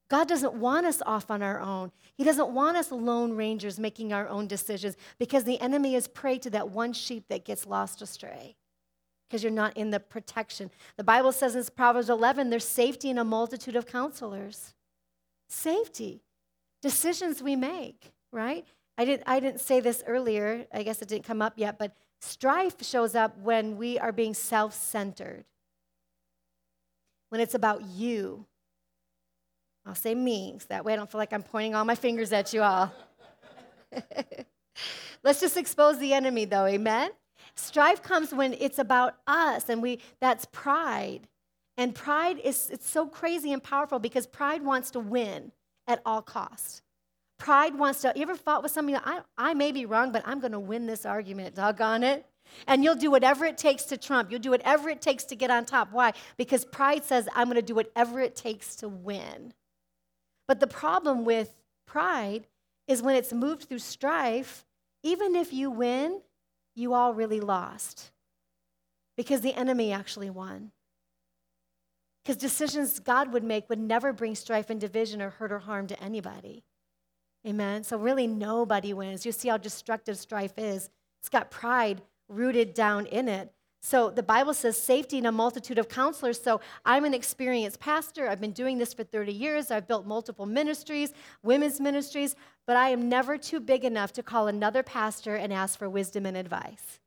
God 0.09 0.27
doesn't 0.27 0.55
want 0.55 0.87
us 0.87 1.03
off 1.05 1.31
on 1.31 1.43
our 1.43 1.61
own. 1.61 1.93
He 2.15 2.25
doesn't 2.25 2.51
want 2.51 2.77
us 2.77 2.91
lone 2.91 3.35
rangers 3.35 3.79
making 3.79 4.13
our 4.13 4.27
own 4.29 4.47
decisions 4.47 4.97
because 5.19 5.45
the 5.45 5.61
enemy 5.61 5.95
is 5.95 6.09
prey 6.09 6.39
to 6.39 6.51
that 6.51 6.71
one 6.71 6.93
sheep 6.93 7.25
that 7.29 7.45
gets 7.45 7.67
lost 7.67 8.01
astray 8.01 8.57
because 9.29 9.43
you're 9.43 9.53
not 9.53 9.77
in 9.77 9.91
the 9.91 10.01
protection. 10.01 10.71
The 10.97 11.05
Bible 11.05 11.33
says 11.33 11.55
in 11.55 11.65
Proverbs 11.77 12.09
11 12.09 12.49
there's 12.49 12.65
safety 12.65 13.11
in 13.11 13.19
a 13.19 13.25
multitude 13.25 13.77
of 13.77 13.87
counselors. 13.87 14.75
Safety. 15.49 16.23
Decisions 16.81 17.43
we 17.43 17.55
make, 17.55 18.13
right? 18.33 18.65
I 18.97 19.05
didn't, 19.05 19.25
I 19.27 19.41
didn't 19.41 19.61
say 19.61 19.81
this 19.81 20.03
earlier. 20.07 20.67
I 20.73 20.83
guess 20.83 21.03
it 21.03 21.09
didn't 21.09 21.25
come 21.25 21.43
up 21.43 21.55
yet, 21.57 21.79
but 21.79 21.95
Strife 22.21 22.83
shows 22.83 23.15
up 23.15 23.39
when 23.39 23.77
we 23.77 23.99
are 23.99 24.11
being 24.11 24.35
self 24.35 24.75
centered, 24.75 25.45
when 27.29 27.41
it's 27.41 27.55
about 27.55 27.85
you. 27.85 28.47
I'll 29.89 29.95
say 29.95 30.15
me, 30.15 30.55
so 30.59 30.67
that 30.69 30.85
way 30.85 30.93
I 30.93 30.97
don't 30.97 31.11
feel 31.11 31.19
like 31.19 31.33
I'm 31.33 31.43
pointing 31.43 31.75
all 31.75 31.85
my 31.85 31.95
fingers 31.95 32.31
at 32.33 32.53
you 32.53 32.63
all. 32.63 32.93
Let's 35.23 35.41
just 35.41 35.57
expose 35.57 35.99
the 35.99 36.13
enemy, 36.13 36.45
though, 36.45 36.67
amen? 36.67 37.11
Strife 37.55 38.03
comes 38.03 38.35
when 38.35 38.55
it's 38.61 38.79
about 38.79 39.17
us, 39.27 39.71
and 39.71 39.81
we 39.83 40.01
that's 40.21 40.45
pride. 40.53 41.27
And 41.79 41.95
pride 41.95 42.39
is 42.45 42.69
it's 42.71 42.89
so 42.89 43.07
crazy 43.07 43.53
and 43.53 43.63
powerful 43.63 43.99
because 43.99 44.27
pride 44.27 44.63
wants 44.63 44.91
to 44.91 45.01
win 45.01 45.53
at 45.87 46.03
all 46.05 46.21
costs. 46.21 46.83
Pride 47.39 47.79
wants 47.79 48.03
to, 48.03 48.13
you 48.15 48.23
ever 48.23 48.35
fought 48.35 48.63
with 48.63 48.73
somebody, 48.73 48.99
I, 49.03 49.21
I 49.39 49.55
may 49.55 49.73
be 49.73 49.87
wrong, 49.87 50.13
but 50.13 50.23
I'm 50.27 50.41
going 50.41 50.53
to 50.53 50.61
win 50.61 50.87
this 50.87 51.07
argument, 51.07 51.55
doggone 51.55 52.03
it. 52.03 52.27
And 52.67 52.83
you'll 52.83 52.97
do 52.97 53.11
whatever 53.11 53.45
it 53.45 53.57
takes 53.57 53.85
to 53.85 53.97
trump. 53.97 54.31
You'll 54.31 54.41
do 54.41 54.51
whatever 54.51 54.89
it 54.89 55.01
takes 55.01 55.25
to 55.25 55.37
get 55.37 55.51
on 55.51 55.65
top. 55.65 55.93
Why? 55.93 56.13
Because 56.37 56.65
pride 56.65 57.05
says, 57.05 57.29
I'm 57.35 57.47
going 57.47 57.57
to 57.57 57.63
do 57.63 57.75
whatever 57.75 58.21
it 58.21 58.35
takes 58.35 58.75
to 58.77 58.89
win. 58.89 59.53
But 60.49 60.61
the 60.61 60.67
problem 60.67 61.25
with 61.25 61.55
pride 61.87 62.47
is 62.89 63.03
when 63.03 63.15
it's 63.15 63.33
moved 63.33 63.69
through 63.69 63.79
strife, 63.79 64.65
even 65.05 65.37
if 65.37 65.53
you 65.53 65.71
win, 65.71 66.23
you 66.75 66.95
all 66.95 67.15
really 67.15 67.41
lost. 67.41 68.11
Because 69.17 69.43
the 69.43 69.55
enemy 69.55 69.93
actually 69.93 70.31
won. 70.31 70.73
Because 72.25 72.37
decisions 72.37 72.99
God 72.99 73.33
would 73.33 73.45
make 73.45 73.69
would 73.69 73.79
never 73.79 74.13
bring 74.13 74.35
strife 74.35 74.71
and 74.71 74.81
division 74.81 75.21
or 75.21 75.31
hurt 75.31 75.53
or 75.53 75.61
harm 75.61 75.87
to 75.89 76.03
anybody. 76.03 76.65
Amen. 77.47 77.85
So, 77.85 77.97
really, 77.97 78.27
nobody 78.27 78.93
wins. 78.93 79.25
You 79.25 79.33
see 79.33 79.49
how 79.49 79.57
destructive 79.57 80.19
strife 80.19 80.55
is. 80.57 80.91
It's 81.21 81.29
got 81.29 81.51
pride 81.51 82.03
rooted 82.29 82.75
down 82.75 83.07
in 83.07 83.29
it. 83.29 83.53
So, 83.81 84.11
the 84.11 84.23
Bible 84.23 84.55
says 84.55 84.81
safety 84.81 85.19
in 85.19 85.27
a 85.27 85.33
multitude 85.33 85.79
of 85.79 85.89
counselors. 85.89 86.41
So, 86.43 86.61
I'm 86.85 87.05
an 87.05 87.15
experienced 87.15 87.79
pastor. 87.79 88.29
I've 88.29 88.41
been 88.41 88.53
doing 88.53 88.79
this 88.79 88.93
for 88.93 89.05
30 89.05 89.33
years. 89.33 89.71
I've 89.71 89.87
built 89.87 90.05
multiple 90.05 90.47
ministries, 90.47 91.13
women's 91.43 91.81
ministries, 91.81 92.35
but 92.67 92.77
I 92.77 92.89
am 92.91 93.09
never 93.09 93.39
too 93.39 93.61
big 93.61 93.85
enough 93.85 94.13
to 94.15 94.23
call 94.23 94.49
another 94.49 94.83
pastor 94.83 95.37
and 95.37 95.53
ask 95.53 95.79
for 95.79 95.89
wisdom 95.89 96.27
and 96.27 96.37
advice. 96.37 96.99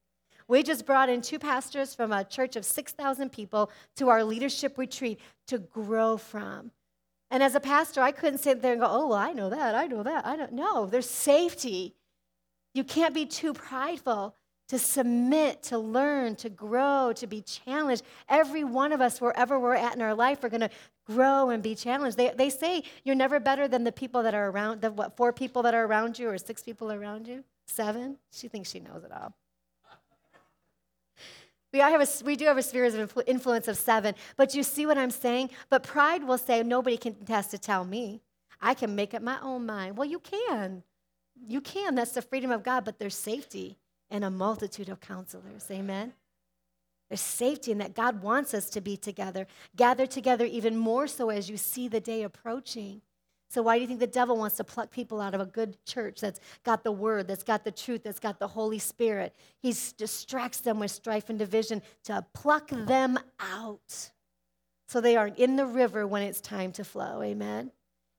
We 0.48 0.64
just 0.64 0.86
brought 0.86 1.10
in 1.10 1.22
two 1.22 1.40
pastors 1.40 1.94
from 1.94 2.12
a 2.12 2.24
church 2.24 2.56
of 2.56 2.66
6,000 2.66 3.32
people 3.32 3.72
to 3.98 4.10
our 4.10 4.24
leadership 4.24 4.78
retreat 4.78 5.20
to 5.48 5.60
grow 5.60 6.18
from. 6.18 6.72
And 7.30 7.42
as 7.42 7.56
a 7.56 7.62
pastor, 7.62 8.02
I 8.02 8.12
couldn't 8.12 8.40
sit 8.40 8.62
there 8.62 8.74
and 8.74 8.82
go, 8.82 8.88
oh, 8.90 9.08
well, 9.08 9.18
I 9.18 9.32
know 9.32 9.50
that, 9.50 9.76
I 9.76 9.88
know 9.88 10.04
that. 10.04 10.26
I 10.26 10.36
don't 10.36 10.52
know. 10.52 10.86
There's 10.86 11.10
safety. 11.10 11.96
You 12.74 12.84
can't 12.84 13.14
be 13.14 13.26
too 13.26 13.54
prideful 13.54 14.36
to 14.72 14.80
submit, 14.80 15.62
to 15.62 15.78
learn, 15.78 16.34
to 16.34 16.48
grow, 16.48 17.12
to 17.14 17.28
be 17.28 17.42
challenged. 17.42 18.04
Every 18.30 18.64
one 18.64 18.94
of 18.94 19.02
us, 19.02 19.20
wherever 19.20 19.60
we're 19.60 19.76
at 19.76 19.96
in 19.96 20.02
our 20.02 20.16
life, 20.16 20.46
are 20.46 20.50
going 20.50 20.62
to 20.62 20.70
grow 21.06 21.50
and 21.50 21.62
be 21.62 21.76
challenged. 21.76 22.16
They, 22.16 22.30
they 22.30 22.50
say 22.50 22.84
you're 23.04 23.14
never 23.14 23.42
better 23.42 23.68
than 23.68 23.84
the 23.84 23.92
people 23.92 24.24
that 24.24 24.34
are 24.34 24.50
around, 24.50 24.80
the 24.80 24.90
what, 24.90 25.18
four 25.18 25.34
people 25.34 25.62
that 25.64 25.74
are 25.74 25.84
around 25.84 26.18
you 26.18 26.30
or 26.30 26.38
six 26.38 26.64
people 26.64 26.90
around 26.90 27.28
you? 27.28 27.44
Seven? 27.68 28.16
She 28.32 28.48
thinks 28.48 28.72
she 28.72 28.80
knows 28.80 29.04
it 29.04 29.12
all. 29.12 29.34
We, 31.74 31.80
have 31.80 32.00
a, 32.00 32.24
we 32.24 32.38
do 32.38 32.46
have 32.46 32.58
a 32.58 32.64
sphere 32.64 32.86
of 32.86 33.14
influence 33.28 33.68
of 33.68 33.76
seven, 33.76 34.16
but 34.38 34.56
you 34.56 34.64
see 34.64 34.86
what 34.86 34.98
I'm 34.98 35.12
saying? 35.12 35.50
But 35.70 35.84
pride 35.84 36.24
will 36.24 36.38
say, 36.38 36.64
nobody 36.64 36.96
can 36.96 37.16
test 37.16 37.52
to 37.52 37.58
tell 37.58 37.84
me. 37.84 38.22
I 38.62 38.74
can 38.74 38.96
make 38.96 39.14
up 39.14 39.22
my 39.22 39.38
own 39.42 39.66
mind. 39.66 39.98
Well, 39.98 40.08
you 40.08 40.20
can. 40.20 40.84
You 41.46 41.60
can. 41.60 41.96
That's 41.96 42.14
the 42.14 42.22
freedom 42.22 42.52
of 42.52 42.64
God, 42.64 42.86
but 42.86 43.00
there's 43.00 43.16
safety 43.16 43.78
in 44.12 44.24
a 44.24 44.30
multitude 44.30 44.90
of 44.90 45.00
counselors. 45.00 45.66
Amen? 45.72 46.14
There's 47.10 47.22
safety 47.22 47.72
in 47.72 47.80
that 47.80 47.96
God 47.96 48.22
wants 48.22 48.54
us 48.54 48.70
to 48.70 48.82
be 48.82 48.96
together, 48.96 49.48
gather 49.76 50.06
together 50.06 50.46
even 50.46 50.78
more 50.78 51.08
so 51.08 51.30
as 51.30 51.50
you 51.50 51.58
see 51.58 51.88
the 51.88 52.00
day 52.00 52.24
approaching. 52.24 53.02
So, 53.50 53.62
why 53.62 53.76
do 53.76 53.82
you 53.82 53.88
think 53.88 54.00
the 54.00 54.08
devil 54.08 54.38
wants 54.38 54.56
to 54.58 54.64
pluck 54.64 54.92
people 54.92 55.20
out 55.20 55.34
of 55.34 55.42
a 55.42 55.46
good 55.46 55.76
church 55.86 56.22
that's 56.22 56.40
got 56.64 56.86
the 56.86 56.92
word, 56.94 57.28
that's 57.28 57.44
got 57.44 57.66
the 57.66 57.72
truth, 57.72 58.04
that's 58.04 58.20
got 58.20 58.40
the 58.40 58.48
Holy 58.48 58.80
Spirit? 58.80 59.36
He 59.60 59.76
distracts 59.98 60.62
them 60.62 60.80
with 60.80 60.92
strife 60.92 61.30
and 61.30 61.38
division 61.38 61.82
to 62.06 62.26
pluck 62.34 62.70
them 62.70 63.20
out 63.42 64.12
so 64.88 65.02
they 65.02 65.18
aren't 65.18 65.38
in 65.38 65.58
the 65.58 65.66
river 65.66 66.08
when 66.08 66.24
it's 66.24 66.40
time 66.40 66.72
to 66.74 66.86
flow. 66.86 67.22
Amen? 67.22 67.72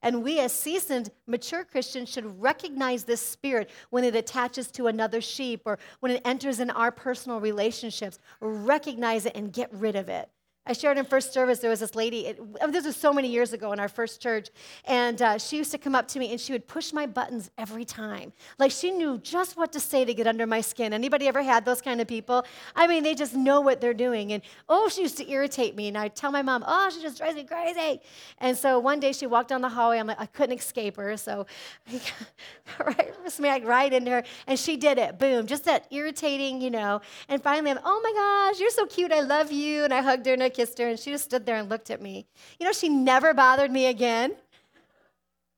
And 0.03 0.21
we, 0.21 0.39
as 0.41 0.51
seasoned, 0.51 1.09
mature 1.25 1.63
Christians, 1.63 2.09
should 2.09 2.41
recognize 2.41 3.05
this 3.05 3.21
spirit 3.21 3.69
when 3.89 4.03
it 4.03 4.15
attaches 4.15 4.69
to 4.71 4.87
another 4.87 5.21
sheep 5.21 5.61
or 5.65 5.79
when 6.01 6.11
it 6.11 6.21
enters 6.25 6.59
in 6.59 6.69
our 6.69 6.91
personal 6.91 7.39
relationships. 7.39 8.19
Recognize 8.41 9.25
it 9.25 9.35
and 9.35 9.51
get 9.51 9.73
rid 9.73 9.95
of 9.95 10.09
it. 10.09 10.29
I 10.65 10.71
shared 10.71 10.97
in 10.97 11.03
first 11.03 11.33
service, 11.33 11.59
there 11.59 11.69
was 11.69 11.81
this 11.81 11.93
lady, 11.93 12.27
it, 12.27 12.39
oh, 12.61 12.71
this 12.71 12.85
was 12.85 12.95
so 12.95 13.11
many 13.11 13.27
years 13.27 13.51
ago 13.51 13.73
in 13.73 13.79
our 13.81 13.89
first 13.89 14.21
church, 14.21 14.49
and 14.85 15.21
uh, 15.21 15.37
she 15.37 15.57
used 15.57 15.71
to 15.71 15.77
come 15.77 15.93
up 15.93 16.07
to 16.09 16.19
me 16.19 16.31
and 16.31 16.39
she 16.39 16.53
would 16.53 16.67
push 16.67 16.93
my 16.93 17.05
buttons 17.05 17.51
every 17.57 17.83
time. 17.83 18.31
Like 18.57 18.71
she 18.71 18.91
knew 18.91 19.17
just 19.17 19.57
what 19.57 19.73
to 19.73 19.81
say 19.81 20.05
to 20.05 20.13
get 20.13 20.25
under 20.25 20.47
my 20.47 20.61
skin. 20.61 20.93
Anybody 20.93 21.27
ever 21.27 21.41
had 21.41 21.65
those 21.65 21.81
kind 21.81 21.99
of 21.99 22.07
people? 22.07 22.45
I 22.77 22.87
mean, 22.87 23.03
they 23.03 23.13
just 23.13 23.35
know 23.35 23.59
what 23.59 23.81
they're 23.81 23.93
doing. 23.93 24.31
And 24.31 24.41
oh, 24.69 24.87
she 24.87 25.01
used 25.01 25.17
to 25.17 25.29
irritate 25.29 25.75
me. 25.75 25.89
And 25.89 25.97
I'd 25.97 26.15
tell 26.15 26.31
my 26.31 26.41
mom, 26.41 26.63
oh, 26.65 26.89
she 26.89 27.01
just 27.01 27.17
drives 27.17 27.35
me 27.35 27.43
crazy. 27.43 27.99
And 28.37 28.57
so 28.57 28.79
one 28.79 29.01
day 29.01 29.11
she 29.11 29.27
walked 29.27 29.49
down 29.49 29.61
the 29.61 29.69
hallway. 29.69 29.99
I'm 29.99 30.07
like, 30.07 30.19
I 30.21 30.27
couldn't 30.27 30.57
escape 30.57 30.95
her. 30.95 31.17
So 31.17 31.45
right, 32.79 33.13
smacked 33.27 33.65
right 33.65 33.91
into 33.91 34.11
her. 34.11 34.23
And 34.47 34.57
she 34.57 34.77
did 34.77 34.97
it. 34.97 35.19
Boom. 35.19 35.45
Just 35.45 35.65
that 35.65 35.87
irritating, 35.91 36.61
you 36.61 36.71
know. 36.71 37.01
And 37.27 37.43
finally, 37.43 37.71
I'm, 37.71 37.79
oh 37.83 37.99
my 38.01 38.13
gosh, 38.13 38.61
you're 38.61 38.69
so 38.69 38.85
cute. 38.85 39.11
I 39.11 39.21
love 39.21 39.51
you. 39.51 39.83
And 39.83 39.93
I 39.93 40.01
hugged 40.01 40.25
her 40.25 40.33
and 40.33 40.41
I 40.41 40.52
kissed 40.53 40.77
her, 40.79 40.87
and 40.87 40.99
she 40.99 41.11
just 41.11 41.25
stood 41.25 41.45
there 41.45 41.57
and 41.57 41.69
looked 41.69 41.89
at 41.89 42.01
me. 42.01 42.27
You 42.59 42.65
know, 42.65 42.71
she 42.71 42.89
never 42.89 43.33
bothered 43.33 43.71
me 43.71 43.87
again. 43.87 44.35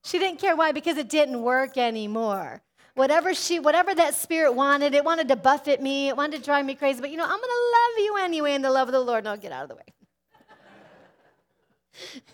She 0.04 0.18
didn't 0.18 0.38
care 0.38 0.56
why, 0.56 0.72
because 0.72 0.96
it 0.96 1.08
didn't 1.08 1.42
work 1.42 1.76
anymore. 1.76 2.62
Whatever 2.94 3.34
she, 3.34 3.58
whatever 3.58 3.94
that 3.94 4.14
spirit 4.14 4.54
wanted, 4.54 4.94
it 4.94 5.04
wanted 5.04 5.28
to 5.28 5.36
buffet 5.36 5.82
me, 5.82 6.08
it 6.08 6.16
wanted 6.16 6.38
to 6.38 6.44
drive 6.44 6.64
me 6.64 6.74
crazy. 6.74 7.00
But 7.00 7.10
you 7.10 7.16
know, 7.16 7.24
I'm 7.24 7.28
gonna 7.28 7.42
love 7.42 7.98
you 7.98 8.16
anyway 8.20 8.54
in 8.54 8.62
the 8.62 8.70
love 8.70 8.88
of 8.88 8.92
the 8.92 9.00
Lord. 9.00 9.24
No, 9.24 9.36
get 9.36 9.52
out 9.52 9.64
of 9.64 9.68
the 9.68 9.76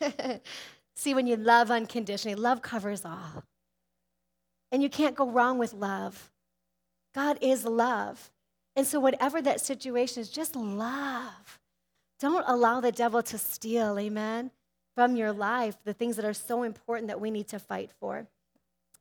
way. 0.00 0.40
See, 0.94 1.14
when 1.14 1.26
you 1.26 1.36
love 1.36 1.70
unconditionally, 1.70 2.36
love 2.36 2.62
covers 2.62 3.04
all. 3.04 3.44
And 4.70 4.82
you 4.82 4.88
can't 4.88 5.14
go 5.14 5.28
wrong 5.28 5.58
with 5.58 5.74
love. 5.74 6.30
God 7.14 7.38
is 7.40 7.64
love. 7.64 8.30
And 8.76 8.86
so, 8.86 9.00
whatever 9.00 9.42
that 9.42 9.60
situation 9.60 10.20
is, 10.20 10.30
just 10.30 10.56
love. 10.56 11.58
Don't 12.22 12.44
allow 12.46 12.80
the 12.80 12.92
devil 12.92 13.20
to 13.20 13.36
steal, 13.36 13.98
amen, 13.98 14.52
from 14.94 15.16
your 15.16 15.32
life 15.32 15.76
the 15.82 15.92
things 15.92 16.14
that 16.14 16.24
are 16.24 16.32
so 16.32 16.62
important 16.62 17.08
that 17.08 17.20
we 17.20 17.32
need 17.32 17.48
to 17.48 17.58
fight 17.58 17.90
for. 17.98 18.28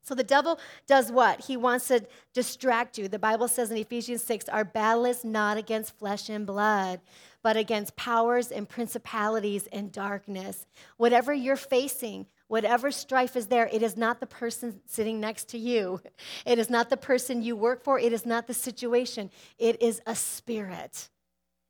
So 0.02 0.16
the 0.16 0.24
devil 0.24 0.60
does 0.88 1.12
what? 1.12 1.42
He 1.42 1.56
wants 1.56 1.90
to 1.90 2.04
distract 2.34 2.98
you. 2.98 3.08
The 3.08 3.20
Bible 3.20 3.48
says 3.48 3.70
in 3.70 3.78
Ephesians 3.78 4.24
6 4.24 4.50
our 4.50 4.66
battle 4.66 5.06
is 5.06 5.24
not 5.24 5.56
against 5.58 5.96
flesh 6.00 6.30
and 6.30 6.48
blood, 6.48 7.00
but 7.44 7.58
against 7.58 7.96
powers 7.96 8.52
and 8.52 8.68
principalities 8.68 9.68
and 9.72 9.92
darkness. 9.92 10.66
Whatever 10.98 11.32
you're 11.32 11.56
facing, 11.56 12.26
whatever 12.48 12.90
strife 12.90 13.36
is 13.36 13.46
there, 13.46 13.70
it 13.72 13.84
is 13.84 13.96
not 13.96 14.20
the 14.20 14.26
person 14.26 14.82
sitting 14.88 15.20
next 15.20 15.48
to 15.50 15.60
you. 15.60 16.02
It 16.44 16.58
is 16.58 16.72
not 16.72 16.90
the 16.90 16.98
person 16.98 17.44
you 17.44 17.56
work 17.56 17.84
for. 17.84 18.00
It 18.00 18.14
is 18.14 18.26
not 18.26 18.48
the 18.48 18.56
situation. 18.56 19.30
It 19.60 19.80
is 19.80 20.02
a 20.08 20.16
spirit. 20.16 21.12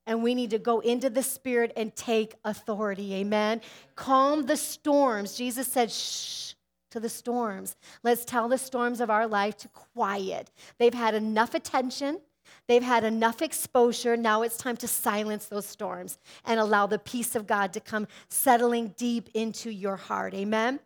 And 0.08 0.24
we 0.24 0.36
need 0.36 0.50
to 0.50 0.60
go 0.60 0.80
into 0.80 1.10
the 1.10 1.24
spirit 1.24 1.72
and 1.76 1.96
take 1.96 2.36
authority. 2.44 3.14
Amen. 3.16 3.62
Calm 3.96 4.46
the 4.46 4.58
storms. 4.58 5.36
Jesus 5.36 5.68
said, 5.68 5.92
shh 5.92 6.54
to 6.92 7.00
the 7.00 7.10
storms. 7.10 7.76
Let's 8.04 8.26
tell 8.26 8.48
the 8.48 8.58
storms 8.58 9.02
of 9.02 9.10
our 9.10 9.28
life 9.28 9.58
to 9.58 9.68
quiet. 9.70 10.52
They've 10.78 10.94
had 10.94 11.16
enough 11.16 11.56
attention. 11.56 12.20
They've 12.68 12.84
had 12.84 13.04
enough 13.04 13.42
exposure. 13.42 14.16
Now 14.16 14.44
it's 14.44 14.58
time 14.58 14.78
to 14.78 14.88
silence 14.88 15.46
those 15.46 15.66
storms 15.66 16.20
and 16.46 16.60
allow 16.60 16.88
the 16.88 17.00
peace 17.00 17.36
of 17.36 17.48
God 17.48 17.74
to 17.74 17.80
come 17.80 18.08
settling 18.30 18.94
deep 18.98 19.30
into 19.34 19.72
your 19.72 19.96
heart. 19.96 20.34
Amen. 20.34 20.80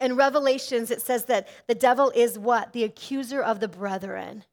In 0.00 0.16
Revelations, 0.16 0.90
it 0.90 1.02
says 1.02 1.26
that 1.26 1.48
the 1.66 1.74
devil 1.74 2.10
is 2.14 2.38
what? 2.38 2.72
The 2.72 2.84
accuser 2.84 3.42
of 3.42 3.60
the 3.60 3.68
brethren. 3.68 4.44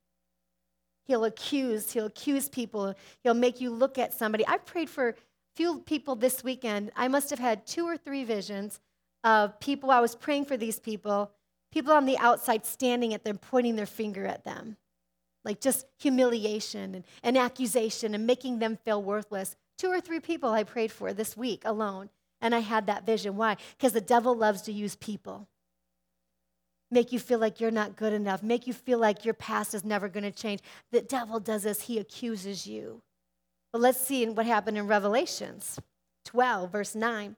He'll 1.07 1.23
accuse, 1.23 1.91
he'll 1.91 2.07
accuse 2.07 2.49
people, 2.49 2.93
he'll 3.23 3.33
make 3.33 3.61
you 3.61 3.69
look 3.69 3.97
at 3.97 4.13
somebody. 4.13 4.45
I 4.45 4.57
prayed 4.57 4.89
for 4.89 5.09
a 5.09 5.15
few 5.55 5.79
people 5.79 6.15
this 6.15 6.43
weekend. 6.43 6.91
I 6.95 7.07
must 7.07 7.29
have 7.29 7.39
had 7.39 7.65
two 7.65 7.85
or 7.85 7.95
three 7.95 8.25
visions 8.25 8.81
of 9.23 9.59
people, 9.59 9.89
I 9.89 9.99
was 9.99 10.15
praying 10.15 10.45
for 10.45 10.57
these 10.57 10.79
people, 10.79 11.31
people 11.71 11.93
on 11.93 12.05
the 12.05 12.17
outside 12.17 12.65
standing 12.65 13.13
at 13.13 13.23
them, 13.23 13.37
pointing 13.37 13.75
their 13.75 13.85
finger 13.85 14.25
at 14.25 14.43
them. 14.43 14.77
Like 15.43 15.61
just 15.61 15.85
humiliation 15.99 16.95
and, 16.95 17.05
and 17.23 17.37
accusation 17.37 18.13
and 18.13 18.27
making 18.27 18.59
them 18.59 18.77
feel 18.83 19.01
worthless. 19.01 19.55
Two 19.77 19.89
or 19.89 20.01
three 20.01 20.19
people 20.19 20.49
I 20.49 20.63
prayed 20.63 20.91
for 20.91 21.13
this 21.13 21.37
week 21.37 21.61
alone. 21.63 22.09
And 22.41 22.53
I 22.53 22.59
had 22.59 22.85
that 22.87 23.05
vision. 23.05 23.35
Why? 23.35 23.57
Because 23.77 23.93
the 23.93 24.01
devil 24.01 24.35
loves 24.35 24.61
to 24.63 24.71
use 24.71 24.95
people. 24.95 25.47
Make 26.89 27.11
you 27.11 27.19
feel 27.19 27.39
like 27.39 27.59
you're 27.59 27.71
not 27.71 27.95
good 27.95 28.13
enough. 28.13 28.41
Make 28.41 28.65
you 28.65 28.73
feel 28.73 28.97
like 28.99 29.25
your 29.25 29.33
past 29.33 29.73
is 29.73 29.83
never 29.83 30.07
going 30.07 30.23
to 30.23 30.31
change. 30.31 30.61
The 30.91 31.01
devil 31.01 31.39
does 31.39 31.63
this, 31.63 31.81
he 31.81 31.99
accuses 31.99 32.65
you. 32.65 33.01
But 33.73 33.81
let's 33.81 33.99
see 33.99 34.25
what 34.27 34.45
happened 34.45 34.77
in 34.77 34.87
Revelations 34.87 35.79
12, 36.25 36.71
verse 36.71 36.95
9. 36.95 37.35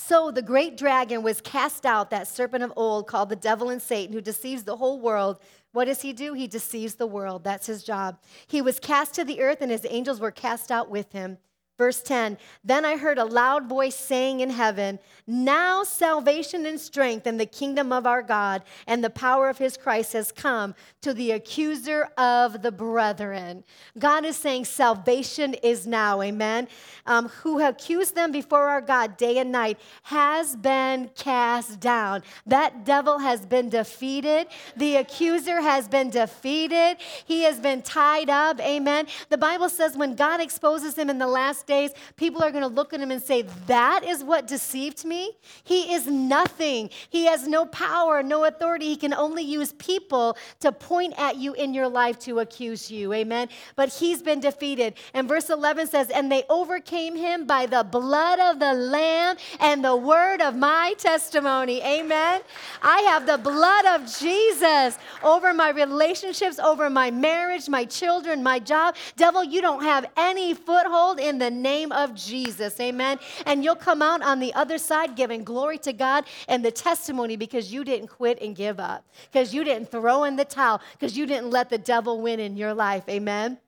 So 0.00 0.30
the 0.30 0.42
great 0.42 0.76
dragon 0.76 1.24
was 1.24 1.40
cast 1.40 1.84
out, 1.84 2.10
that 2.10 2.28
serpent 2.28 2.62
of 2.62 2.72
old 2.76 3.08
called 3.08 3.30
the 3.30 3.36
devil 3.36 3.68
and 3.68 3.82
Satan, 3.82 4.14
who 4.14 4.20
deceives 4.20 4.62
the 4.62 4.76
whole 4.76 5.00
world. 5.00 5.40
What 5.72 5.86
does 5.86 6.02
he 6.02 6.12
do? 6.12 6.34
He 6.34 6.46
deceives 6.46 6.94
the 6.94 7.06
world. 7.06 7.42
That's 7.42 7.66
his 7.66 7.82
job. 7.82 8.20
He 8.46 8.62
was 8.62 8.78
cast 8.78 9.14
to 9.14 9.24
the 9.24 9.40
earth, 9.40 9.60
and 9.60 9.72
his 9.72 9.84
angels 9.90 10.20
were 10.20 10.30
cast 10.30 10.70
out 10.70 10.88
with 10.88 11.12
him. 11.12 11.38
Verse 11.78 12.02
10 12.02 12.38
Then 12.64 12.84
I 12.84 12.96
heard 12.96 13.18
a 13.18 13.24
loud 13.24 13.68
voice 13.68 13.94
saying 13.94 14.40
in 14.40 14.50
heaven, 14.50 14.98
Now 15.28 15.84
salvation 15.84 16.66
and 16.66 16.80
strength 16.80 17.24
and 17.24 17.38
the 17.38 17.46
kingdom 17.46 17.92
of 17.92 18.04
our 18.04 18.20
God 18.20 18.64
and 18.88 19.02
the 19.02 19.10
power 19.10 19.48
of 19.48 19.58
his 19.58 19.76
Christ 19.76 20.12
has 20.14 20.32
come 20.32 20.74
to 21.02 21.14
the 21.14 21.30
accuser 21.30 22.08
of 22.18 22.62
the 22.62 22.72
brethren. 22.72 23.62
God 23.96 24.24
is 24.24 24.36
saying 24.36 24.64
salvation 24.64 25.54
is 25.54 25.86
now, 25.86 26.20
amen. 26.20 26.66
Um, 27.06 27.28
who 27.28 27.64
accused 27.64 28.16
them 28.16 28.32
before 28.32 28.68
our 28.68 28.80
God 28.80 29.16
day 29.16 29.38
and 29.38 29.52
night 29.52 29.78
has 30.02 30.56
been 30.56 31.10
cast 31.14 31.78
down. 31.78 32.24
That 32.44 32.84
devil 32.84 33.20
has 33.20 33.46
been 33.46 33.68
defeated. 33.68 34.48
The 34.76 34.96
accuser 34.96 35.60
has 35.60 35.86
been 35.86 36.10
defeated. 36.10 36.96
He 37.24 37.42
has 37.42 37.60
been 37.60 37.82
tied 37.82 38.30
up, 38.30 38.60
amen. 38.60 39.06
The 39.28 39.38
Bible 39.38 39.68
says 39.68 39.96
when 39.96 40.16
God 40.16 40.40
exposes 40.40 40.96
him 40.96 41.08
in 41.08 41.18
the 41.18 41.28
last 41.28 41.67
days, 41.68 41.92
people 42.16 42.42
are 42.42 42.50
going 42.50 42.64
to 42.64 42.68
look 42.68 42.92
at 42.92 43.00
him 43.00 43.12
and 43.12 43.22
say, 43.22 43.42
That 43.68 44.02
is 44.02 44.24
what 44.24 44.48
deceived 44.48 45.04
me. 45.04 45.36
He 45.62 45.94
is 45.94 46.08
nothing. 46.08 46.90
He 47.08 47.26
has 47.26 47.46
no 47.46 47.66
power, 47.66 48.24
no 48.24 48.44
authority. 48.44 48.86
He 48.86 48.96
can 48.96 49.14
only 49.14 49.44
use 49.44 49.72
people 49.74 50.36
to 50.58 50.72
point 50.72 51.14
at 51.16 51.36
you 51.36 51.54
in 51.54 51.74
your 51.74 51.88
life 51.88 52.18
to 52.20 52.40
accuse 52.40 52.90
you. 52.90 53.12
Amen. 53.12 53.48
But 53.76 53.90
he's 53.90 54.22
been 54.22 54.40
defeated. 54.40 54.94
And 55.14 55.28
verse 55.28 55.50
11 55.50 55.86
says, 55.86 56.10
And 56.10 56.32
they 56.32 56.42
overcame 56.48 57.14
him 57.14 57.46
by 57.46 57.66
the 57.66 57.84
blood 57.84 58.40
of 58.40 58.58
the 58.58 58.72
Lamb 58.72 59.36
and 59.60 59.84
the 59.84 59.94
word 59.94 60.40
of 60.40 60.56
my 60.56 60.94
testimony. 60.98 61.82
Amen. 61.82 62.40
I 62.82 63.00
have 63.02 63.26
the 63.26 63.38
blood 63.38 63.84
of 63.86 64.18
Jesus 64.18 64.98
over 65.22 65.52
my 65.52 65.70
relationships, 65.70 66.58
over 66.58 66.88
my 66.88 67.10
marriage, 67.10 67.68
my 67.68 67.84
children, 67.84 68.42
my 68.42 68.58
job. 68.58 68.96
Devil, 69.16 69.44
you 69.44 69.60
don't 69.60 69.82
have 69.82 70.06
any 70.16 70.54
foothold 70.54 71.20
in 71.20 71.38
the 71.38 71.50
name 71.62 71.92
of 71.92 72.14
Jesus. 72.14 72.78
Amen. 72.80 73.18
And 73.46 73.64
you'll 73.64 73.76
come 73.76 74.02
out 74.02 74.22
on 74.22 74.40
the 74.40 74.54
other 74.54 74.78
side 74.78 75.16
giving 75.16 75.44
glory 75.44 75.78
to 75.78 75.92
God 75.92 76.24
and 76.48 76.64
the 76.64 76.70
testimony 76.70 77.36
because 77.36 77.72
you 77.72 77.84
didn't 77.84 78.08
quit 78.08 78.40
and 78.40 78.56
give 78.56 78.80
up, 78.80 79.04
because 79.30 79.52
you 79.52 79.64
didn't 79.64 79.90
throw 79.90 80.24
in 80.24 80.36
the 80.36 80.44
towel, 80.44 80.80
because 80.92 81.16
you 81.16 81.26
didn't 81.26 81.50
let 81.50 81.70
the 81.70 81.78
devil 81.78 82.20
win 82.20 82.40
in 82.40 82.56
your 82.56 82.74
life. 82.74 83.04
Amen. 83.08 83.58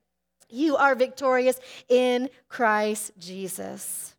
You 0.49 0.77
are 0.77 0.95
victorious 0.95 1.61
in 1.89 2.29
Christ 2.49 3.13
Jesus. 3.19 4.17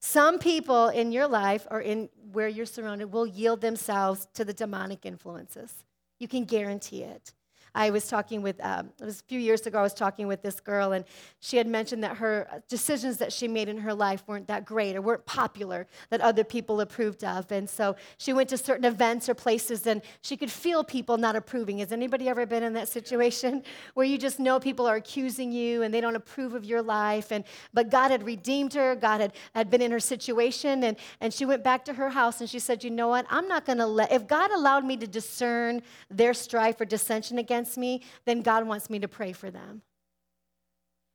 Some 0.00 0.38
people 0.38 0.88
in 0.88 1.10
your 1.12 1.26
life 1.26 1.66
or 1.70 1.80
in 1.80 2.08
where 2.32 2.46
you're 2.46 2.66
surrounded 2.66 3.10
will 3.10 3.26
yield 3.26 3.60
themselves 3.60 4.28
to 4.34 4.44
the 4.44 4.52
demonic 4.52 5.04
influences. 5.04 5.72
You 6.18 6.28
can 6.28 6.44
guarantee 6.44 7.02
it. 7.02 7.32
I 7.76 7.90
was 7.90 8.08
talking 8.08 8.40
with, 8.40 8.58
um, 8.64 8.88
it 8.98 9.04
was 9.04 9.20
a 9.20 9.24
few 9.24 9.38
years 9.38 9.66
ago, 9.66 9.78
I 9.78 9.82
was 9.82 9.92
talking 9.92 10.26
with 10.26 10.40
this 10.40 10.60
girl, 10.60 10.92
and 10.92 11.04
she 11.40 11.58
had 11.58 11.66
mentioned 11.66 12.02
that 12.04 12.16
her 12.16 12.62
decisions 12.68 13.18
that 13.18 13.34
she 13.34 13.46
made 13.46 13.68
in 13.68 13.76
her 13.76 13.92
life 13.92 14.24
weren't 14.26 14.48
that 14.48 14.64
great 14.64 14.96
or 14.96 15.02
weren't 15.02 15.26
popular 15.26 15.86
that 16.08 16.22
other 16.22 16.42
people 16.42 16.80
approved 16.80 17.22
of. 17.22 17.52
And 17.52 17.68
so 17.68 17.94
she 18.16 18.32
went 18.32 18.48
to 18.48 18.56
certain 18.56 18.86
events 18.86 19.28
or 19.28 19.34
places, 19.34 19.86
and 19.86 20.00
she 20.22 20.38
could 20.38 20.50
feel 20.50 20.82
people 20.84 21.18
not 21.18 21.36
approving. 21.36 21.76
Has 21.78 21.92
anybody 21.92 22.30
ever 22.30 22.46
been 22.46 22.62
in 22.62 22.72
that 22.72 22.88
situation 22.88 23.62
where 23.94 24.06
you 24.06 24.16
just 24.16 24.40
know 24.40 24.58
people 24.58 24.86
are 24.86 24.96
accusing 24.96 25.52
you 25.52 25.82
and 25.82 25.92
they 25.92 26.00
don't 26.00 26.16
approve 26.16 26.54
of 26.54 26.64
your 26.64 26.80
life? 26.80 27.30
And 27.30 27.44
but 27.74 27.90
God 27.90 28.10
had 28.10 28.22
redeemed 28.22 28.72
her, 28.72 28.96
God 28.96 29.20
had, 29.20 29.34
had 29.54 29.68
been 29.68 29.82
in 29.82 29.90
her 29.90 30.00
situation, 30.00 30.82
and, 30.82 30.96
and 31.20 31.30
she 31.30 31.44
went 31.44 31.62
back 31.62 31.84
to 31.84 31.92
her 31.92 32.08
house 32.08 32.40
and 32.40 32.48
she 32.48 32.58
said, 32.58 32.82
You 32.82 32.90
know 32.90 33.08
what? 33.08 33.26
I'm 33.28 33.48
not 33.48 33.66
going 33.66 33.78
to 33.78 33.86
let, 33.86 34.10
if 34.12 34.26
God 34.26 34.50
allowed 34.50 34.86
me 34.86 34.96
to 34.96 35.06
discern 35.06 35.82
their 36.10 36.32
strife 36.32 36.80
or 36.80 36.86
dissension 36.86 37.36
against 37.36 37.65
against 37.66 37.78
me, 37.78 38.02
then 38.24 38.42
God 38.42 38.66
wants 38.66 38.88
me 38.88 38.98
to 39.00 39.08
pray 39.08 39.32
for 39.32 39.50
them. 39.50 39.82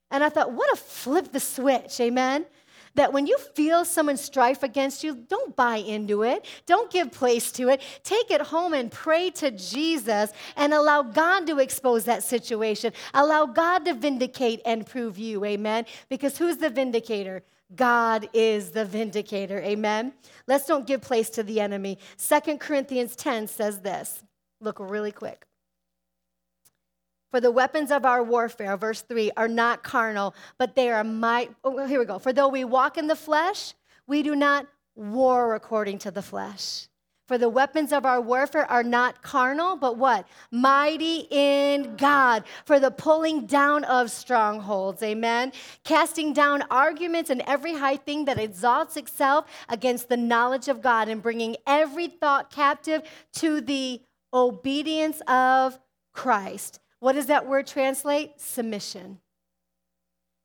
And 0.09 0.23
I 0.23 0.29
thought, 0.29 0.51
what 0.51 0.71
a 0.73 0.75
flip 0.75 1.31
the 1.31 1.39
switch, 1.39 1.99
amen? 1.99 2.45
That 2.95 3.13
when 3.13 3.25
you 3.25 3.37
feel 3.37 3.85
someone's 3.85 4.19
strife 4.19 4.63
against 4.63 5.01
you, 5.01 5.15
don't 5.15 5.55
buy 5.55 5.77
into 5.77 6.23
it. 6.23 6.45
Don't 6.65 6.91
give 6.91 7.13
place 7.13 7.49
to 7.53 7.69
it. 7.69 7.81
Take 8.03 8.29
it 8.29 8.41
home 8.41 8.73
and 8.73 8.91
pray 8.91 9.29
to 9.31 9.51
Jesus 9.51 10.33
and 10.57 10.73
allow 10.73 11.01
God 11.01 11.47
to 11.47 11.59
expose 11.59 12.03
that 12.05 12.23
situation. 12.23 12.91
Allow 13.13 13.45
God 13.45 13.85
to 13.85 13.93
vindicate 13.93 14.61
and 14.65 14.85
prove 14.85 15.17
you, 15.17 15.45
amen? 15.45 15.85
Because 16.09 16.37
who's 16.37 16.57
the 16.57 16.69
vindicator? 16.69 17.43
God 17.73 18.27
is 18.33 18.71
the 18.71 18.83
vindicator, 18.83 19.61
amen? 19.61 20.11
Let's 20.45 20.65
don't 20.65 20.85
give 20.85 21.01
place 21.01 21.29
to 21.29 21.43
the 21.43 21.61
enemy. 21.61 21.97
Second 22.17 22.59
Corinthians 22.59 23.15
10 23.15 23.47
says 23.47 23.79
this. 23.79 24.25
Look 24.59 24.77
really 24.81 25.13
quick. 25.13 25.45
For 27.31 27.39
the 27.39 27.51
weapons 27.51 27.91
of 27.91 28.05
our 28.05 28.21
warfare, 28.21 28.75
verse 28.75 29.01
3, 29.01 29.31
are 29.37 29.47
not 29.47 29.83
carnal, 29.83 30.35
but 30.57 30.75
they 30.75 30.91
are 30.91 31.03
might. 31.03 31.51
Oh, 31.63 31.87
here 31.87 31.99
we 31.99 32.05
go. 32.05 32.19
For 32.19 32.33
though 32.33 32.49
we 32.49 32.65
walk 32.65 32.97
in 32.97 33.07
the 33.07 33.15
flesh, 33.15 33.73
we 34.05 34.21
do 34.21 34.35
not 34.35 34.67
war 34.95 35.55
according 35.55 35.99
to 35.99 36.11
the 36.11 36.21
flesh. 36.21 36.89
For 37.31 37.37
the 37.37 37.47
weapons 37.47 37.93
of 37.93 38.05
our 38.05 38.19
warfare 38.19 38.69
are 38.69 38.83
not 38.83 39.21
carnal, 39.21 39.77
but 39.77 39.95
what? 39.95 40.27
Mighty 40.51 41.27
in 41.29 41.95
God 41.95 42.43
for 42.65 42.77
the 42.77 42.91
pulling 42.91 43.45
down 43.45 43.85
of 43.85 44.11
strongholds. 44.11 45.01
Amen. 45.01 45.53
Casting 45.85 46.33
down 46.33 46.63
arguments 46.69 47.29
and 47.29 47.41
every 47.47 47.73
high 47.73 47.95
thing 47.95 48.25
that 48.25 48.37
exalts 48.37 48.97
itself 48.97 49.45
against 49.69 50.09
the 50.09 50.17
knowledge 50.17 50.67
of 50.67 50.81
God 50.81 51.07
and 51.07 51.23
bringing 51.23 51.55
every 51.65 52.07
thought 52.07 52.51
captive 52.51 53.03
to 53.35 53.61
the 53.61 54.01
obedience 54.33 55.21
of 55.25 55.79
Christ. 56.11 56.81
What 57.01 57.13
does 57.13 57.25
that 57.25 57.47
word 57.47 57.67
translate? 57.67 58.39
Submission. 58.39 59.19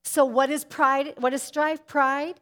So, 0.03 0.25
what 0.25 0.51
is 0.51 0.65
pride? 0.65 1.15
What 1.19 1.33
is 1.33 1.43
strife? 1.43 1.87
Pride. 1.87 2.41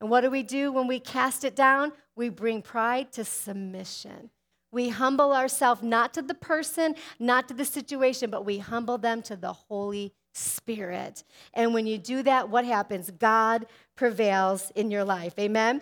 And 0.00 0.10
what 0.10 0.20
do 0.20 0.30
we 0.30 0.42
do 0.42 0.70
when 0.70 0.86
we 0.86 1.00
cast 1.00 1.44
it 1.44 1.56
down? 1.56 1.92
We 2.14 2.28
bring 2.28 2.60
pride 2.62 3.10
to 3.12 3.24
submission. 3.24 4.30
We 4.70 4.90
humble 4.90 5.32
ourselves 5.32 5.82
not 5.82 6.12
to 6.14 6.22
the 6.22 6.34
person, 6.34 6.94
not 7.18 7.48
to 7.48 7.54
the 7.54 7.64
situation, 7.64 8.28
but 8.28 8.44
we 8.44 8.58
humble 8.58 8.98
them 8.98 9.22
to 9.22 9.36
the 9.36 9.52
Holy 9.52 10.12
Spirit. 10.34 11.24
And 11.54 11.72
when 11.72 11.86
you 11.86 11.96
do 11.96 12.22
that, 12.24 12.50
what 12.50 12.64
happens? 12.64 13.10
God 13.12 13.66
prevails 13.96 14.70
in 14.74 14.90
your 14.90 15.04
life. 15.04 15.38
Amen? 15.38 15.80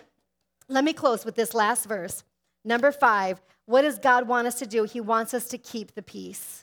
Let 0.69 0.83
me 0.83 0.93
close 0.93 1.25
with 1.25 1.35
this 1.35 1.53
last 1.53 1.85
verse. 1.85 2.23
Number 2.63 2.91
five, 2.91 3.41
What 3.65 3.83
does 3.83 3.97
God 3.97 4.27
want 4.27 4.47
us 4.47 4.59
to 4.59 4.65
do? 4.65 4.83
He 4.83 5.01
wants 5.01 5.33
us 5.33 5.47
to 5.47 5.57
keep 5.57 5.95
the 5.95 6.01
peace. 6.01 6.62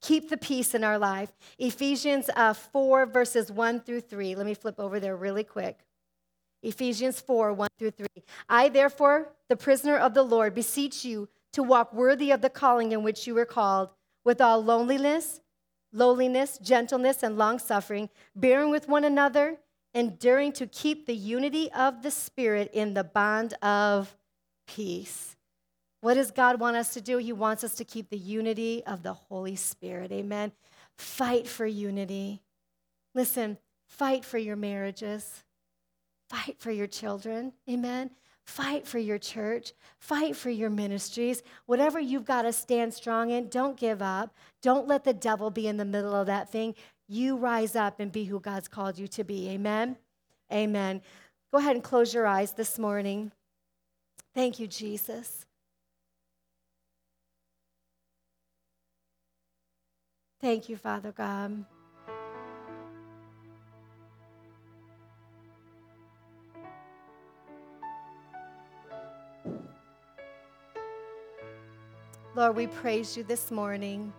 Keep 0.00 0.30
the 0.30 0.36
peace 0.36 0.74
in 0.74 0.82
our 0.82 0.98
life. 0.98 1.32
Ephesians 1.58 2.30
uh, 2.34 2.54
4, 2.54 3.06
verses 3.06 3.52
1 3.52 3.80
through 3.80 4.00
3. 4.00 4.34
Let 4.34 4.46
me 4.46 4.54
flip 4.54 4.76
over 4.78 4.98
there 4.98 5.16
really 5.16 5.44
quick. 5.44 5.80
Ephesians 6.62 7.20
4, 7.20 7.52
1 7.52 7.68
through 7.78 7.90
3. 7.92 8.06
I, 8.48 8.68
therefore, 8.68 9.32
the 9.48 9.56
prisoner 9.56 9.96
of 9.96 10.14
the 10.14 10.22
Lord, 10.22 10.54
beseech 10.54 11.04
you 11.04 11.28
to 11.52 11.62
walk 11.62 11.92
worthy 11.92 12.30
of 12.30 12.40
the 12.40 12.50
calling 12.50 12.92
in 12.92 13.02
which 13.02 13.26
you 13.26 13.34
were 13.34 13.44
called, 13.44 13.90
with 14.24 14.40
all 14.40 14.62
loneliness, 14.62 15.40
lowliness, 15.92 16.58
gentleness, 16.58 17.22
and 17.22 17.36
long 17.36 17.58
suffering, 17.58 18.08
bearing 18.36 18.70
with 18.70 18.88
one 18.88 19.04
another, 19.04 19.58
enduring 19.94 20.52
to 20.52 20.66
keep 20.66 21.06
the 21.06 21.16
unity 21.16 21.70
of 21.72 22.02
the 22.02 22.10
Spirit 22.10 22.70
in 22.72 22.94
the 22.94 23.04
bond 23.04 23.54
of 23.62 24.16
peace. 24.66 25.36
What 26.00 26.14
does 26.14 26.30
God 26.30 26.60
want 26.60 26.76
us 26.76 26.94
to 26.94 27.00
do? 27.00 27.18
He 27.18 27.32
wants 27.32 27.62
us 27.62 27.74
to 27.74 27.84
keep 27.84 28.08
the 28.08 28.16
unity 28.16 28.82
of 28.86 29.02
the 29.02 29.12
Holy 29.12 29.56
Spirit. 29.56 30.12
Amen. 30.12 30.52
Fight 30.96 31.46
for 31.46 31.66
unity. 31.66 32.42
Listen, 33.14 33.58
fight 33.88 34.24
for 34.24 34.38
your 34.38 34.56
marriages, 34.56 35.44
fight 36.28 36.56
for 36.58 36.70
your 36.70 36.86
children. 36.86 37.52
Amen. 37.68 38.10
Fight 38.46 38.86
for 38.86 38.98
your 38.98 39.18
church. 39.18 39.74
Fight 39.98 40.34
for 40.34 40.50
your 40.50 40.70
ministries. 40.70 41.42
Whatever 41.66 42.00
you've 42.00 42.24
got 42.24 42.42
to 42.42 42.52
stand 42.52 42.92
strong 42.92 43.30
in, 43.30 43.48
don't 43.48 43.76
give 43.76 44.02
up. 44.02 44.34
Don't 44.60 44.88
let 44.88 45.04
the 45.04 45.12
devil 45.12 45.50
be 45.50 45.68
in 45.68 45.76
the 45.76 45.84
middle 45.84 46.14
of 46.14 46.26
that 46.26 46.50
thing. 46.50 46.74
You 47.06 47.36
rise 47.36 47.76
up 47.76 48.00
and 48.00 48.10
be 48.10 48.24
who 48.24 48.40
God's 48.40 48.66
called 48.66 48.98
you 48.98 49.06
to 49.08 49.22
be. 49.22 49.50
Amen. 49.50 49.96
Amen. 50.52 51.00
Go 51.52 51.58
ahead 51.58 51.76
and 51.76 51.84
close 51.84 52.12
your 52.12 52.26
eyes 52.26 52.52
this 52.52 52.78
morning. 52.78 53.30
Thank 54.34 54.58
you, 54.58 54.66
Jesus. 54.66 55.46
Thank 60.40 60.70
you, 60.70 60.76
Father 60.76 61.12
God. 61.12 61.64
Lord, 72.34 72.56
we 72.56 72.68
praise 72.68 73.16
you 73.16 73.22
this 73.22 73.50
morning. 73.50 74.12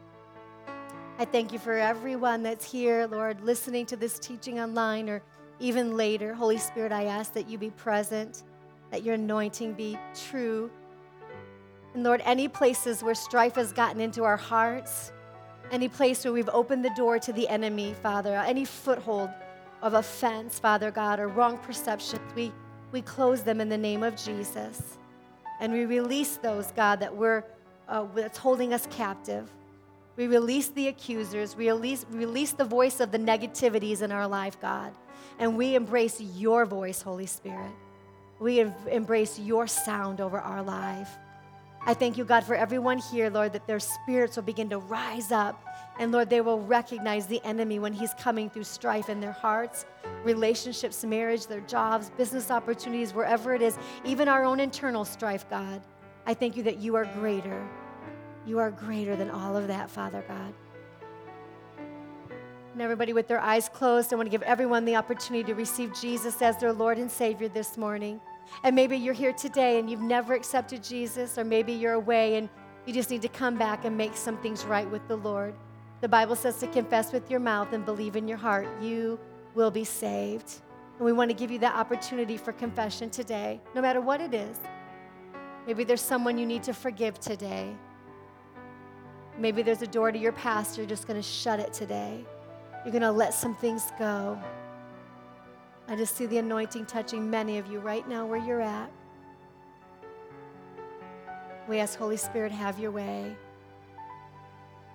I 1.18 1.26
thank 1.26 1.52
you 1.52 1.58
for 1.58 1.74
everyone 1.74 2.44
that's 2.44 2.70
here, 2.70 3.08
Lord, 3.08 3.42
listening 3.42 3.88
to 3.88 3.96
this 3.96 4.20
teaching 4.20 4.60
online 4.60 5.10
or 5.10 5.24
even 5.60 5.98
later. 5.98 6.34
Holy 6.36 6.58
Spirit, 6.58 6.92
I 6.92 7.06
ask 7.06 7.34
that 7.34 7.50
you 7.50 7.58
be 7.58 7.72
present, 7.72 8.44
that 8.92 9.04
your 9.04 9.16
anointing 9.16 9.74
be 9.74 9.98
true. 10.30 10.70
And 11.96 12.04
Lord, 12.04 12.22
any 12.26 12.48
places 12.48 13.02
where 13.02 13.16
strife 13.16 13.56
has 13.56 13.72
gotten 13.72 14.00
into 14.00 14.24
our 14.24 14.38
hearts, 14.38 15.12
any 15.72 15.88
place 15.88 16.24
where 16.26 16.34
we've 16.34 16.50
opened 16.50 16.84
the 16.84 16.94
door 16.96 17.18
to 17.20 17.34
the 17.34 17.48
enemy, 17.48 17.96
Father, 18.04 18.36
any 18.36 18.66
foothold 18.66 19.30
of 19.82 19.94
offense, 19.94 20.60
Father 20.60 20.92
God, 20.92 21.20
or 21.20 21.28
wrong 21.28 21.58
perceptions, 21.58 22.22
we, 22.36 22.52
we 22.92 23.02
close 23.02 23.44
them 23.44 23.62
in 23.62 23.70
the 23.70 23.78
name 23.78 24.04
of 24.04 24.16
Jesus. 24.16 24.98
And 25.60 25.72
we 25.72 25.86
release 25.86 26.38
those, 26.38 26.72
God, 26.72 27.00
that 27.00 27.16
we're 27.16 27.44
uh, 27.88 28.06
that's 28.16 28.38
holding 28.38 28.74
us 28.74 28.88
captive. 28.90 29.50
We 30.16 30.28
release 30.28 30.70
the 30.70 30.88
accusers, 30.88 31.56
we 31.56 31.68
release, 31.68 32.06
release 32.10 32.52
the 32.52 32.66
voice 32.66 33.00
of 33.00 33.12
the 33.12 33.18
negativities 33.18 34.02
in 34.02 34.12
our 34.12 34.28
life, 34.28 34.60
God. 34.60 34.94
And 35.40 35.58
we 35.58 35.76
embrace 35.76 36.20
your 36.20 36.66
voice, 36.66 37.02
Holy 37.02 37.26
Spirit. 37.26 37.72
We 38.40 38.62
em- 38.62 38.74
embrace 38.90 39.40
your 39.40 39.68
sound 39.68 40.20
over 40.22 40.40
our 40.40 40.62
life. 40.62 41.10
I 41.86 41.96
thank 41.96 42.16
you, 42.16 42.24
God, 42.26 42.44
for 42.44 42.54
everyone 42.54 43.00
here, 43.00 43.30
Lord, 43.32 43.54
that 43.54 43.66
their 43.66 43.80
spirits 43.80 44.36
will 44.36 44.44
begin 44.44 44.70
to 44.70 44.78
rise 44.78 45.32
up. 45.32 45.60
And 46.00 46.12
Lord, 46.12 46.30
they 46.30 46.42
will 46.42 46.62
recognize 46.62 47.26
the 47.26 47.42
enemy 47.44 47.80
when 47.80 47.92
he's 47.92 48.14
coming 48.14 48.50
through 48.50 48.66
strife 48.66 49.10
in 49.10 49.20
their 49.20 49.32
hearts, 49.32 49.86
relationships, 50.24 51.04
marriage, 51.04 51.48
their 51.48 51.62
jobs, 51.62 52.12
business 52.12 52.52
opportunities, 52.52 53.14
wherever 53.14 53.54
it 53.56 53.64
is, 53.64 53.78
even 54.06 54.28
our 54.28 54.44
own 54.46 54.60
internal 54.60 55.04
strife, 55.04 55.50
God. 55.50 55.82
I 56.28 56.36
thank 56.36 56.56
you 56.56 56.64
that 56.64 56.78
you 56.78 56.96
are 56.96 57.06
greater. 57.06 57.68
You 58.46 58.60
are 58.60 58.70
greater 58.70 59.16
than 59.16 59.32
all 59.32 59.58
of 59.58 59.68
that, 59.68 59.90
Father 59.90 60.24
God. 60.28 60.54
And 62.74 62.82
everybody 62.82 63.12
with 63.12 63.28
their 63.28 63.40
eyes 63.40 63.68
closed, 63.70 64.14
I 64.14 64.16
want 64.16 64.28
to 64.28 64.32
give 64.32 64.44
everyone 64.44 64.86
the 64.86 64.96
opportunity 64.96 65.44
to 65.46 65.56
receive 65.56 65.94
Jesus 66.00 66.42
as 66.42 66.58
their 66.60 66.74
Lord 66.74 67.00
and 67.00 67.12
Savior 67.12 67.50
this 67.50 67.76
morning. 67.76 68.22
And 68.64 68.76
maybe 68.76 68.98
you're 68.98 69.14
here 69.14 69.34
today 69.34 69.80
and 69.80 69.90
you've 69.90 70.02
never 70.02 70.34
accepted 70.34 70.84
Jesus, 70.84 71.38
or 71.38 71.44
maybe 71.44 71.74
you're 71.74 71.94
away 71.94 72.36
and 72.36 72.50
you 72.86 72.94
just 72.94 73.10
need 73.10 73.22
to 73.22 73.28
come 73.28 73.58
back 73.58 73.86
and 73.86 73.96
make 73.96 74.16
some 74.16 74.38
things 74.38 74.66
right 74.66 74.90
with 74.90 75.08
the 75.08 75.16
Lord. 75.16 75.54
The 76.02 76.10
Bible 76.10 76.36
says 76.36 76.58
to 76.60 76.68
confess 76.68 77.12
with 77.12 77.30
your 77.30 77.40
mouth 77.40 77.74
and 77.74 77.86
believe 77.86 78.16
in 78.16 78.28
your 78.28 78.38
heart, 78.38 78.68
you 78.82 79.20
will 79.54 79.72
be 79.72 79.84
saved. 79.84 80.62
And 80.98 81.06
we 81.06 81.14
want 81.14 81.30
to 81.30 81.36
give 81.36 81.52
you 81.52 81.60
that 81.60 81.76
opportunity 81.76 82.38
for 82.38 82.54
confession 82.54 83.10
today, 83.10 83.62
no 83.76 83.82
matter 83.82 84.02
what 84.02 84.22
it 84.22 84.34
is. 84.34 84.58
Maybe 85.68 85.84
there's 85.84 86.02
someone 86.02 86.38
you 86.38 86.46
need 86.46 86.64
to 86.64 86.74
forgive 86.74 87.20
today. 87.20 87.76
Maybe 89.38 89.62
there's 89.62 89.82
a 89.82 89.88
door 89.88 90.12
to 90.12 90.18
your 90.18 90.32
past, 90.32 90.78
you're 90.78 90.88
just 90.88 91.08
going 91.08 91.22
to 91.22 91.28
shut 91.28 91.60
it 91.60 91.72
today. 91.72 92.26
You're 92.84 92.92
going 92.92 93.04
to 93.04 93.12
let 93.12 93.34
some 93.34 93.56
things 93.56 93.92
go. 94.00 94.40
I 95.92 95.96
just 95.98 96.16
see 96.16 96.26
the 96.26 96.38
anointing 96.38 96.86
touching 96.86 97.30
many 97.30 97.58
of 97.58 97.68
you 97.68 97.82
right 97.82 98.08
now 98.08 98.26
where 98.26 98.40
you're 98.40 98.62
at. 98.62 98.90
We 101.68 101.80
ask, 101.80 102.00
Holy 102.00 102.16
Spirit, 102.16 102.54
have 102.54 102.80
your 102.80 102.92
way. 102.92 103.36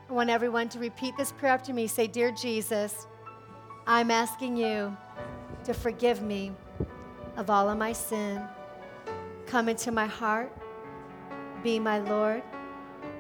I 0.09 0.13
want 0.15 0.31
everyone 0.31 0.71
to 0.71 0.79
repeat 0.79 1.15
this 1.19 1.33
prayer 1.33 1.53
after 1.53 1.75
me. 1.75 1.87
Say, 1.87 2.07
Dear 2.07 2.31
Jesus, 2.31 3.07
I'm 3.87 4.11
asking 4.11 4.57
you 4.57 4.97
to 5.65 5.75
forgive 5.75 6.23
me 6.23 6.53
of 7.37 7.51
all 7.51 7.69
of 7.69 7.77
my 7.77 7.93
sin. 7.93 8.41
Come 9.45 9.69
into 9.69 9.93
my 9.93 10.07
heart, 10.07 10.51
be 11.63 11.79
my 11.79 11.99
Lord, 11.99 12.43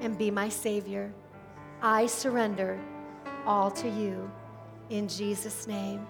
and 0.01 0.17
be 0.17 0.31
my 0.31 0.49
Savior. 0.49 1.13
I 1.83 2.07
surrender 2.07 2.81
all 3.45 3.71
to 3.73 3.87
you 3.91 4.31
in 4.89 5.09
Jesus' 5.09 5.67
name. 5.67 6.07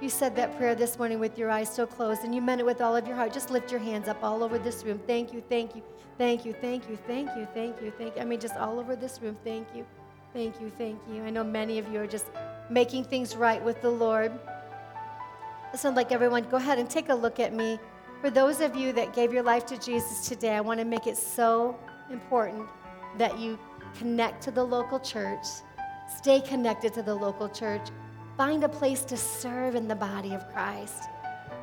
You 0.00 0.08
said 0.08 0.34
that 0.36 0.56
prayer 0.56 0.74
this 0.74 0.96
morning 0.98 1.18
with 1.18 1.36
your 1.36 1.50
eyes 1.50 1.68
still 1.68 1.86
closed 1.86 2.24
and 2.24 2.34
you 2.34 2.40
meant 2.40 2.58
it 2.58 2.64
with 2.64 2.80
all 2.80 2.96
of 2.96 3.06
your 3.06 3.16
heart. 3.16 3.34
Just 3.34 3.50
lift 3.50 3.70
your 3.70 3.80
hands 3.80 4.08
up 4.08 4.16
all 4.22 4.42
over 4.42 4.58
this 4.58 4.82
room. 4.82 4.98
Thank 5.06 5.30
you, 5.30 5.42
thank 5.46 5.76
you, 5.76 5.82
thank 6.16 6.46
you, 6.46 6.54
thank 6.54 6.88
you, 6.88 6.96
thank 7.06 7.28
you, 7.36 7.46
thank 7.52 7.82
you, 7.82 7.92
thank 7.98 8.16
you. 8.16 8.22
I 8.22 8.24
mean, 8.24 8.40
just 8.40 8.56
all 8.56 8.80
over 8.80 8.96
this 8.96 9.20
room. 9.20 9.36
Thank 9.44 9.68
you, 9.74 9.84
thank 10.32 10.58
you, 10.58 10.70
thank 10.70 10.98
you. 11.12 11.22
I 11.22 11.28
know 11.28 11.44
many 11.44 11.78
of 11.78 11.86
you 11.92 12.00
are 12.00 12.06
just 12.06 12.24
making 12.70 13.04
things 13.04 13.36
right 13.36 13.62
with 13.62 13.82
the 13.82 13.90
Lord. 13.90 14.32
Listen, 15.70 15.94
like 15.94 16.12
everyone, 16.12 16.44
go 16.44 16.56
ahead 16.56 16.78
and 16.78 16.88
take 16.88 17.10
a 17.10 17.14
look 17.14 17.38
at 17.38 17.52
me. 17.52 17.78
For 18.22 18.30
those 18.30 18.62
of 18.62 18.74
you 18.74 18.94
that 18.94 19.12
gave 19.14 19.34
your 19.34 19.42
life 19.42 19.66
to 19.66 19.76
Jesus 19.76 20.26
today, 20.26 20.54
I 20.54 20.62
want 20.62 20.80
to 20.80 20.86
make 20.86 21.06
it 21.06 21.18
so 21.18 21.78
important 22.10 22.66
that 23.18 23.38
you 23.38 23.58
connect 23.98 24.42
to 24.44 24.50
the 24.50 24.64
local 24.64 24.98
church, 24.98 25.44
stay 26.16 26.40
connected 26.40 26.94
to 26.94 27.02
the 27.02 27.14
local 27.14 27.50
church, 27.50 27.88
find 28.40 28.64
a 28.64 28.68
place 28.70 29.04
to 29.04 29.18
serve 29.18 29.74
in 29.74 29.86
the 29.86 29.94
body 29.94 30.32
of 30.32 30.50
Christ. 30.50 31.02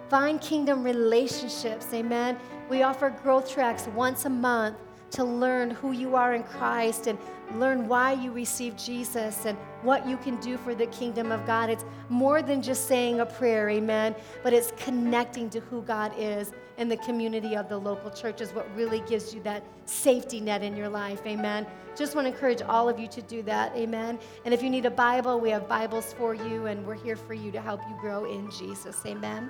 Find 0.09 0.39
kingdom 0.39 0.84
relationships, 0.84 1.88
amen. 1.91 2.38
We 2.69 2.84
offer 2.84 3.09
growth 3.09 3.49
tracks 3.49 3.88
once 3.95 4.25
a 4.25 4.30
month 4.30 4.78
to 5.09 5.23
learn 5.23 5.71
who 5.71 5.91
you 5.91 6.15
are 6.15 6.36
in 6.36 6.43
Christ 6.43 7.07
and 7.07 7.17
learn 7.55 7.88
why 7.88 8.13
you 8.13 8.32
received 8.32 8.78
Jesus 8.78 9.47
and 9.47 9.57
what 9.82 10.07
you 10.07 10.17
can 10.17 10.36
do 10.39 10.55
for 10.55 10.75
the 10.75 10.86
kingdom 10.86 11.32
of 11.32 11.47
God. 11.47 11.71
It's 11.71 11.84
more 12.09 12.43
than 12.43 12.61
just 12.61 12.88
saying 12.88 13.21
a 13.21 13.25
prayer, 13.25 13.71
amen, 13.71 14.13
but 14.43 14.53
it's 14.53 14.71
connecting 14.78 15.49
to 15.49 15.59
who 15.59 15.82
God 15.82 16.13
is 16.15 16.51
and 16.78 16.89
the 16.89 16.97
community 16.97 17.55
of 17.55 17.69
the 17.69 17.78
local 17.78 18.11
church 18.11 18.41
is 18.41 18.51
what 18.51 18.67
really 18.75 19.01
gives 19.01 19.34
you 19.34 19.41
that 19.43 19.63
safety 19.86 20.39
net 20.39 20.61
in 20.61 20.75
your 20.75 20.89
life, 20.89 21.21
amen. 21.25 21.65
Just 21.95 22.15
want 22.15 22.28
to 22.28 22.34
encourage 22.34 22.61
all 22.61 22.88
of 22.88 22.99
you 22.99 23.07
to 23.07 23.21
do 23.23 23.41
that, 23.43 23.75
amen. 23.75 24.19
And 24.45 24.53
if 24.53 24.61
you 24.61 24.69
need 24.69 24.86
a 24.86 24.91
Bible, 24.91 25.39
we 25.39 25.49
have 25.49 25.67
Bibles 25.67 26.13
for 26.13 26.34
you, 26.34 26.67
and 26.67 26.86
we're 26.86 26.93
here 26.93 27.15
for 27.15 27.34
you 27.34 27.51
to 27.51 27.59
help 27.59 27.82
you 27.89 27.95
grow 27.99 28.25
in 28.25 28.49
Jesus, 28.51 29.01
amen. 29.05 29.49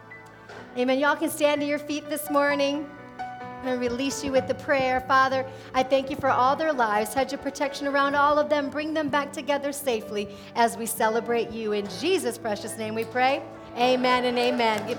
Amen. 0.78 1.00
Y'all 1.00 1.16
can 1.16 1.30
stand 1.30 1.62
to 1.62 1.68
your 1.68 1.80
feet 1.80 2.10
this 2.10 2.30
morning. 2.32 2.90
I'm 3.20 3.66
going 3.66 3.80
to 3.80 3.90
release 3.90 4.24
you 4.24 4.32
with 4.32 4.48
the 4.48 4.54
prayer. 4.54 5.02
Father, 5.02 5.46
I 5.74 5.82
thank 5.82 6.10
you 6.10 6.16
for 6.16 6.30
all 6.30 6.56
their 6.56 6.72
lives. 6.72 7.14
Hedge 7.14 7.32
your 7.32 7.42
protection 7.42 7.88
around 7.88 8.16
all 8.16 8.38
of 8.38 8.50
them. 8.50 8.70
Bring 8.70 8.94
them 8.94 9.10
back 9.10 9.34
together 9.34 9.72
safely 9.72 10.30
as 10.56 10.78
we 10.78 10.86
celebrate 10.86 11.50
you. 11.50 11.72
In 11.72 11.88
Jesus' 12.00 12.38
precious 12.38 12.78
name 12.78 12.94
we 12.94 13.04
pray. 13.04 13.42
Amen 13.76 14.26
and 14.26 14.38
amen. 14.38 14.98